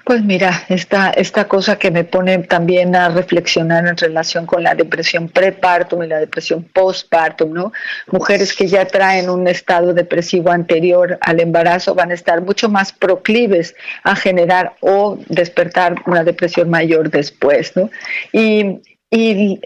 Pues 0.08 0.24
mira, 0.24 0.64
esta, 0.70 1.10
esta 1.10 1.50
cosa 1.50 1.78
que 1.78 1.92
me 1.92 2.06
pone 2.06 2.38
también 2.38 2.96
a 2.96 3.10
reflexionar 3.10 3.86
en 3.86 3.98
relación 3.98 4.46
con 4.46 4.64
la 4.64 4.74
depresión 4.74 5.28
prepartum 5.28 6.02
y 6.02 6.08
la 6.08 6.20
depresión 6.20 6.64
postpartum, 6.64 7.52
¿no? 7.52 7.74
Mujeres 8.10 8.54
que 8.54 8.68
ya 8.68 8.86
traen 8.88 9.30
un 9.30 9.50
estado 9.50 9.94
depresivo 9.94 10.50
anterior 10.50 11.18
al 11.20 11.42
embarazo 11.42 11.94
van 11.94 12.12
a 12.12 12.14
estar 12.14 12.40
mucho 12.40 12.70
más 12.70 12.94
proclives 12.94 13.76
a 14.04 14.16
generar 14.16 14.78
o 14.80 15.20
despertar 15.28 15.96
una 16.06 16.24
depresión 16.24 16.70
mayor 16.70 17.12
después, 17.12 17.76
¿no? 17.76 17.90
Y, 18.32 18.80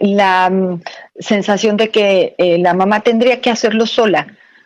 la 0.01 0.49
mm, 0.49 0.81
sensación 1.19 1.77
de 1.77 1.89
que 1.89 2.33
eh, 2.39 2.57
la 2.57 2.73
mamá 2.73 3.01
tendría 3.01 3.41
que 3.41 3.51
hacerlo 3.51 3.85
sola 3.85 4.25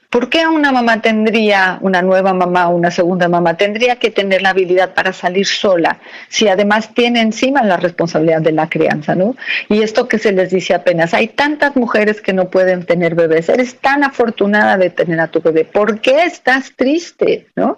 ¿Por 0.10 0.30
qué 0.30 0.48
una 0.48 0.72
mamá 0.72 1.02
tendría, 1.02 1.78
una 1.82 2.02
nueva 2.02 2.34
mamá, 2.34 2.70
una 2.70 2.92
segunda 2.92 3.28
mamá, 3.28 3.58
tendría 3.58 3.98
que 3.98 4.12
tener 4.12 4.42
la 4.42 4.50
habilidad 4.50 4.94
para 4.94 5.14
salir 5.14 5.46
sola 5.46 6.00
si 6.30 6.48
además 6.48 6.94
tiene 6.94 7.22
encima 7.22 7.64
la 7.64 7.78
responsabilidad 7.78 8.42
de 8.42 8.52
la 8.52 8.70
crianza, 8.70 9.16
¿no? 9.16 9.36
Y 9.70 9.82
esto 9.82 10.08
que 10.08 10.18
se 10.18 10.32
les 10.32 10.52
dice 10.52 10.74
apenas, 10.74 11.14
hay 11.14 11.28
tantas 11.28 11.76
mujeres 11.76 12.22
que 12.22 12.34
no 12.34 12.50
pueden 12.50 12.86
tener 12.86 13.16
bebés, 13.16 13.50
eres 13.50 13.76
tan 13.80 14.04
afortunada 14.04 14.78
de 14.78 14.90
tener 14.90 15.20
a 15.20 15.28
tu 15.28 15.42
bebé, 15.42 15.66
¿por 15.66 16.00
qué 16.00 16.24
estás 16.24 16.74
triste, 16.76 17.48
¿no? 17.56 17.78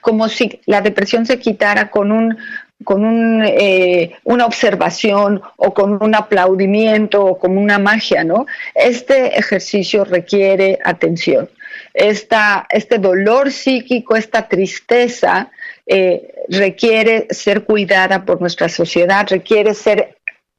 Como 0.00 0.28
si 0.28 0.60
la 0.66 0.80
depresión 0.80 1.26
se 1.26 1.38
quitara 1.38 1.90
con 1.90 2.10
un 2.12 2.36
con 2.84 3.06
un, 3.06 3.42
eh, 3.42 4.16
una 4.24 4.44
observación 4.44 5.40
o 5.56 5.72
con 5.72 6.02
un 6.02 6.14
aplaudimiento 6.14 7.24
o 7.24 7.38
con 7.38 7.56
una 7.56 7.78
magia, 7.78 8.22
¿no? 8.22 8.46
Este 8.74 9.38
ejercicio 9.38 10.04
requiere 10.04 10.78
atención 10.84 11.48
esta, 11.96 12.66
este 12.68 12.98
dolor 12.98 13.50
psíquico, 13.50 14.16
esta 14.16 14.46
tristeza, 14.46 15.50
eh, 15.86 16.44
requiere 16.48 17.26
ser 17.30 17.64
cuidada 17.64 18.24
por 18.24 18.38
nuestra 18.40 18.68
sociedad, 18.68 19.26
requiere 19.30 19.72
ser 19.72 20.15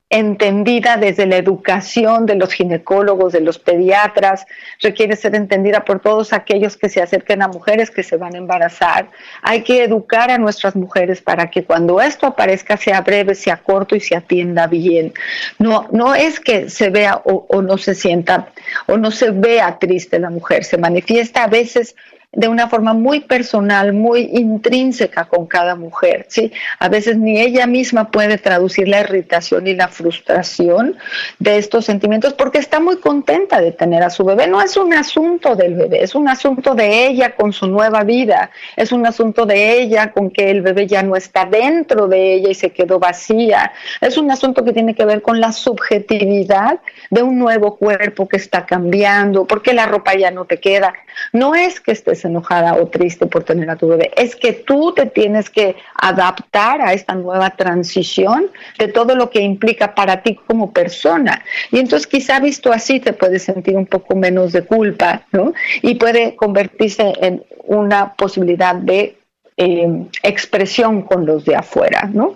entendida 0.09 0.95
desde 0.95 1.25
la 1.25 1.35
educación 1.35 2.25
de 2.25 2.35
los 2.35 2.53
ginecólogos, 2.53 3.33
de 3.33 3.41
los 3.41 3.59
pediatras, 3.59 4.45
requiere 4.81 5.17
ser 5.17 5.35
entendida 5.35 5.83
por 5.83 5.99
todos 5.99 6.31
aquellos 6.31 6.77
que 6.77 6.87
se 6.87 7.01
acerquen 7.01 7.41
a 7.41 7.49
mujeres 7.49 7.91
que 7.91 8.03
se 8.03 8.15
van 8.15 8.33
a 8.35 8.37
embarazar. 8.37 9.09
Hay 9.41 9.63
que 9.63 9.83
educar 9.83 10.31
a 10.31 10.37
nuestras 10.37 10.75
mujeres 10.77 11.21
para 11.21 11.49
que 11.49 11.65
cuando 11.65 11.99
esto 11.99 12.27
aparezca 12.27 12.77
sea 12.77 13.01
breve, 13.01 13.35
sea 13.35 13.57
corto 13.57 13.95
y 13.95 13.99
se 13.99 14.15
atienda 14.15 14.67
bien. 14.67 15.13
No, 15.59 15.89
no 15.91 16.15
es 16.15 16.39
que 16.39 16.69
se 16.69 16.89
vea 16.89 17.21
o, 17.25 17.45
o 17.49 17.61
no 17.61 17.77
se 17.77 17.93
sienta 17.93 18.49
o 18.85 18.97
no 18.97 19.11
se 19.11 19.31
vea 19.31 19.77
triste 19.77 20.19
la 20.19 20.29
mujer, 20.29 20.63
se 20.63 20.77
manifiesta 20.77 21.43
a 21.43 21.47
veces 21.47 21.95
de 22.33 22.47
una 22.47 22.67
forma 22.67 22.93
muy 22.93 23.21
personal, 23.21 23.93
muy 23.93 24.29
intrínseca 24.33 25.25
con 25.25 25.47
cada 25.47 25.75
mujer, 25.75 26.25
¿sí? 26.27 26.51
A 26.77 26.89
veces 26.89 27.17
ni 27.17 27.39
ella 27.39 27.65
misma 27.67 28.11
puede 28.11 28.37
traducir 28.37 28.87
la 28.89 28.99
irritación 28.99 29.65
y 29.65 29.73
la 29.73 29.87
frustración 29.87 30.97
de 31.39 31.57
estos 31.57 31.85
sentimientos 31.85 32.33
porque 32.33 32.59
está 32.59 32.79
muy 32.79 32.97
contenta 32.97 33.61
de 33.61 33.71
tener 33.71 34.03
a 34.03 34.09
su 34.09 34.25
bebé. 34.25 34.47
No 34.47 34.61
es 34.61 34.75
un 34.75 34.93
asunto 34.93 35.55
del 35.55 35.75
bebé, 35.75 36.03
es 36.03 36.15
un 36.15 36.27
asunto 36.27 36.75
de 36.75 37.07
ella 37.07 37.33
con 37.33 37.53
su 37.53 37.67
nueva 37.67 38.03
vida, 38.03 38.51
es 38.75 38.91
un 38.91 39.05
asunto 39.05 39.45
de 39.45 39.79
ella 39.79 40.11
con 40.11 40.29
que 40.29 40.51
el 40.51 40.61
bebé 40.61 40.85
ya 40.85 41.03
no 41.03 41.15
está 41.15 41.45
dentro 41.45 42.07
de 42.07 42.33
ella 42.33 42.49
y 42.49 42.55
se 42.55 42.71
quedó 42.71 42.99
vacía. 42.99 43.71
Es 44.01 44.17
un 44.17 44.29
asunto 44.31 44.65
que 44.65 44.73
tiene 44.73 44.95
que 44.95 45.05
ver 45.05 45.21
con 45.21 45.39
la 45.39 45.53
subjetividad 45.53 46.81
de 47.09 47.23
un 47.23 47.39
nuevo 47.39 47.77
cuerpo 47.77 48.27
que 48.27 48.37
está 48.37 48.65
cambiando, 48.65 49.45
porque 49.45 49.73
la 49.73 49.85
ropa 49.85 50.13
ya 50.15 50.29
no 50.29 50.45
te 50.45 50.59
queda. 50.59 50.93
No 51.31 51.55
es 51.55 51.79
que 51.79 51.93
estés 51.93 52.16
enojada 52.25 52.75
o 52.75 52.87
triste 52.87 53.25
por 53.25 53.43
tener 53.43 53.69
a 53.69 53.75
tu 53.75 53.87
bebé, 53.87 54.11
es 54.15 54.35
que 54.35 54.53
tú 54.53 54.93
te 54.93 55.05
tienes 55.05 55.49
que 55.49 55.75
adaptar 55.95 56.81
a 56.81 56.93
esta 56.93 57.15
nueva 57.15 57.51
transición 57.51 58.47
de 58.77 58.87
todo 58.87 59.15
lo 59.15 59.29
que 59.29 59.41
implica 59.41 59.95
para 59.95 60.21
ti 60.21 60.39
como 60.47 60.71
persona. 60.71 61.43
Y 61.71 61.79
entonces 61.79 62.07
quizá 62.07 62.39
visto 62.39 62.71
así 62.71 62.99
te 62.99 63.13
puedes 63.13 63.43
sentir 63.43 63.75
un 63.75 63.85
poco 63.85 64.15
menos 64.15 64.51
de 64.51 64.63
culpa, 64.63 65.23
¿no? 65.31 65.53
Y 65.81 65.95
puede 65.95 66.35
convertirse 66.35 67.13
en 67.21 67.43
una 67.65 68.13
posibilidad 68.13 68.75
de 68.75 69.17
eh, 69.57 70.05
expresión 70.23 71.01
con 71.01 71.25
los 71.25 71.45
de 71.45 71.55
afuera, 71.55 72.09
¿no? 72.13 72.35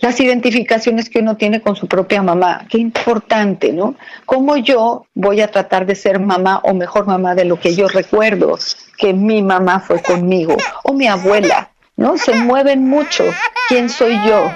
las 0.00 0.20
identificaciones 0.20 1.10
que 1.10 1.20
uno 1.20 1.36
tiene 1.36 1.60
con 1.60 1.76
su 1.76 1.86
propia 1.86 2.22
mamá. 2.22 2.66
Qué 2.68 2.78
importante, 2.78 3.72
¿no? 3.72 3.96
¿Cómo 4.26 4.56
yo 4.56 5.06
voy 5.14 5.40
a 5.40 5.50
tratar 5.50 5.86
de 5.86 5.94
ser 5.94 6.20
mamá 6.20 6.60
o 6.62 6.74
mejor 6.74 7.06
mamá 7.06 7.34
de 7.34 7.44
lo 7.44 7.58
que 7.58 7.74
yo 7.74 7.88
recuerdo 7.88 8.58
que 8.98 9.14
mi 9.14 9.42
mamá 9.42 9.80
fue 9.80 10.02
conmigo 10.02 10.56
o 10.82 10.92
mi 10.92 11.06
abuela, 11.06 11.70
¿no? 11.96 12.18
Se 12.18 12.34
mueven 12.34 12.88
mucho. 12.88 13.24
¿Quién 13.68 13.88
soy 13.88 14.18
yo? 14.26 14.50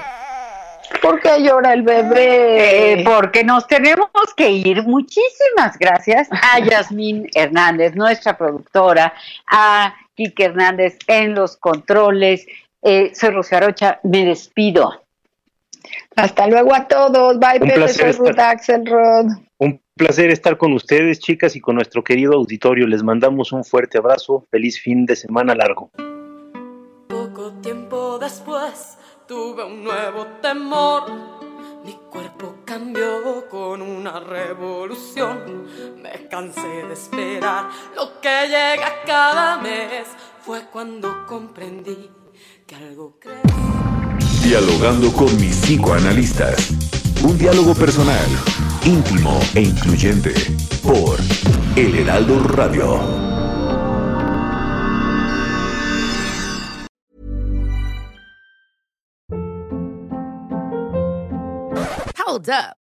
¿Por 1.00 1.20
qué 1.20 1.42
llora 1.42 1.72
el 1.72 1.82
bebé? 1.82 3.00
Eh, 3.00 3.04
porque 3.04 3.44
nos 3.44 3.66
tenemos 3.66 4.10
que 4.36 4.50
ir. 4.50 4.82
Muchísimas 4.82 5.78
gracias 5.78 6.28
a 6.30 6.58
Yasmín 6.70 7.28
Hernández, 7.34 7.94
nuestra 7.94 8.36
productora, 8.36 9.14
a 9.50 9.94
Kike 10.14 10.44
Hernández 10.44 10.98
en 11.06 11.34
los 11.34 11.56
controles. 11.56 12.46
Eh, 12.82 13.12
soy 13.14 13.30
Rocío 13.30 13.58
Arocha, 13.58 14.00
me 14.02 14.24
despido. 14.24 15.02
Hasta 16.16 16.46
luego 16.46 16.74
a 16.74 16.86
todos. 16.86 17.38
Bye, 17.38 17.60
Un 17.60 17.68
Pepe, 17.68 17.88
soy 17.88 18.12
Ruth 18.12 18.38
Axelrod. 18.38 19.26
Un 19.94 20.06
placer 20.06 20.30
estar 20.30 20.56
con 20.56 20.72
ustedes, 20.72 21.18
chicas, 21.18 21.54
y 21.54 21.60
con 21.60 21.74
nuestro 21.74 22.02
querido 22.02 22.32
auditorio. 22.32 22.86
Les 22.86 23.02
mandamos 23.02 23.52
un 23.52 23.62
fuerte 23.62 23.98
abrazo. 23.98 24.46
Feliz 24.50 24.80
fin 24.80 25.04
de 25.04 25.14
semana 25.14 25.54
largo. 25.54 25.90
Poco 27.08 27.52
tiempo 27.60 28.18
después 28.18 28.96
tuve 29.28 29.62
un 29.64 29.84
nuevo 29.84 30.26
temor. 30.40 31.02
Mi 31.84 31.92
cuerpo 32.10 32.54
cambió 32.64 33.46
con 33.50 33.82
una 33.82 34.18
revolución. 34.18 35.66
Me 36.02 36.26
cansé 36.26 36.86
de 36.88 36.94
esperar 36.94 37.68
lo 37.94 38.18
que 38.22 38.46
llega 38.48 39.02
cada 39.04 39.60
mes. 39.60 40.08
Fue 40.40 40.70
cuando 40.72 41.26
comprendí 41.26 42.08
que 42.66 42.76
algo 42.76 43.18
crece. 43.20 43.42
Dialogando 44.42 45.12
con 45.12 45.38
mis 45.38 45.54
psicoanalistas. 45.56 46.70
Un 47.22 47.36
diálogo 47.36 47.74
personal, 47.74 48.26
íntimo 48.84 49.38
e 49.54 49.62
incluyente. 49.62 50.34
Por 50.82 51.18
El 51.76 51.94
Heraldo 52.00 52.42
Radio. 52.42 52.98
Hold 62.16 62.48
up. 62.48 62.81